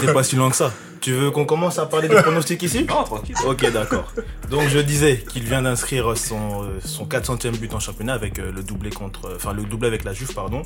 J'étais 0.00 0.12
pas 0.12 0.22
si 0.22 0.36
loin 0.36 0.50
que 0.50 0.56
ça. 0.56 0.72
Tu 1.00 1.12
veux 1.12 1.30
qu'on 1.30 1.44
commence 1.44 1.78
à 1.78 1.86
parler 1.86 2.08
de 2.08 2.20
pronostics 2.20 2.62
ici? 2.62 2.84
Non, 2.84 3.04
tranquille. 3.04 3.36
Ok, 3.46 3.70
d'accord. 3.72 4.12
Donc 4.50 4.68
je 4.68 4.78
disais 4.78 5.18
qu'il 5.18 5.44
vient 5.44 5.62
d'inscrire 5.62 6.16
son, 6.16 6.64
euh, 6.64 6.80
son 6.84 7.04
400e 7.06 7.56
but 7.56 7.72
en 7.72 7.78
championnat 7.78 8.14
avec 8.14 8.40
euh, 8.40 8.50
le 8.50 8.64
doublé 8.64 8.90
contre, 8.90 9.26
euh, 9.26 9.36
enfin 9.36 9.52
le 9.52 9.62
doublé 9.62 9.86
avec 9.86 10.02
la 10.02 10.12
Juve, 10.12 10.34
pardon. 10.34 10.62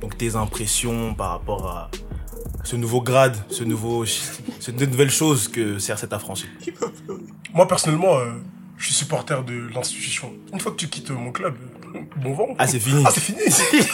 Donc 0.00 0.18
tes 0.18 0.34
impressions 0.34 1.14
par 1.14 1.30
rapport 1.30 1.68
à 1.68 1.88
ce 2.64 2.74
nouveau 2.74 3.00
grade, 3.00 3.36
ce 3.48 3.62
nouveau, 3.62 4.04
cette 4.04 4.80
nouvelle 4.80 5.10
chose 5.10 5.48
que 5.48 5.78
CR7 5.78 6.12
a 6.12 6.18
franchi. 6.18 6.46
Moi, 7.54 7.68
personnellement, 7.68 8.18
euh, 8.18 8.32
je 8.78 8.84
suis 8.86 8.94
supporter 8.94 9.42
de 9.44 9.68
l'institution. 9.74 10.32
Une 10.52 10.60
fois 10.60 10.72
que 10.72 10.76
tu 10.76 10.88
quittes 10.88 11.10
mon 11.10 11.32
club, 11.32 11.54
bon 12.16 12.34
vent. 12.34 12.48
Ah 12.58 12.66
c'est 12.66 12.78
fini. 12.78 13.02
Ah, 13.06 13.10
c'est 13.12 13.20
fini. 13.20 13.38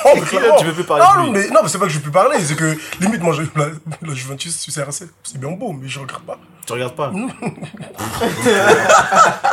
Oh, 0.05 0.09
mais 0.15 0.21
clairement. 0.23 0.57
Tu 0.57 0.65
veux 0.67 0.73
plus 0.73 0.85
parler 0.85 1.05
Ah, 1.07 1.13
de 1.15 1.19
non, 1.27 1.33
lui. 1.33 1.39
mais 1.41 1.49
non, 1.49 1.61
mais 1.63 1.69
c'est 1.69 1.79
pas 1.79 1.87
que 1.87 1.93
je 1.93 1.99
peux 2.01 2.11
parler. 2.11 2.39
C'est 2.43 2.57
que, 2.57 2.77
limite, 3.01 3.23
moi, 3.23 3.35
j'ai- 3.35 3.49
la, 3.61 3.69
la 4.07 4.15
Juventus 4.15 4.57
sur 4.59 4.73
CR7, 4.73 5.07
c'est 5.23 5.39
bien 5.39 5.51
beau, 5.53 5.73
mais 5.73 5.89
je 5.89 6.01
regarde 6.01 6.23
pas. 6.25 6.39
Tu 6.67 6.73
regardes 6.73 6.95
pas. 6.95 7.11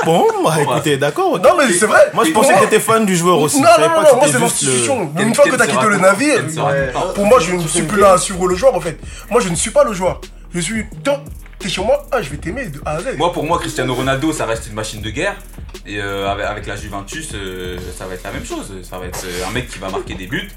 bon, 0.05 0.25
bah 0.43 0.55
écoutez, 0.61 0.97
d'accord. 0.97 1.39
Non, 1.39 1.49
mais 1.57 1.71
c'est 1.73 1.85
vrai. 1.87 2.11
Moi 2.13 2.23
je 2.25 2.31
pensais 2.31 2.53
que 2.53 2.59
t'étais 2.61 2.79
fan 2.79 3.05
du 3.05 3.15
joueur 3.15 3.39
aussi. 3.39 3.61
Non, 3.61 3.67
Je 3.77 3.81
non, 3.81 3.89
non, 3.89 3.95
que 3.95 4.09
non, 4.09 4.15
moi, 4.17 4.25
c'est 4.27 4.33
le- 4.33 4.39
l'institution. 4.39 5.11
Une 5.19 5.35
fois 5.35 5.45
que 5.45 5.55
t'as 5.55 5.67
quitté 5.67 5.85
le 5.87 5.97
navire. 5.97 6.43
Pour 7.15 7.25
moi, 7.25 7.39
je 7.39 7.53
ne 7.53 7.67
suis 7.67 7.83
plus 7.83 8.01
là 8.01 8.13
à 8.13 8.17
suivre 8.17 8.47
le 8.47 8.55
joueur 8.55 8.75
en 8.75 8.81
fait. 8.81 8.99
Moi, 9.29 9.41
je 9.41 9.49
ne 9.49 9.55
suis 9.55 9.71
pas 9.71 9.83
le 9.83 9.93
joueur. 9.93 10.21
Je 10.53 10.59
suis. 10.59 10.85
Tiens, 11.03 11.21
T'es 11.59 11.67
chez 11.69 11.83
moi, 11.83 12.07
ah, 12.11 12.21
je 12.21 12.29
vais 12.29 12.37
t'aimer 12.37 12.67
de 12.67 12.79
A 12.85 12.91
à 12.95 13.01
Z. 13.01 13.17
Moi, 13.17 13.33
pour 13.33 13.43
moi, 13.45 13.59
Cristiano 13.59 13.93
Ronaldo, 13.93 14.31
ça 14.31 14.45
reste 14.45 14.67
une 14.67 14.73
machine 14.75 15.01
de 15.01 15.09
guerre. 15.09 15.35
Et 15.85 15.99
euh, 16.01 16.29
avec, 16.29 16.45
avec 16.45 16.65
la 16.67 16.75
Juventus, 16.77 17.31
euh, 17.33 17.77
ça 17.97 18.07
va 18.07 18.13
être 18.13 18.23
la 18.23 18.31
même 18.31 18.45
chose. 18.45 18.71
Ça 18.83 18.97
va 18.97 19.05
être 19.07 19.23
euh, 19.25 19.45
un 19.47 19.51
mec 19.51 19.67
qui 19.67 19.77
va 19.79 19.89
marquer 19.89 20.15
des 20.15 20.27
buts. 20.27 20.49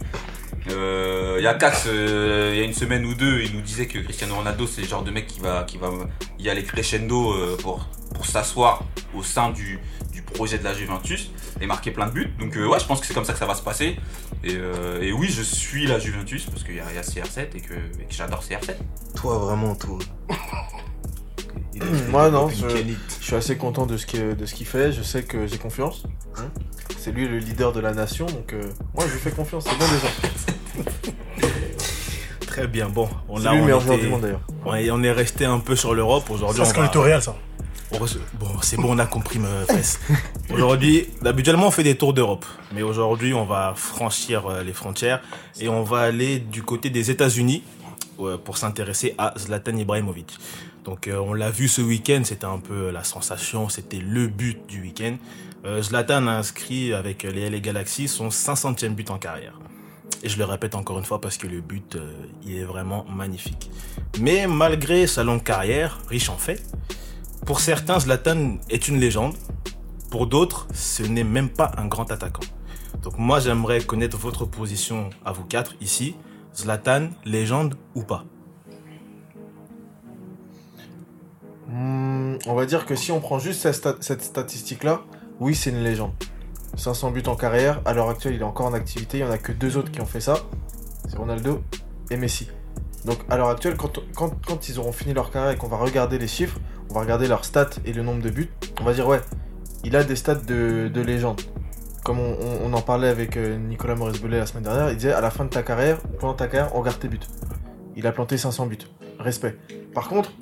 Euh, 0.71 1.37
Il 1.39 1.43
y 1.45 1.47
a 1.49 1.55
Cax, 1.55 1.85
euh, 1.89 2.51
il 2.55 2.59
y 2.61 2.63
a 2.63 2.65
une 2.65 2.73
semaine 2.75 3.05
ou 3.05 3.15
deux, 3.15 3.41
il 3.43 3.53
nous 3.53 3.63
disait 3.63 3.87
que 3.87 3.99
Cristiano 3.99 4.37
Ronaldo, 4.37 4.65
c'est 4.69 4.83
le 4.83 4.87
genre 4.87 5.03
de 5.03 5.11
mec 5.11 5.27
qui 5.27 5.41
va, 5.41 5.65
qui 5.65 5.77
va 5.77 5.91
y 6.39 6.49
aller 6.49 6.63
crescendo 6.63 7.33
euh, 7.33 7.57
pour, 7.61 7.85
pour 8.15 8.25
s'asseoir 8.27 8.85
au 9.13 9.25
sein 9.25 9.51
du, 9.51 9.81
du 10.13 10.23
projet 10.23 10.59
de 10.59 10.65
la 10.65 10.73
Juventus 10.73 11.33
et 11.61 11.67
marquer 11.67 11.91
plein 11.91 12.07
de 12.07 12.13
buts. 12.13 12.31
Donc, 12.39 12.57
euh, 12.57 12.67
ouais, 12.69 12.79
je 12.79 12.85
pense 12.87 13.01
que 13.01 13.07
c'est 13.07 13.15
comme 13.15 13.25
ça 13.25 13.33
que 13.33 13.41
ça 13.41 13.47
va 13.47 13.57
se 13.57 13.63
passer. 13.63 13.97
Et, 14.45 14.55
euh, 14.55 15.03
et 15.03 15.13
oui, 15.13 15.29
je 15.29 15.43
suis 15.43 15.87
la 15.89 15.99
Juventus 15.99 16.47
parce 16.47 16.63
qu'il 16.63 16.77
y, 16.77 16.81
a- 16.81 16.85
il 16.91 16.95
y 16.95 16.99
a 16.99 17.03
CR7 17.03 17.57
et 17.57 17.61
que, 17.61 17.75
et 17.75 18.05
que 18.09 18.15
j'adore 18.15 18.45
CR7. 18.45 18.77
Toi, 19.17 19.39
vraiment, 19.39 19.75
toi. 19.75 19.99
Moi, 22.11 22.31
non, 22.31 22.49
je- 22.49 22.95
suis 23.21 23.35
assez 23.37 23.57
content 23.57 23.87
de 23.87 23.97
ce 23.97 24.05
qu'il 24.07 24.37
de 24.37 24.47
ce 24.47 24.55
qu'il 24.55 24.67
fait. 24.67 24.93
Je 24.93 25.03
sais 25.03 25.23
que 25.23 25.47
j'ai 25.47 25.59
confiance. 25.59 26.03
hein. 26.37 26.45
C'est 26.99 27.13
lui 27.13 27.27
le 27.27 27.39
leader 27.39 27.73
de 27.73 27.81
la 27.81 27.93
nation, 27.93 28.27
donc 28.27 28.53
euh, 28.53 28.63
moi 28.95 29.05
je 29.09 29.13
lui 29.15 29.19
fais 29.21 29.31
confiance. 29.33 29.65
C'est 29.65 29.79
bon 29.79 29.85
déjà. 29.93 30.93
Très 32.47 32.67
bien, 32.67 32.89
bon. 32.89 33.09
On, 33.29 33.41
C'est 33.41 33.47
a, 33.47 33.53
lui 33.53 33.57
le 33.59 33.63
on, 33.63 33.67
meilleur 33.67 33.81
joueur 33.81 33.95
était- 33.95 34.05
du 34.05 34.11
monde 34.11 34.21
d'ailleurs. 34.23 34.41
on 34.65 34.75
est, 34.75 34.91
on 34.91 35.03
est 35.03 35.11
resté 35.13 35.45
un 35.47 35.59
peu 35.59 35.75
sur 35.75 35.95
l'Europe. 35.95 36.29
Aujourd'hui, 36.31 36.59
Parce 36.59 36.71
on 36.73 36.75
qu'on 36.75 36.85
est 36.85 36.97
au 36.97 37.03
Real, 37.03 37.23
ça. 37.23 37.35
Bon, 37.93 38.07
c'est 38.63 38.77
bon, 38.79 38.95
on 38.95 38.99
a 38.99 39.05
compris, 39.07 39.39
me 39.39 39.65
fesse. 39.67 40.01
Aujourd'hui, 40.53 41.09
habituellement, 41.25 41.67
on 41.67 41.71
fait 41.71 41.83
des 41.83 41.95
tours 41.97 42.15
d'Europe. 42.15 42.47
Mais 42.75 42.81
aujourd'hui, 42.83 43.35
on 43.35 43.45
va 43.45 43.75
franchir 43.77 44.47
euh, 44.47 44.63
les 44.63 44.73
frontières 44.73 45.21
et 45.61 45.69
on 45.69 45.83
va 45.83 46.01
aller 46.01 46.39
du 46.39 46.63
côté 46.63 46.89
des 46.89 47.11
États-Unis 47.11 47.63
euh, 48.21 48.39
pour 48.39 48.57
s'intéresser 48.57 49.15
à 49.19 49.35
Zlatan 49.39 49.77
Ibrahimovic. 49.77 50.39
Donc, 50.85 51.07
euh, 51.07 51.19
on 51.19 51.33
l'a 51.33 51.51
vu 51.51 51.69
ce 51.69 51.81
week-end, 51.81 52.23
c'était 52.25 52.45
un 52.45 52.59
peu 52.59 52.91
la 52.91 53.05
sensation, 53.05 53.69
c'était 53.69 54.01
le 54.01 54.27
but 54.27 54.67
du 54.67 54.83
week-end. 54.83 55.17
Euh, 55.65 55.81
Zlatan 55.81 56.27
a 56.27 56.33
inscrit 56.33 56.93
avec 56.93 57.23
les 57.23 57.49
LA 57.49 57.61
Galaxy 57.61 58.09
son 58.09 58.29
500e 58.29 58.95
but 58.95 59.11
en 59.11 59.19
carrière. 59.19 59.59
Et 60.25 60.29
je 60.29 60.39
le 60.39 60.45
répète 60.45 60.75
encore 60.75 60.99
une 60.99 61.05
fois 61.05 61.21
parce 61.21 61.37
que 61.37 61.47
le 61.47 61.61
but, 61.61 61.97
euh, 61.97 62.13
il 62.45 62.57
est 62.57 62.65
vraiment 62.65 63.05
magnifique. 63.05 63.71
Mais 64.21 64.47
malgré 64.47 65.07
sa 65.07 65.23
longue 65.23 65.43
carrière, 65.43 66.01
riche 66.09 66.29
en 66.29 66.37
faits, 66.37 66.63
pour 67.47 67.61
certains, 67.61 68.01
Zlatan 68.01 68.59
est 68.69 68.89
une 68.89 68.99
légende. 68.99 69.35
pour 70.11 70.27
d'autres, 70.27 70.67
ce 70.75 71.03
n'est 71.03 71.25
même 71.25 71.49
pas 71.49 71.73
un 71.79 71.87
grand 71.87 72.11
attaquant. 72.13 72.43
Donc 73.03 73.17
moi, 73.17 73.41
j'aimerais 73.41 73.81
connaître 73.81 74.19
votre 74.19 74.45
position 74.45 75.09
à 75.25 75.33
vous 75.33 75.45
quatre 75.45 75.75
ici. 75.81 76.15
Zlatan, 76.55 77.09
légende 77.25 77.77
ou 77.95 78.03
pas? 78.03 78.27
Hmm, 81.73 82.37
on 82.47 82.55
va 82.55 82.67
dire 82.67 82.85
que 82.85 82.95
si 82.95 83.13
on 83.13 83.21
prend 83.21 83.39
juste 83.39 83.63
cette, 83.63 83.75
sta- 83.83 83.97
cette 84.01 84.23
statistique-là, 84.23 85.01
oui, 85.41 85.55
c'est 85.55 85.71
une 85.71 85.83
légende. 85.83 86.13
500 86.77 87.11
buts 87.13 87.23
en 87.27 87.35
carrière, 87.35 87.81
à 87.87 87.95
l'heure 87.95 88.11
actuelle, 88.11 88.35
il 88.35 88.41
est 88.41 88.45
encore 88.45 88.67
en 88.67 88.75
activité. 88.75 89.19
Il 89.19 89.25
n'y 89.25 89.31
en 89.31 89.33
a 89.33 89.39
que 89.39 89.53
deux 89.53 89.79
autres 89.79 89.91
qui 89.91 90.01
ont 90.01 90.07
fait 90.07 90.21
ça 90.21 90.35
c'est 91.09 91.17
Ronaldo 91.17 91.63
et 92.11 92.17
Messi. 92.17 92.49
Donc, 93.05 93.19
à 93.29 93.37
l'heure 93.37 93.49
actuelle, 93.49 93.77
quand, 93.77 94.69
ils 94.69 94.79
auront 94.79 94.93
fini 94.93 95.13
leur 95.15 95.31
carrière 95.31 95.51
et 95.51 95.57
qu'on 95.57 95.67
va 95.69 95.77
regarder 95.79 96.19
les 96.19 96.29
chiffres, 96.29 96.59
on 96.91 96.95
va 96.95 97.01
regarder 97.01 97.27
leurs 97.27 97.45
stats 97.45 97.71
et 97.85 97.93
le 97.93 98.03
nombre 98.03 98.23
de 98.23 98.31
buts, 98.31 98.51
on 98.81 98.85
va 98.85 98.93
dire, 98.93 99.09
ouais, 99.09 99.21
il 99.83 99.97
a 99.97 100.05
des 100.05 100.15
stats 100.15 100.37
de, 100.37 100.89
de 100.89 101.01
légende. 101.01 101.41
Comme 102.05 102.19
on, 102.19 102.73
en 102.73 102.81
parlait 102.81 103.09
avec 103.09 103.37
euh, 103.37 103.59
Nicolas 103.59 103.95
Maurice-Bellet 103.95 104.39
la 104.39 104.47
semaine 104.47 104.65
dernière, 104.65 104.91
il 104.91 104.97
disait 104.97 105.13
à 105.13 105.21
la 105.21 105.31
fin 105.31 105.45
de 105.45 105.51
ta 105.51 105.63
carrière, 105.63 105.99
pendant 106.19 106.35
ta 106.35 106.49
carrière, 106.49 106.75
on 106.75 106.81
regarde 106.81 106.99
tes 106.99 107.09
buts. 107.09 107.21
Il 107.97 108.07
a 108.07 108.13
planté 108.13 108.37
500 108.37 108.67
buts. 108.67 108.79
Respect. 109.19 109.57
Par 109.95 110.09
contre, 110.09 110.33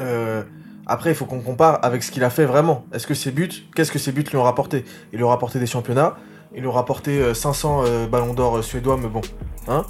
euh, 0.00 0.42
après, 0.86 1.10
il 1.10 1.14
faut 1.16 1.24
qu'on 1.26 1.40
compare 1.40 1.80
avec 1.82 2.02
ce 2.02 2.10
qu'il 2.12 2.22
a 2.24 2.30
fait 2.30 2.44
vraiment. 2.44 2.84
Est-ce 2.92 3.06
que 3.06 3.14
ses 3.14 3.30
buts, 3.32 3.50
qu'est-ce 3.74 3.90
que 3.90 3.98
ses 3.98 4.12
buts 4.12 4.24
lui 4.30 4.36
ont 4.36 4.42
rapporté? 4.44 4.84
Il 5.12 5.18
lui 5.18 5.24
a 5.24 5.28
rapporté 5.28 5.58
des 5.58 5.66
championnats, 5.66 6.16
il 6.54 6.62
lui 6.62 6.68
a 6.68 6.72
rapporté 6.72 7.18
euh, 7.20 7.34
500 7.34 7.82
euh, 7.84 8.06
ballons 8.06 8.34
d'or 8.34 8.58
euh, 8.58 8.62
suédois, 8.62 8.96
mais 8.96 9.08
bon. 9.08 9.20
Hein? 9.68 9.84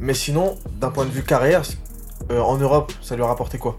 Mais 0.00 0.14
sinon, 0.14 0.56
d'un 0.80 0.90
point 0.90 1.04
de 1.06 1.10
vue 1.10 1.24
carrière, 1.24 1.62
euh, 2.30 2.40
en 2.40 2.56
Europe, 2.56 2.92
ça 3.02 3.16
lui 3.16 3.22
a 3.22 3.26
rapporté 3.26 3.58
quoi? 3.58 3.78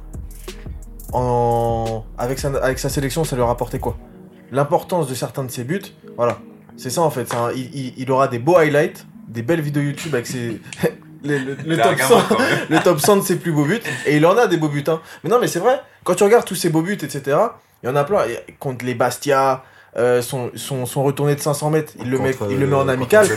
Avec, 2.17 2.37
sa, 2.39 2.89
sélection, 2.89 3.23
ça 3.23 3.35
lui 3.35 3.43
a 3.43 3.45
rapporté 3.45 3.79
quoi? 3.79 3.97
L'importance 4.51 5.07
de 5.07 5.13
certains 5.15 5.43
de 5.43 5.51
ses 5.51 5.63
buts, 5.63 5.81
voilà. 6.17 6.39
C'est 6.77 6.89
ça 6.89 7.01
en 7.01 7.09
fait. 7.09 7.33
il- 7.55 7.93
il 7.97 8.11
aura 8.11 8.27
des 8.27 8.39
beaux 8.39 8.57
highlights, 8.57 9.05
des 9.27 9.41
belles 9.43 9.61
vidéos 9.61 9.83
YouTube 9.83 10.13
avec 10.13 10.27
ses. 10.27 10.61
le, 11.23 11.55
top 11.77 11.95
gamin, 11.95 12.07
100 12.07 12.21
quand 12.29 12.39
même. 12.39 12.47
le 12.69 12.79
top 12.79 12.99
100 12.99 13.17
de 13.17 13.21
ses 13.21 13.35
plus 13.37 13.51
beaux 13.51 13.65
buts. 13.65 13.81
Et 14.05 14.17
il 14.17 14.25
en 14.25 14.37
a 14.37 14.47
des 14.47 14.57
beaux 14.57 14.69
buts. 14.69 14.83
Hein. 14.87 15.01
Mais 15.23 15.29
non, 15.29 15.39
mais 15.39 15.47
c'est 15.47 15.59
vrai, 15.59 15.81
quand 16.03 16.15
tu 16.15 16.23
regardes 16.23 16.45
tous 16.45 16.55
ses 16.55 16.69
beaux 16.69 16.81
buts, 16.81 16.93
etc., 17.01 17.37
il 17.83 17.87
y 17.87 17.89
en 17.91 17.95
a 17.95 18.03
plein. 18.03 18.23
Et 18.25 18.53
contre 18.59 18.85
les 18.85 18.93
Bastia, 18.95 19.63
euh, 19.97 20.21
son, 20.21 20.51
son, 20.55 20.85
son 20.85 21.03
retourné 21.03 21.35
de 21.35 21.39
500 21.41 21.69
mètres, 21.71 21.93
il 21.99 22.09
le, 22.09 22.19
met, 22.19 22.31
il 22.49 22.59
le 22.59 22.67
met 22.67 22.75
en 22.75 22.87
euh, 22.87 22.91
amical. 22.93 23.27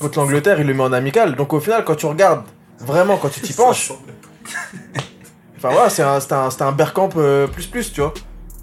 contre 0.00 0.18
l'Angleterre, 0.20 0.60
il 0.60 0.66
le 0.66 0.74
met 0.74 0.82
en 0.82 0.92
amical. 0.92 1.34
Donc 1.36 1.52
au 1.52 1.60
final, 1.60 1.84
quand 1.84 1.94
tu 1.96 2.06
regardes, 2.06 2.42
vraiment, 2.78 3.16
quand 3.16 3.28
tu 3.30 3.40
t'y 3.40 3.52
penches, 3.54 3.92
enfin 5.56 5.70
voilà, 5.70 5.90
c'est 5.90 6.02
un, 6.02 6.18
un, 6.30 6.48
un 6.66 6.72
Bergkamp 6.72 7.10
euh, 7.16 7.46
plus 7.46 7.66
plus, 7.66 7.92
tu 7.92 8.00
vois. 8.00 8.14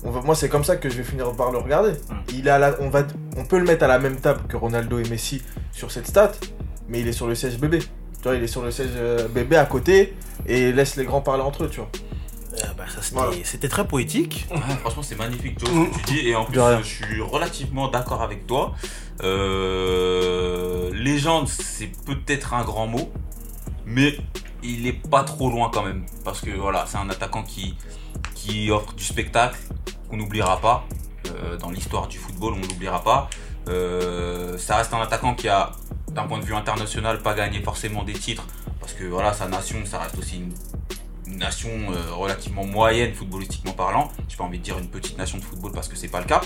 On 0.04 0.12
va- 0.12 0.22
moi, 0.22 0.36
c'est 0.36 0.50
comme 0.50 0.64
ça 0.64 0.76
que 0.76 0.90
je 0.90 0.98
vais 0.98 1.04
finir 1.04 1.32
par 1.34 1.52
le 1.52 1.58
regarder. 1.58 1.94
Il 2.34 2.48
est 2.48 2.52
à 2.52 2.60
la- 2.60 2.76
on, 2.80 2.90
va, 2.90 3.04
on 3.36 3.46
peut 3.46 3.58
le 3.58 3.66
mettre 3.66 3.84
à 3.84 3.88
la 3.88 4.00
même 4.00 4.18
table 4.18 4.42
que 4.48 4.56
Ronaldo 4.56 5.00
et 5.00 5.10
Messi 5.10 5.42
sur 5.72 5.92
cette 5.92 6.08
stat, 6.08 6.32
mais 6.88 7.00
il 7.00 7.08
est 7.08 7.12
sur 7.14 7.28
le 7.28 7.36
siège 7.36 7.58
bébé. 7.60 7.80
Tu 8.28 8.32
vois, 8.34 8.40
il 8.40 8.44
est 8.44 8.48
sur 8.48 8.62
le 8.62 8.72
siège 8.72 8.90
euh, 8.98 9.30
bébé 9.30 9.56
à 9.56 9.66
côté 9.66 10.13
et 10.46 10.74
laisse 10.74 10.98
les 10.98 11.06
grands 11.06 11.22
parler 11.22 11.44
entre 11.44 11.63
eux, 11.63 11.70
tu 11.70 11.78
vois. 11.78 11.90
Euh, 12.56 12.74
bah, 12.78 12.84
ça, 12.94 13.02
c'était- 13.02 13.16
Voilà. 13.16 13.32
C'était 13.46 13.70
très 13.70 13.88
poétique. 13.88 14.46
Ouais, 14.52 14.58
franchement, 14.82 15.02
c'est 15.02 15.16
magnifique, 15.18 15.58
Joe, 15.58 15.70
ce 15.70 15.98
que 16.02 16.06
tu 16.06 16.13
dis. 16.13 16.28
Et 16.28 16.36
en 16.36 16.44
plus, 16.44 16.60
je 16.82 16.84
suis 17.06 17.22
relativement 17.22 17.88
d'accord 17.88 18.22
avec 18.22 18.46
toi. 18.46 18.74
Euh, 19.24 20.92
légende, 20.94 21.48
c'est 21.48 21.90
peut-être 22.06 22.54
un 22.54 22.66
grand 22.66 22.88
mot, 22.88 23.10
mais 23.86 24.18
il 24.62 24.86
est 24.88 25.08
pas 25.10 25.24
trop 25.24 25.50
loin 25.50 25.70
quand 25.74 25.84
même. 25.84 26.06
Parce 26.26 26.42
que 26.42 26.50
voilà, 26.52 26.84
c'est 26.86 26.98
un 26.98 27.10
attaquant 27.10 27.44
qui, 27.44 27.76
qui 28.36 28.72
offre 28.72 28.92
du 28.94 29.06
spectacle 29.06 29.58
qu'on 30.10 30.18
n'oubliera 30.18 30.60
pas. 30.60 30.86
Euh, 31.28 31.56
dans 31.58 31.70
l'histoire 31.70 32.08
du 32.10 32.18
football, 32.18 32.56
on 32.58 32.68
n'oubliera 32.68 33.02
pas. 33.04 33.30
Euh, 33.67 34.58
ça 34.58 34.77
reste 34.77 34.93
un 34.93 35.01
attaquant 35.01 35.34
qui 35.34 35.47
a, 35.47 35.71
d'un 36.12 36.23
point 36.23 36.39
de 36.39 36.45
vue 36.45 36.56
international, 36.56 37.21
pas 37.21 37.34
gagné 37.34 37.62
forcément 37.62 38.03
des 38.03 38.13
titres. 38.13 38.45
Parce 38.80 38.93
que 38.93 39.03
voilà, 39.06 39.34
sa 39.34 39.47
nation, 39.47 39.77
ça 39.86 39.99
reste 39.99 40.17
aussi 40.17 40.41
une 41.27 41.38
nation 41.38 41.69
euh, 41.69 42.13
relativement 42.13 42.65
moyenne 42.65 43.13
footballistiquement 43.13 43.73
parlant. 43.73 44.12
J'ai 44.30 44.38
pas 44.38 44.45
envie 44.45 44.60
de 44.60 44.63
dire 44.63 44.77
une 44.77 44.88
petite 44.88 45.17
nation 45.17 45.38
de 45.38 45.43
football 45.43 45.71
parce 45.73 45.88
que 45.88 45.95
c'est 45.95 46.08
pas 46.08 46.19
le 46.19 46.25
cas. 46.25 46.41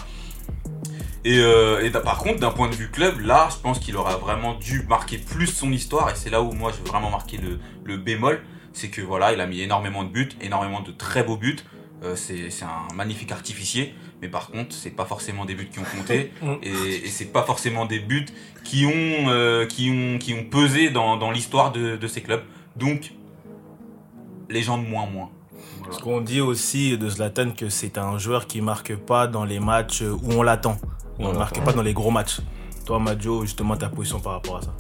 Et, 1.24 1.38
euh, 1.38 1.88
par 2.04 2.18
contre, 2.18 2.40
d'un 2.40 2.50
point 2.50 2.68
de 2.68 2.74
vue 2.74 2.90
club, 2.90 3.20
là, 3.20 3.48
je 3.52 3.58
pense 3.58 3.78
qu'il 3.78 3.96
aurait 3.96 4.18
vraiment 4.18 4.56
dû 4.56 4.84
marquer 4.90 5.20
plus 5.20 5.48
son 5.48 5.72
histoire. 5.72 6.10
Et 6.10 6.16
c'est 6.16 6.32
là 6.32 6.42
où 6.42 6.52
moi, 6.52 6.72
veux 6.72 6.84
vraiment 6.86 7.12
marquer 7.12 7.38
le, 7.38 7.98
bémol. 7.98 8.42
C'est 8.74 8.90
que 8.90 9.02
voilà, 9.02 9.34
il 9.34 9.42
a 9.42 9.46
mis 9.46 9.62
énormément 9.62 10.04
de 10.04 10.10
buts, 10.10 10.30
énormément 10.40 10.80
de 10.80 10.92
très 10.92 11.24
beaux 11.24 11.38
buts. 11.38 11.60
C'est 12.16 12.64
un 12.64 12.96
magnifique 12.96 13.32
artificier. 13.32 13.94
Mais 14.22 14.28
par 14.28 14.52
contre, 14.52 14.76
c'est 14.76 14.92
pas 14.92 15.06
forcément 15.06 15.46
des 15.46 15.56
buts 15.56 15.70
qui 15.72 15.80
ont 15.80 15.98
compté. 15.98 16.32
Et 16.64 17.06
et 17.06 17.08
c'est 17.08 17.26
pas 17.26 17.44
forcément 17.44 17.86
des 17.86 18.00
buts 18.00 18.28
qui 18.64 18.86
ont, 18.86 19.30
euh, 19.30 19.66
qui 19.66 19.90
ont, 19.90 20.20
qui 20.20 20.34
ont 20.34 20.44
pesé 20.44 20.90
dans, 20.92 21.18
dans 21.18 21.32
l'histoire 21.32 21.72
de, 21.72 21.96
de 21.96 22.08
ces 22.08 22.22
clubs. 22.22 22.44
Donc, 22.76 23.14
légende 24.50 24.88
moins 24.88 25.08
moins. 25.08 25.30
Voilà. 25.78 25.92
Parce 25.92 26.04
qu'on 26.04 26.22
dit 26.22 26.42
aussi 26.42 26.98
de 26.98 27.10
Zlatan 27.10 27.52
que 27.52 27.70
c'est 27.70 27.98
un 27.98 28.18
joueur 28.18 28.46
qui 28.46 28.62
marque 28.62 28.96
pas 28.96 29.28
dans 29.28 29.46
les 29.46 29.60
matchs 29.60 30.02
où 30.02 30.32
on 30.32 30.44
l'attend. 30.44 30.78
On 31.20 31.34
ne 31.34 31.38
marque 31.38 31.64
pas 31.64 31.74
dans 31.74 31.82
les 31.82 31.94
gros 31.94 32.12
matchs. 32.12 32.40
Toi, 32.86 33.00
Majo, 33.00 33.42
justement, 33.44 33.76
ta 33.78 33.90
position 33.90 34.20
par 34.20 34.34
rapport 34.34 34.58
à 34.58 34.62
ça. 34.62 34.74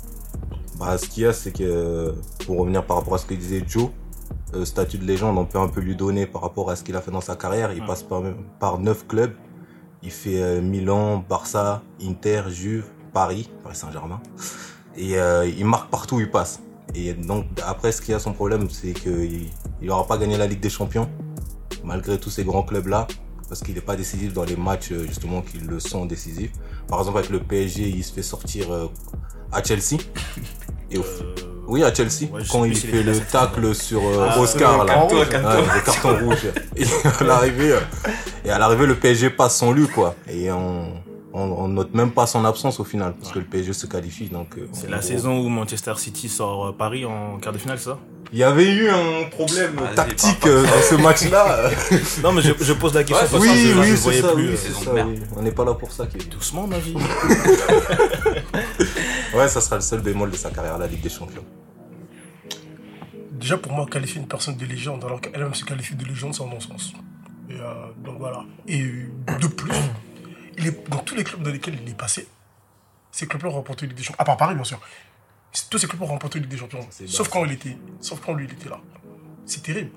Bah, 0.79 0.97
ce 0.97 1.07
qu'il 1.07 1.23
y 1.23 1.25
a, 1.25 1.33
c'est 1.33 1.51
que, 1.51 2.15
pour 2.45 2.59
revenir 2.59 2.83
par 2.83 2.97
rapport 2.97 3.15
à 3.15 3.17
ce 3.19 3.25
que 3.25 3.35
disait 3.35 3.63
Joe, 3.67 3.89
euh, 4.53 4.65
statut 4.65 4.97
de 4.97 5.05
légende, 5.05 5.37
on 5.37 5.45
peut 5.45 5.59
un 5.59 5.67
peu 5.67 5.81
lui 5.81 5.95
donner 5.95 6.25
par 6.25 6.41
rapport 6.41 6.69
à 6.69 6.75
ce 6.75 6.83
qu'il 6.83 6.95
a 6.95 7.01
fait 7.01 7.11
dans 7.11 7.21
sa 7.21 7.35
carrière. 7.35 7.71
Il 7.73 7.85
passe 7.85 8.03
par, 8.03 8.21
par 8.59 8.79
neuf 8.79 9.07
clubs. 9.07 9.33
Il 10.03 10.11
fait 10.11 10.41
euh, 10.41 10.61
Milan, 10.61 11.23
Barça, 11.29 11.81
Inter, 12.01 12.43
Juve, 12.49 12.85
Paris, 13.13 13.49
Paris 13.63 13.75
Saint-Germain. 13.75 14.19
Et 14.97 15.17
euh, 15.17 15.45
il 15.45 15.65
marque 15.65 15.89
partout 15.89 16.15
où 16.15 16.19
il 16.19 16.29
passe. 16.29 16.61
Et 16.95 17.13
donc, 17.13 17.45
après, 17.65 17.91
ce 17.91 18.01
qui 18.01 18.13
a 18.13 18.19
son 18.19 18.33
problème, 18.33 18.69
c'est 18.69 18.93
qu'il 18.93 19.49
n'aura 19.81 20.05
pas 20.05 20.17
gagné 20.17 20.37
la 20.37 20.47
Ligue 20.47 20.59
des 20.59 20.69
Champions, 20.69 21.09
malgré 21.85 22.19
tous 22.19 22.29
ces 22.29 22.43
grands 22.43 22.63
clubs-là, 22.63 23.07
parce 23.47 23.61
qu'il 23.61 23.75
n'est 23.75 23.81
pas 23.81 23.95
décisif 23.95 24.33
dans 24.33 24.43
les 24.43 24.57
matchs, 24.57 24.91
justement, 24.91 25.41
qui 25.41 25.59
le 25.59 25.79
sont 25.79 26.05
décisifs. 26.05 26.51
Par 26.87 26.99
exemple, 26.99 27.19
avec 27.19 27.29
le 27.29 27.39
PSG, 27.39 27.87
il 27.87 28.03
se 28.03 28.11
fait 28.11 28.23
sortir 28.23 28.67
à 29.53 29.63
Chelsea. 29.63 30.01
Et 30.89 30.97
au, 30.97 31.03
oui, 31.71 31.83
à 31.83 31.93
Chelsea, 31.93 32.29
Ouais, 32.31 32.41
quand 32.51 32.65
il 32.65 32.75
fait 32.75 33.01
le 33.03 33.17
tacle 33.19 33.73
sur 33.73 34.01
euh, 34.05 34.27
Ah, 34.29 34.39
Oscar, 34.39 34.83
le 34.83 34.87
là. 34.87 34.93
carton, 34.93 35.15
Ouais, 35.15 35.25
le 35.25 35.81
carton 35.85 36.25
rouge. 36.25 36.45
Et 36.75 36.83
à 37.19 37.23
l'arrivée, 37.23 37.71
euh, 37.73 37.79
et 38.45 38.49
à 38.51 38.59
l'arrivée, 38.59 38.85
le 38.85 38.95
PSG 38.95 39.29
passe 39.31 39.55
sans 39.57 39.71
lui, 39.71 39.87
quoi. 39.87 40.15
Et 40.29 40.51
on, 40.51 40.85
on, 41.33 41.41
on 41.41 41.67
note 41.69 41.93
même 41.93 42.11
pas 42.11 42.27
son 42.27 42.43
absence 42.45 42.79
au 42.79 42.83
final, 42.83 43.13
parce 43.19 43.31
que 43.33 43.39
le 43.39 43.45
PSG 43.45 43.73
se 43.73 43.85
qualifie. 43.87 44.27
Donc, 44.27 44.57
euh, 44.57 44.67
C'est 44.73 44.89
la 44.89 44.97
gros. 44.97 45.07
saison 45.07 45.37
où 45.39 45.47
Manchester 45.49 45.93
City 45.97 46.27
sort 46.29 46.67
euh, 46.67 46.71
Paris 46.73 47.05
en 47.05 47.37
quart 47.39 47.53
de 47.53 47.57
finale, 47.57 47.77
c'est 47.79 47.85
ça? 47.91 47.99
Il 48.33 48.39
y 48.39 48.43
avait 48.45 48.69
eu 48.73 48.89
un 48.89 49.29
problème 49.29 49.75
Vas-y, 49.75 49.95
tactique 49.95 50.39
pas 50.39 50.47
euh, 50.47 50.63
dans 50.63 50.81
ce 50.89 50.95
match-là. 50.95 51.69
Non, 52.23 52.31
mais 52.31 52.41
je, 52.41 52.53
je 52.61 52.71
pose 52.73 52.93
la 52.93 53.03
question 53.03 53.25
Ouais, 53.25 53.29
parce 53.29 53.43
oui, 53.43 53.73
que 53.73 53.79
oui, 53.79 53.97
c'est 53.97 54.21
ça, 54.21 54.27
plus. 54.31 54.43
oui, 54.47 54.53
euh, 54.53 54.57
c'est 54.57 54.85
ça, 54.85 54.91
oui. 54.93 55.19
On 55.35 55.41
n'est 55.41 55.51
pas 55.51 55.65
là 55.65 55.73
pour 55.73 55.91
ça, 55.91 56.05
Kevin. 56.07 56.29
Doucement, 56.29 56.65
ma 56.67 56.77
vie. 56.79 56.95
Ouais, 59.35 59.47
ça 59.47 59.61
sera 59.61 59.77
le 59.77 59.81
seul 59.81 60.01
bémol 60.01 60.29
de 60.29 60.35
sa 60.35 60.49
carrière 60.49 60.75
à 60.75 60.77
la 60.77 60.87
Ligue 60.87 61.01
des 61.01 61.09
Champions. 61.09 61.43
Déjà, 63.41 63.57
pour 63.57 63.71
moi, 63.73 63.85
qualifier 63.87 64.21
une 64.21 64.27
personne 64.27 64.55
de 64.55 64.65
légende 64.65 65.03
alors 65.03 65.19
qu'elle-même 65.19 65.53
se 65.55 65.65
qualifie 65.65 65.95
de 65.95 66.05
légende, 66.05 66.33
c'est 66.35 66.43
un 66.43 66.47
non-sens. 66.47 66.93
Et, 67.49 67.53
euh, 67.55 67.73
donc 67.97 68.19
voilà. 68.19 68.43
Et 68.67 68.81
de 68.83 69.47
plus, 69.47 69.71
il 70.57 70.67
est, 70.67 70.89
dans 70.89 70.99
tous 70.99 71.15
les 71.15 71.23
clubs 71.23 71.41
dans 71.41 71.49
lesquels 71.51 71.77
il 71.81 71.89
est 71.89 71.97
passé, 71.97 72.27
ces 73.11 73.27
clubs-là 73.27 73.49
ont 73.49 73.53
remporté 73.53 73.87
Ligue 73.87 73.97
des 73.97 74.03
Champions. 74.03 74.21
À 74.21 74.25
part 74.25 74.37
Paris, 74.37 74.55
bien 74.55 74.63
sûr. 74.63 74.79
Tous 75.69 75.77
ces 75.77 75.87
clubs 75.87 76.01
ont 76.01 76.05
remporté 76.05 76.39
Ligue 76.39 76.49
des 76.49 76.57
Champions. 76.57 76.87
Sauf 77.07 77.27
quand 77.29 77.43
il 77.43 77.51
était, 77.51 77.77
sauf 77.99 78.21
quand 78.25 78.33
lui, 78.33 78.45
il 78.45 78.53
était 78.53 78.69
là. 78.69 78.79
C'est 79.45 79.63
terrible. 79.63 79.91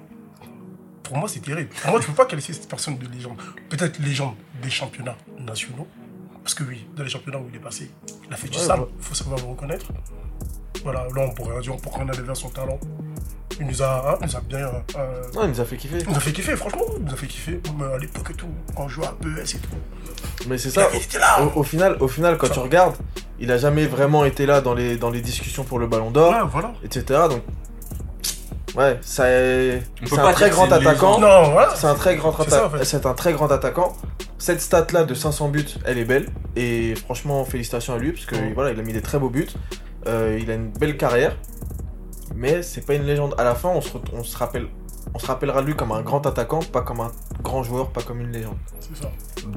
Pour 1.03 1.17
moi, 1.19 1.29
c'est 1.29 1.41
terrible. 1.41 1.69
Pour 1.83 1.91
moi, 1.93 2.01
tu 2.01 2.07
peux 2.07 2.15
pas 2.15 2.25
qualifier 2.27 2.55
cette 2.55 2.69
personne 2.69 2.97
de 2.97 3.07
légende. 3.07 3.37
Peut-être 3.69 3.99
légende 4.01 4.35
des 4.63 4.71
championnats 4.71 5.17
nationaux. 5.39 5.87
Parce 6.43 6.55
que 6.55 6.65
oui, 6.65 6.87
dans 6.97 7.05
les 7.05 7.11
championnats 7.11 7.39
où 7.39 7.47
il 7.51 7.55
est 7.57 7.61
passé, 7.61 7.91
il 8.27 8.33
a 8.33 8.37
fait 8.37 8.49
du 8.49 8.57
Ouais, 8.59 8.65
sale. 8.65 8.81
ouais. 8.81 8.87
Il 8.99 9.03
faut 9.05 9.15
savoir 9.15 9.39
le 9.39 9.45
reconnaître. 9.47 9.87
Voilà, 10.83 11.07
là, 11.15 11.23
on 11.23 11.31
pourrait 11.35 11.61
dire, 11.61 11.75
on 11.75 11.79
pourrait 11.79 12.01
enlever 12.03 12.23
vers 12.23 12.37
son 12.37 12.49
talent. 12.51 12.79
Il 13.61 13.67
nous 13.69 13.83
a, 13.83 14.11
hein, 14.15 14.19
il 14.21 14.27
nous 14.27 14.37
a 14.37 14.41
bien. 14.41 14.67
euh, 14.97 15.23
Non, 15.35 15.45
il 15.45 15.51
nous 15.51 15.61
a 15.61 15.65
fait 15.65 15.77
kiffer. 15.77 15.99
il 16.01 16.09
nous 16.09 16.17
a 16.17 16.21
fait 16.21 16.33
kiffer, 16.33 16.57
franchement, 16.57 16.83
il 16.99 17.05
nous 17.05 17.13
a 17.13 17.17
fait 17.17 17.27
kiffer. 17.29 17.61
Même 17.79 17.89
à 17.95 17.99
l'époque 17.99 18.31
et 18.31 18.35
tout, 18.35 18.49
quand 18.75 18.85
on 18.85 18.89
jouait 18.89 19.07
à 19.07 19.13
BS 19.21 19.55
et 19.55 19.59
tout. 19.59 19.69
Mais 20.49 20.59
c'est 20.59 20.71
ça. 20.71 20.89
il 20.93 21.01
était 21.01 21.19
là. 21.21 21.41
Au, 21.55 21.61
au 21.61 21.63
final, 21.63 21.97
au 22.01 22.09
final, 22.09 22.37
quand 22.37 22.49
tu 22.49 22.59
regardes, 22.59 22.97
il 23.39 23.53
a 23.53 23.59
jamais 23.59 23.87
vraiment 23.87 24.25
été 24.25 24.45
là 24.47 24.61
dans 24.61 24.75
les, 24.75 24.97
dans 24.97 25.11
les 25.11 25.21
discussions 25.21 25.63
pour 25.63 25.79
le 25.79 25.87
Ballon 25.87 26.11
d'Or, 26.11 26.33
Ouais, 26.33 26.39
voilà. 26.51 26.73
etc. 26.85 27.05
Donc, 27.31 27.43
ouais, 28.77 28.99
ça 29.03 29.29
est- 29.31 29.83
c'est 30.05 30.17
pas 30.17 30.31
un 30.31 30.33
très 30.33 30.51
grand 30.51 30.71
attaquant. 30.73 31.19
Non, 31.21 31.51
voilà. 31.53 31.75
C'est 31.77 31.87
un 31.87 31.95
très 31.95 32.17
grand 32.17 32.31
en 32.31 32.43
attaquant. 32.43 32.71
fait. 32.71 32.85
C'est 32.85 33.07
un 33.07 33.15
très 33.15 33.33
grand 33.33 33.51
attaquant. 33.53 33.97
Cette 34.39 34.61
stat 34.61 34.87
là 34.93 35.05
de 35.05 35.15
500 35.15 35.49
buts, 35.49 35.65
elle 35.85 35.99
est 35.99 36.05
belle 36.05 36.27
et 36.57 36.95
franchement 36.97 37.45
félicitations 37.45 37.95
à 37.95 37.99
lui 37.99 38.13
parce 38.13 38.27
que 38.27 38.35
Ouais. 38.35 38.53
voilà, 38.55 38.73
il 38.73 38.81
a 38.81 38.83
mis 38.83 38.93
des 38.93 39.01
très 39.01 39.19
beaux 39.19 39.31
buts. 39.31 39.49
Euh, 40.07 40.39
il 40.43 40.51
a 40.51 40.55
une 40.55 40.71
belle 40.71 40.97
carrière, 40.99 41.35
mais 42.35 42.63
c'est 42.63 42.85
pas 42.85 42.95
une 42.95 43.05
légende. 43.05 43.35
À 43.39 43.45
la 43.45 43.55
fin, 43.55 43.71
on 43.71 43.81
se, 43.81 43.91
on 44.13 44.23
se 44.25 44.37
rappelle, 44.37 44.69
on 45.15 45.19
se 45.19 45.27
rappellera 45.27 45.61
de 45.63 45.67
lui 45.67 45.75
comme 45.75 45.93
un 45.93 46.03
grand 46.03 46.27
attaquant, 46.27 46.61
pas 46.61 46.83
comme 46.83 47.01
un 47.01 47.11
grand 47.43 47.63
joueur, 47.63 47.91
pas 47.91 48.03
comme 48.03 48.21
une 48.21 48.33
légende. 48.33 48.57
C'est 48.81 48.97
ça. 49.03 49.11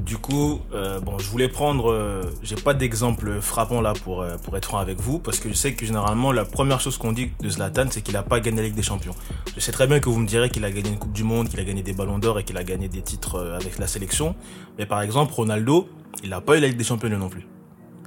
Du 0.04 0.18
coup, 0.18 0.60
euh, 0.74 1.00
bon, 1.00 1.18
je 1.18 1.28
voulais 1.30 1.48
prendre. 1.48 1.90
euh, 1.90 2.22
J'ai 2.42 2.56
pas 2.56 2.74
d'exemple 2.74 3.40
frappant 3.40 3.80
là 3.80 3.94
pour 3.94 4.20
euh, 4.22 4.36
pour 4.36 4.56
être 4.56 4.66
franc 4.66 4.78
avec 4.78 5.00
vous, 5.00 5.18
parce 5.18 5.38
que 5.40 5.48
je 5.48 5.54
sais 5.54 5.72
que 5.74 5.86
généralement 5.86 6.30
la 6.32 6.44
première 6.44 6.80
chose 6.80 6.98
qu'on 6.98 7.12
dit 7.12 7.32
de 7.40 7.48
Zlatan, 7.48 7.86
c'est 7.90 8.02
qu'il 8.02 8.16
a 8.16 8.22
pas 8.22 8.40
gagné 8.40 8.58
la 8.58 8.64
Ligue 8.64 8.76
des 8.76 8.82
Champions. 8.82 9.14
Je 9.54 9.60
sais 9.60 9.72
très 9.72 9.86
bien 9.86 9.98
que 10.00 10.08
vous 10.10 10.18
me 10.18 10.26
direz 10.26 10.50
qu'il 10.50 10.64
a 10.64 10.70
gagné 10.70 10.90
une 10.90 10.98
Coupe 10.98 11.12
du 11.12 11.24
Monde, 11.24 11.48
qu'il 11.48 11.58
a 11.60 11.64
gagné 11.64 11.82
des 11.82 11.94
Ballons 11.94 12.18
d'Or 12.18 12.38
et 12.38 12.44
qu'il 12.44 12.56
a 12.58 12.64
gagné 12.64 12.88
des 12.88 13.00
titres 13.02 13.36
euh, 13.36 13.56
avec 13.56 13.78
la 13.78 13.86
sélection. 13.86 14.34
Mais 14.78 14.84
par 14.86 15.00
exemple, 15.00 15.32
Ronaldo, 15.32 15.88
il 16.22 16.32
a 16.34 16.40
pas 16.42 16.56
eu 16.58 16.60
la 16.60 16.68
Ligue 16.68 16.76
des 16.78 16.84
Champions 16.84 17.08
lui 17.08 17.16
non 17.16 17.30
plus. 17.30 17.46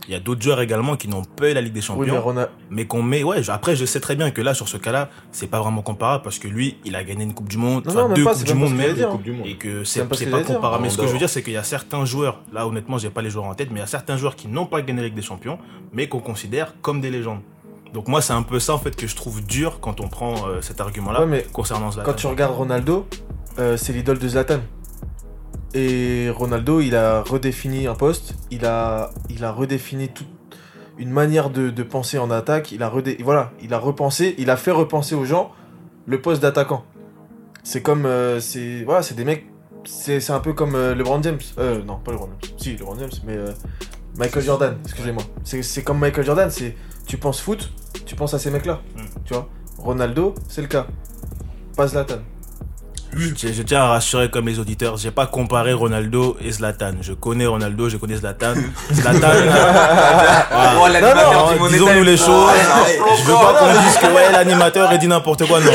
Il 0.08 0.14
y 0.14 0.16
a 0.16 0.20
d'autres 0.20 0.42
joueurs 0.42 0.60
également 0.62 0.96
qui 0.98 1.08
n'ont 1.08 1.24
pas 1.24 1.52
eu 1.52 1.54
la 1.54 1.62
Ligue 1.62 1.74
des 1.74 1.80
Oui, 1.80 1.86
Champions 1.86 2.14
mais 2.14 2.18
Ronald... 2.18 2.50
mais 2.70 2.86
qu'on 2.86 3.04
met 3.04 3.24
ouais 3.24 3.48
après 3.50 3.76
je 3.76 3.86
sais 3.86 4.00
très 4.00 4.16
bien 4.16 4.32
que 4.32 4.42
là 4.42 4.54
sur 4.54 4.68
ce 4.68 4.78
cas-là 4.78 5.10
c'est 5.32 5.48
pas 5.48 5.60
vraiment 5.60 5.82
comparable 5.84 6.24
parce 6.24 6.40
que 6.40 6.48
lui 6.48 6.78
il 6.86 6.96
a 6.96 7.04
gagné 7.04 7.24
une 7.24 7.34
coupe 7.34 7.50
du 7.50 7.58
monde 7.58 7.86
Non, 7.86 8.08
non, 8.10 8.14
deux 8.14 8.24
pas, 8.24 8.34
coupes 8.34 8.44
du 8.44 8.54
monde 8.54 8.76
même 8.76 8.96
et 9.46 9.56
que 9.58 9.84
C'est 9.84 10.06
pas 10.06 10.16
pas 10.16 10.44
comparable. 10.44 10.84
Mais 10.84 10.90
ce 10.90 10.98
que 10.98 11.06
je 11.08 11.12
veux 11.12 11.20
dire 11.20 11.30
c'est 11.30 11.44
qu'il 11.44 11.54
y 11.54 11.58
a 11.58 11.64
certains 11.64 12.06
joueurs 12.06 12.42
là 12.52 12.68
honnêtement 12.68 12.98
j'ai 12.98 13.10
pas 13.10 13.22
les 13.22 13.30
joueurs 13.30 13.46
en 13.46 13.54
tête 13.54 13.70
mais 13.70 13.78
il 13.78 13.82
y 13.82 13.84
a 13.84 13.88
certains 13.88 14.18
joueurs 14.18 14.36
qui 14.36 14.48
n'ont 14.48 14.66
pas 14.66 14.82
gagné 14.82 15.02
la 15.02 15.08
Ligue 15.08 15.16
des 15.16 15.22
Champions 15.22 15.60
mais 15.94 16.08
qu'on 16.08 16.20
considère 16.20 16.74
comme 16.82 17.00
des 17.02 17.12
légendes. 17.12 17.42
Donc 17.94 18.08
moi 18.08 18.22
c'est 18.22 18.34
un 18.34 18.44
peu 18.44 18.60
ça 18.60 18.74
en 18.74 18.80
fait 18.80 18.96
que 18.96 19.06
je 19.06 19.16
trouve 19.16 19.46
dur 19.46 19.80
quand 19.82 20.00
on 20.00 20.08
prend 20.08 20.48
euh, 20.48 20.62
cet 20.62 20.80
argument 20.82 21.12
là 21.12 21.22
Ouais, 21.22 21.26
mais 21.28 21.46
concernant 21.52 21.92
Zlatan. 21.92 22.10
Quand 22.10 22.16
tu 22.16 22.28
regardes 22.28 22.56
Ronaldo, 22.56 23.06
euh, 23.60 23.76
c'est 23.78 23.94
l'idole 23.94 24.18
de 24.18 24.28
Zlatan. 24.30 24.60
Et 25.74 26.30
Ronaldo, 26.30 26.82
il 26.82 26.96
a 26.96 27.22
redéfini 27.22 27.88
un 27.88 27.96
poste, 27.96 28.36
il 28.52 28.66
a, 28.66 29.12
il 29.30 29.44
a 29.46 29.52
redéfini 29.52 30.10
toute 30.10 30.28
une 30.98 31.10
manière 31.10 31.50
de, 31.50 31.70
de 31.70 31.84
penser 31.84 32.18
en 32.18 32.30
attaque, 32.30 32.72
il 32.72 32.84
a, 32.84 32.90
redé, 32.90 33.18
voilà, 33.24 33.52
il 33.62 33.74
a 33.74 33.78
repensé, 33.80 34.36
il 34.38 34.50
a 34.50 34.58
fait 34.58 34.72
repenser 34.72 35.16
aux 35.16 35.26
gens 35.26 35.52
le 36.06 36.20
poste 36.22 36.42
d'attaquant. 36.42 36.84
C'est 37.64 37.82
comme, 37.82 38.06
euh, 38.06 38.40
c'est, 38.40 38.84
voilà, 38.84 39.02
c'est 39.02 39.16
des 39.16 39.24
mecs, 39.24 39.46
c'est 39.86 40.30
un 40.32 40.40
peu 40.42 40.54
comme 40.54 40.76
euh, 40.76 40.94
LeBron 40.94 41.24
James, 41.24 41.40
euh, 41.58 41.82
non, 41.84 41.98
pas 41.98 42.12
LeBron 42.12 42.28
James, 42.42 42.52
si, 42.58 42.72
LeBron 42.76 43.00
James, 43.00 43.10
mais 43.26 43.38
euh, 43.38 43.52
Michael 44.18 44.44
Jordan, 44.44 44.78
excusez-moi. 44.84 45.24
C'est 45.44 45.64
c'est 45.64 45.84
comme 45.84 46.00
Michael 46.00 46.26
Jordan, 46.26 46.50
c'est, 46.52 46.76
tu 47.08 47.18
penses 47.18 47.40
foot, 47.40 47.72
tu 48.06 48.16
penses 48.16 48.34
à 48.34 48.40
ces 48.40 48.52
mecs-là, 48.52 48.82
Mm. 48.96 49.02
tu 49.26 49.34
vois? 49.34 49.48
Ronaldo, 49.78 50.36
c'est 50.50 50.62
le 50.62 50.68
cas. 50.68 50.86
Pas 51.78 51.88
Zlatan. 51.88 52.20
Je, 53.18 53.52
je 53.52 53.62
tiens 53.64 53.82
à 53.82 53.88
rassurer 53.88 54.30
comme 54.30 54.48
les 54.48 54.58
auditeurs, 54.60 54.98
j'ai 54.98 55.12
pas 55.12 55.26
comparé 55.28 55.74
Ronaldo 55.74 56.38
et 56.44 56.52
Zlatan. 56.52 56.94
Je 57.02 57.14
connais 57.14 57.46
Ronaldo, 57.46 57.90
je 57.90 57.98
connais 57.98 58.16
Zlatan. 58.16 58.54
Zlatan, 58.94 59.28
Oh, 60.54 60.88
Non, 60.90 61.60
non, 61.60 61.68
disons-nous 61.70 62.04
les 62.04 62.18
choses. 62.18 62.50
Ah, 62.72 62.84
Je 63.18 63.24
veux 63.24 63.34
pas 63.34 63.54
qu'on 63.54 63.82
dise 63.82 63.98
que 63.98 64.06
ouais, 64.16 64.32
l'animateur 64.32 64.92
il 64.94 65.00
dit 65.00 65.08
n'importe 65.08 65.46
quoi. 65.48 65.60
Non. 65.60 65.72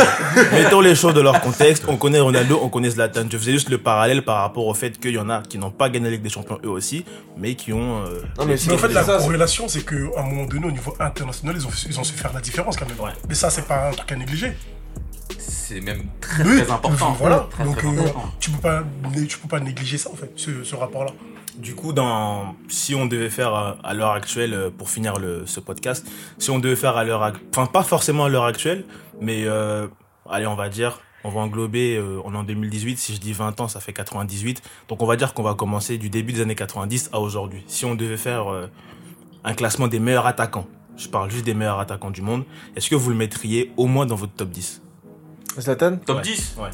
Mettons 0.53 0.81
les 0.81 0.94
choses 0.94 1.14
dans 1.14 1.22
leur 1.22 1.40
contexte. 1.40 1.85
On 1.88 1.96
connaît 1.96 2.20
Ronaldo, 2.20 2.59
on 2.62 2.68
connaît 2.68 2.90
Zlatan. 2.90 3.22
Je 3.31 3.37
faisais 3.38 3.53
juste 3.53 3.68
le 3.68 3.79
parallèle 3.79 4.22
par 4.25 4.40
rapport 4.40 4.66
au 4.66 4.75
fait 4.75 4.99
qu'il 4.99 5.12
y 5.12 5.18
en 5.18 5.29
a 5.31 5.42
qui 5.42 5.59
n'ont 5.59 5.70
pas 5.70 5.88
gagné 5.88 6.07
la 6.07 6.11
Ligue 6.12 6.22
des 6.22 6.31
Champions 6.31 6.59
eux 6.64 6.68
aussi, 6.70 7.05
mais 7.37 7.55
qui 7.55 7.72
ont. 7.72 8.03
euh, 8.05 8.22
Non, 8.38 8.44
mais 8.46 8.57
Mais 8.66 8.75
en 8.75 8.79
fait, 8.79 8.88
la 8.88 9.05
corrélation, 9.05 9.68
c'est 9.68 9.85
qu'à 9.85 9.94
un 10.18 10.22
moment 10.22 10.46
donné, 10.46 10.66
au 10.66 10.70
niveau 10.72 10.94
international, 11.01 11.55
ils 11.59 11.66
ont, 11.66 11.70
ils 11.88 12.01
ont 12.01 12.05
su 12.05 12.14
faire 12.14 12.33
la 12.35 12.40
différence 12.40 12.77
quand 12.77 12.87
même. 12.88 12.99
Ouais. 13.01 13.12
Mais 13.29 13.35
ça, 13.35 13.51
c'est 13.51 13.66
pas 13.66 13.88
un 13.88 13.92
truc 13.92 14.11
à 14.12 14.16
négliger. 14.16 14.53
C'est 15.68 15.81
même 15.81 16.05
très 16.20 16.44
Oui, 16.44 16.62
très 16.62 16.70
important. 16.70 17.12
Voilà. 17.18 17.48
Très, 17.50 17.64
Donc, 17.64 17.76
très 17.79 17.88
euh, 17.88 17.90
important. 17.90 18.24
tu 18.38 18.50
peux 18.50 18.61
pas, 18.61 18.83
tu 19.29 19.38
peux 19.38 19.48
pas 19.48 19.59
négliger 19.61 19.98
ça, 19.98 20.11
en 20.12 20.14
fait, 20.14 20.31
ce, 20.37 20.62
ce 20.62 20.74
rapport-là. 20.76 21.11
Du 21.59 21.74
coup, 21.74 21.92
dans, 21.92 22.55
si 22.68 22.94
on 22.94 23.07
devait 23.07 23.31
faire 23.31 23.55
euh, 23.55 23.72
à 23.83 23.94
l'heure 23.94 24.12
actuelle, 24.12 24.55
euh, 24.55 24.70
pour 24.70 24.90
finir 24.90 25.18
le, 25.18 25.44
ce 25.46 25.59
podcast, 25.59 26.07
si 26.38 26.50
on 26.50 26.59
devait 26.59 26.76
faire 26.76 26.96
à 26.96 27.02
l'heure, 27.05 27.22
ac- 27.22 27.40
enfin 27.50 27.66
pas 27.66 27.83
forcément 27.83 28.26
à 28.26 28.29
l'heure 28.29 28.44
actuelle, 28.44 28.85
mais 29.20 29.44
euh, 29.46 29.88
allez, 30.31 30.46
on 30.46 30.55
va 30.55 30.68
dire, 30.68 31.00
on 31.24 31.31
va 31.31 31.40
englober, 31.40 31.96
euh, 31.96 32.20
on 32.24 32.35
est 32.35 32.37
en 32.37 32.42
2018, 32.44 32.98
si 32.98 33.14
je 33.14 33.20
dis 33.20 33.33
20 33.33 33.59
ans, 33.61 33.68
ça 33.68 33.81
fait 33.81 33.94
98, 33.94 34.62
donc 34.88 35.02
on 35.02 35.07
va 35.07 35.16
dire 35.16 35.33
qu'on 35.35 35.42
va 35.42 35.55
commencer 35.55 35.96
du 35.98 36.11
début 36.11 36.33
des 36.35 36.42
années 36.42 36.55
90 36.55 37.09
à 37.12 37.20
aujourd'hui. 37.20 37.64
Si 37.66 37.85
on 37.87 37.94
devait 37.94 38.18
faire 38.18 38.52
euh, 38.52 38.66
un 39.42 39.55
classement 39.55 39.88
des 39.88 39.98
meilleurs 39.98 40.26
attaquants, 40.26 40.66
je 40.98 41.09
parle 41.09 41.31
juste 41.31 41.44
des 41.46 41.55
meilleurs 41.55 41.81
attaquants 41.81 42.11
du 42.11 42.20
monde, 42.22 42.44
est-ce 42.76 42.88
que 42.90 42.94
vous 42.96 43.09
le 43.11 43.16
mettriez 43.16 43.72
au 43.79 43.87
moins 43.87 44.05
dans 44.07 44.14
votre 44.16 44.35
top 44.35 44.50
10 44.50 44.83
Zlatan 45.60 45.96
Top 45.98 46.16
Ouais. 46.18 46.22
10 46.22 46.56
Ouais. 46.58 46.70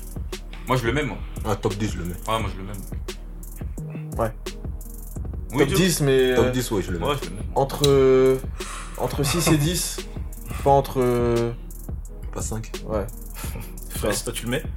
Moi 0.68 0.76
je 0.76 0.86
le 0.86 0.92
mets 0.92 1.02
moi. 1.04 1.18
Un 1.44 1.56
top 1.56 1.74
10, 1.76 1.92
je 1.92 1.98
le 1.98 2.04
mets. 2.04 2.14
Ouais, 2.28 2.40
moi 2.40 2.48
je 2.52 2.58
le 2.58 2.64
mets. 2.64 4.16
Ouais. 4.18 4.32
Oui, 5.52 5.58
Top 5.58 5.68
Joe 5.70 5.78
10, 5.80 6.00
mais 6.02 6.34
Top 6.34 6.44
euh, 6.46 6.50
10, 6.50 6.70
ouais, 6.70 6.82
je 6.82 6.90
le 6.92 6.98
mets. 6.98 7.06
Ouais, 7.06 7.14
je 7.22 7.28
le 7.30 7.34
mets. 7.36 7.42
entre, 7.54 7.82
euh, 7.88 8.38
entre 8.98 9.22
6 9.24 9.48
et 9.48 9.56
10. 9.58 9.98
Pas 10.64 10.70
entre. 10.70 11.00
euh, 11.00 11.52
Pas 12.32 12.42
5. 12.42 12.70
ouais. 12.86 13.06
Fraisse, 14.02 14.24
toi 14.24 14.32
tu 14.34 14.44
le 14.46 14.50
mets 14.50 14.62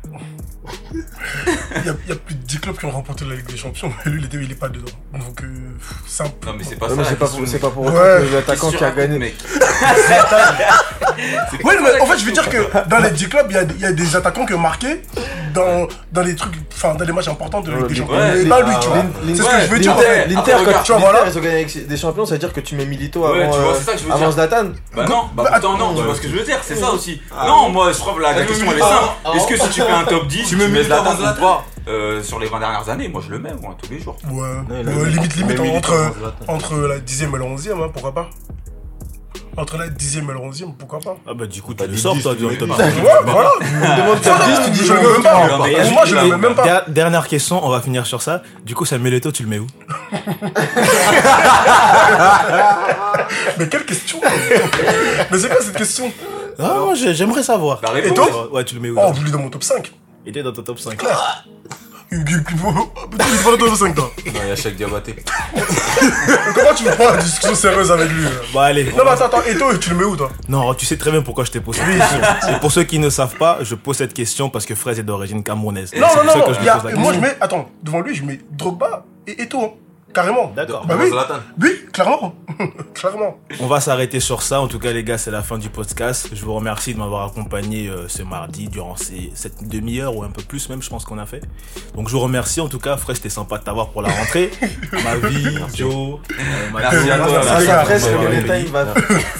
Il 0.95 1.85
y, 1.85 1.89
a, 1.89 1.93
il 2.05 2.09
y 2.09 2.11
a 2.11 2.15
plus 2.15 2.33
de 2.35 2.41
10 2.43 2.59
clubs 2.59 2.77
qui 2.77 2.85
ont 2.85 2.91
remporté 2.91 3.25
la 3.25 3.35
Ligue 3.35 3.45
des 3.45 3.57
Champions, 3.57 3.91
mais 4.05 4.11
lui, 4.11 4.27
il 4.33 4.51
est 4.51 4.55
pas 4.55 4.69
dedans. 4.69 4.91
Donc, 5.13 5.41
euh, 5.43 5.47
c'est 6.07 6.23
un 6.23 6.29
peu. 6.29 6.47
Non 6.49 6.55
mais 6.57 6.63
c'est 6.63 6.75
pas 6.77 6.89
ça. 6.89 6.95
c'est 7.03 7.17
pas, 7.19 7.27
pour- 7.27 7.47
c'est 7.47 7.59
pas 7.59 7.69
pour 7.69 7.85
Ouais. 7.85 7.91
que 7.93 8.33
l'attaquant 8.35 8.71
qui 8.71 8.83
a 8.83 8.91
que 8.91 8.97
gagné. 8.97 9.19
mec 9.19 9.35
Oui, 11.63 11.73
mais 11.83 12.01
en 12.01 12.05
fait, 12.05 12.17
je 12.17 12.25
veux 12.25 12.31
dire 12.31 12.49
que 12.49 12.89
dans 12.89 12.99
les 12.99 13.11
10 13.11 13.29
clubs, 13.29 13.47
il 13.49 13.55
y 13.55 13.59
a, 13.59 13.63
il 13.63 13.79
y 13.81 13.85
a 13.85 13.91
des 13.91 14.15
attaquants 14.15 14.45
qui 14.45 14.53
ont 14.53 14.59
marqué 14.59 15.01
dans, 15.53 15.87
dans 16.11 16.21
les 16.23 16.35
trucs, 16.35 16.53
enfin, 16.73 16.95
dans 16.95 17.05
les 17.05 17.13
matchs 17.13 17.27
importants 17.27 17.61
de 17.61 17.71
la 17.71 17.77
Ligue 17.77 17.87
des 17.87 17.95
Champions. 17.95 18.15
Ouais, 18.17 18.43
mais 18.43 18.49
pas 18.49 18.61
lui, 18.61 18.71
ah, 18.75 18.79
tu 18.81 18.87
vois. 18.87 19.03
C'est 19.27 19.35
ce 19.35 19.41
ouais, 19.43 19.49
que 19.51 19.61
je 19.61 19.67
veux 19.67 19.79
dire. 19.79 19.91
en 19.93 19.95
l'Inter. 19.95 20.07
fait. 20.07 20.27
L'Inter, 20.27 20.51
Après, 20.53 20.73
quand 20.73 20.83
tu 20.83 20.91
vois, 20.93 21.23
ils 21.27 21.37
ont 21.37 21.41
gagné 21.41 21.55
avec 21.55 21.87
des 21.87 21.97
champions, 21.97 22.25
ça 22.25 22.33
veut 22.33 22.39
dire 22.39 22.53
que 22.53 22.59
tu 22.61 22.75
mets 22.75 22.85
Milito 22.85 23.27
Ouais, 23.27 23.43
avant, 23.43 23.53
tu 23.53 23.59
vois, 23.59 23.73
euh, 23.73 24.25
que. 24.27 24.31
Zlatan. 24.31 24.65
Bah 24.95 25.05
non, 25.07 25.23
bah 25.33 25.43
Bah, 25.51 25.59
non, 25.61 25.93
tu 25.95 26.01
vois 26.03 26.15
ce 26.15 26.21
que 26.21 26.27
je 26.29 26.35
veux 26.35 26.43
dire, 26.43 26.59
c'est 26.63 26.75
ça 26.75 26.89
aussi. 26.91 27.21
Non, 27.45 27.69
moi 27.69 27.91
je 27.91 27.97
trouve 27.97 28.19
la, 28.21 28.33
la 28.33 28.41
Ah, 28.41 28.45
question 28.45 28.67
elle 28.71 28.77
est 28.77 28.81
simple. 28.81 28.93
Est-ce 29.35 29.47
que 29.47 29.57
si 29.57 29.69
tu 29.69 29.81
fais 29.81 29.91
un 29.91 30.03
top 30.05 30.27
10, 30.27 30.47
tu 30.47 30.55
mets 30.55 30.67
mets 30.67 30.83
Zlatan 30.83 31.13
ou 31.13 31.39
pas 31.41 31.63
euh, 31.87 32.21
sur 32.23 32.39
les 32.39 32.47
20 32.47 32.59
dernières 32.59 32.89
années 32.89 33.07
Moi 33.07 33.21
je 33.25 33.31
le 33.31 33.39
mets 33.39 33.53
moi 33.61 33.75
tous 33.81 33.89
les 33.91 33.99
jours. 33.99 34.15
Ouais, 34.31 34.47
limite, 35.09 35.35
limite, 35.35 35.59
entre, 36.47 36.75
la 36.87 36.97
10ème 36.99 37.35
et 37.35 37.39
la 37.39 37.45
11ème, 37.45 37.83
hein, 37.83 37.89
pourquoi 37.93 38.13
pas. 38.13 38.29
Entre 39.57 39.77
la 39.77 39.87
10ème 39.87 40.23
et 40.25 40.33
la 40.33 40.39
11ème, 40.49 40.73
pourquoi 40.77 40.99
pas. 40.99 41.15
Ah 41.25 41.33
bah 41.33 41.45
du 41.47 41.61
coup 41.61 41.73
tu 41.73 41.87
le 41.87 41.95
sors 41.95 42.13
10, 42.13 42.23
toi 42.23 42.33
dans 42.35 42.49
10. 42.49 42.57
10. 42.57 42.63
Ouais, 42.65 42.75
voilà. 43.25 43.51
10, 43.61 44.59
tu 44.65 44.71
dis 44.71 44.83
je 44.85 44.93
le 44.93 44.99
mets 44.99 45.07
même 45.13 45.23
pas. 45.23 45.47
Pour 45.47 45.91
moi, 45.93 46.05
je 46.05 46.15
le 46.15 46.23
mets 46.23 46.37
même 46.37 46.55
pas. 46.55 46.63
Der- 46.63 46.83
Dernière 46.89 47.27
question, 47.27 47.65
on 47.65 47.69
va 47.69 47.79
finir 47.81 48.05
sur 48.05 48.21
ça. 48.21 48.41
Du 48.65 48.75
coup, 48.75 48.83
Samuel 48.85 49.13
Eto'o, 49.13 49.31
tu 49.31 49.43
le 49.43 49.49
mets 49.49 49.59
où? 49.59 49.67
Mais 53.57 53.69
quelle 53.69 53.85
question 53.85 54.19
Mais 55.31 55.37
c'est 55.39 55.47
quoi 55.49 55.61
cette 55.61 55.77
question? 55.77 56.11
Ah, 56.59 56.77
moi, 56.85 56.93
j'ai- 56.95 57.13
j'aimerais 57.13 57.43
savoir. 57.43 57.79
La 57.83 57.89
réponse. 57.91 58.11
Et 58.11 58.13
toi 58.13 58.49
Ouais, 58.51 58.63
tu 58.63 58.75
le 58.75 58.81
mets 58.81 58.89
où 58.89 58.97
Oh, 58.99 59.11
vous 59.13 59.23
lui 59.23 59.31
dans 59.31 59.39
mon 59.39 59.49
top 59.49 59.63
5. 59.63 59.91
Il 60.25 60.29
était 60.29 60.43
dans 60.43 60.51
ton 60.53 60.63
top 60.63 60.79
5. 60.79 61.01
Il 62.11 62.19
il- 62.27 62.35
est 62.35 63.43
pas 63.43 63.51
dans 63.51 63.57
ton 63.57 63.65
top 63.65 63.75
5, 63.75 63.95
toi. 63.95 64.11
Non, 64.27 64.31
il 64.43 64.47
y 64.49 64.51
a 64.51 64.55
chaque 64.55 64.75
Diabaté. 64.75 65.15
Comment 66.55 66.73
tu 66.75 66.83
veux 66.83 66.91
prendre 66.91 67.15
la 67.15 67.21
discussion 67.21 67.55
sérieuse 67.55 67.91
avec 67.91 68.09
lui 68.09 68.23
là 68.23 68.29
Bon, 68.53 68.59
allez. 68.59 68.83
Non, 68.85 69.03
mais 69.03 69.11
attends, 69.11 69.25
attends, 69.25 69.41
et 69.47 69.55
toi, 69.57 69.75
tu 69.77 69.89
le 69.89 69.95
mets 69.97 70.03
où, 70.05 70.15
toi? 70.15 70.29
Non, 70.47 70.73
tu 70.75 70.85
sais 70.85 70.97
très 70.97 71.11
bien 71.11 71.21
pourquoi 71.21 71.43
je 71.45 71.51
t'ai 71.51 71.59
posé 71.59 71.81
cette 71.81 71.97
question. 71.97 72.55
Et 72.55 72.59
pour 72.59 72.71
ceux 72.71 72.83
qui 72.83 72.99
ne 72.99 73.09
savent 73.09 73.35
pas, 73.37 73.57
je 73.61 73.75
pose 73.75 73.97
cette 73.97 74.13
question 74.13 74.49
parce 74.49 74.65
que 74.65 74.75
Fraise 74.75 74.99
est 74.99 75.03
d'origine 75.03 75.43
camerounaise. 75.43 75.91
Non, 75.95 76.07
C'est 76.09 76.15
non, 76.17 76.23
pour 76.23 76.31
ça 76.55 76.61
non, 76.63 76.89
je 76.91 76.95
moi 76.95 77.13
je 77.13 77.19
mets, 77.19 77.35
attends, 77.41 77.69
devant 77.83 78.01
lui, 78.01 78.15
je 78.15 78.23
mets 78.23 78.39
Drogba 78.51 79.05
et 79.27 79.41
Eto, 79.41 79.61
hein. 79.61 79.69
Carrément. 80.15 80.51
D'accord. 80.55 80.85
Bah 80.87 80.95
oui. 80.99 81.11
Oui, 81.61 81.85
clairement. 81.91 82.33
clairement. 82.95 83.37
On 83.59 83.67
va 83.67 83.79
s'arrêter 83.81 84.19
sur 84.19 84.41
ça. 84.41 84.61
En 84.61 84.67
tout 84.67 84.79
cas, 84.79 84.91
les 84.91 85.03
gars, 85.03 85.17
c'est 85.17 85.29
la 85.31 85.43
fin 85.43 85.57
du 85.57 85.69
podcast. 85.69 86.29
Je 86.33 86.43
vous 86.43 86.53
remercie 86.53 86.93
de 86.93 86.99
m'avoir 86.99 87.27
accompagné 87.27 87.87
euh, 87.89 88.07
ce 88.07 88.23
mardi 88.23 88.69
durant 88.69 88.95
ces, 88.95 89.31
cette 89.35 89.67
demi-heure 89.67 90.15
ou 90.15 90.23
un 90.23 90.29
peu 90.31 90.41
plus 90.41 90.69
même, 90.69 90.81
je 90.81 90.89
pense 90.89 91.03
qu'on 91.05 91.17
a 91.19 91.25
fait. 91.25 91.41
Donc, 91.95 92.07
je 92.07 92.13
vous 92.13 92.21
remercie. 92.21 92.61
En 92.61 92.67
tout 92.69 92.79
cas, 92.79 92.95
Fred, 92.97 93.17
c'était 93.17 93.29
sympa 93.29 93.57
de 93.57 93.63
t'avoir 93.63 93.89
pour 93.89 94.01
la 94.01 94.09
rentrée. 94.09 94.51
Ma 95.03 95.15
vie, 95.27 95.57
Joe, 95.75 95.91
euh, 96.31 96.33
Merci 96.73 97.09
à 97.11 97.17
toi. 97.17 97.43
Le 98.29 98.41
détail 98.41 98.65
va 98.67 98.85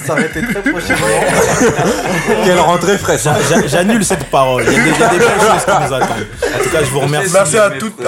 s'arrêter 0.04 0.42
très 0.42 0.62
prochainement. 0.70 1.06
Quelle 2.44 2.58
rentrée 2.60 2.98
j'a- 3.22 3.66
J'annule 3.66 4.04
cette 4.04 4.24
parole. 4.30 4.64
Il 4.66 4.72
y 4.72 4.76
a 4.76 4.82
des, 4.84 4.90
il 4.90 4.98
y 5.00 5.02
a 5.02 5.08
des 5.08 5.18
belles 5.18 5.28
choses 5.40 5.64
qui 5.64 5.70
nous 5.88 5.94
attendent. 5.94 6.26
En 6.60 6.62
tout 6.64 6.70
cas, 6.70 6.80
je 6.84 6.90
vous 6.90 7.00
remercie. 7.00 7.32
Merci 7.32 7.58
à 7.58 7.70
toutes 7.70 8.00
et 8.00 8.06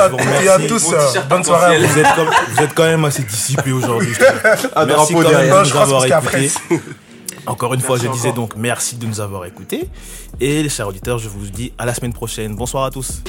à 0.49 0.59
tous. 0.59 0.95
Bonne 1.29 1.45
soirée 1.45 1.77
à 1.77 1.79
vous. 1.79 1.87
Vous 1.87 1.99
êtes, 1.99 2.15
comme- 2.15 2.29
vous 2.59 2.65
êtes 2.65 2.75
quand 2.75 2.85
même 2.85 3.05
assez 3.05 3.23
dissipés 3.23 3.73
aujourd'hui. 3.73 4.15
Un 4.75 4.87
Merci 4.87 5.15
quand 5.15 5.23
même 5.23 5.51
de 5.51 5.71
nous 5.71 5.77
avoir 5.77 6.05
écoutés. 6.05 6.51
Encore 7.47 7.73
une 7.75 7.81
fois, 7.81 7.99
je 7.99 8.09
disais 8.09 8.33
donc 8.33 8.57
merci 8.57 8.97
de 8.97 9.07
nous 9.07 9.21
avoir 9.21 9.47
écoutés. 9.47 9.89
Et 10.41 10.63
les 10.63 10.69
chers 10.69 10.89
auditeurs, 10.89 11.19
je 11.19 11.29
vous 11.29 11.47
dis 11.47 11.73
à 11.79 11.87
la 11.87 11.95
semaine 11.95 12.13
prochaine. 12.13 12.55
Bonsoir 12.55 12.85
à 12.85 12.91
tous. 12.91 13.23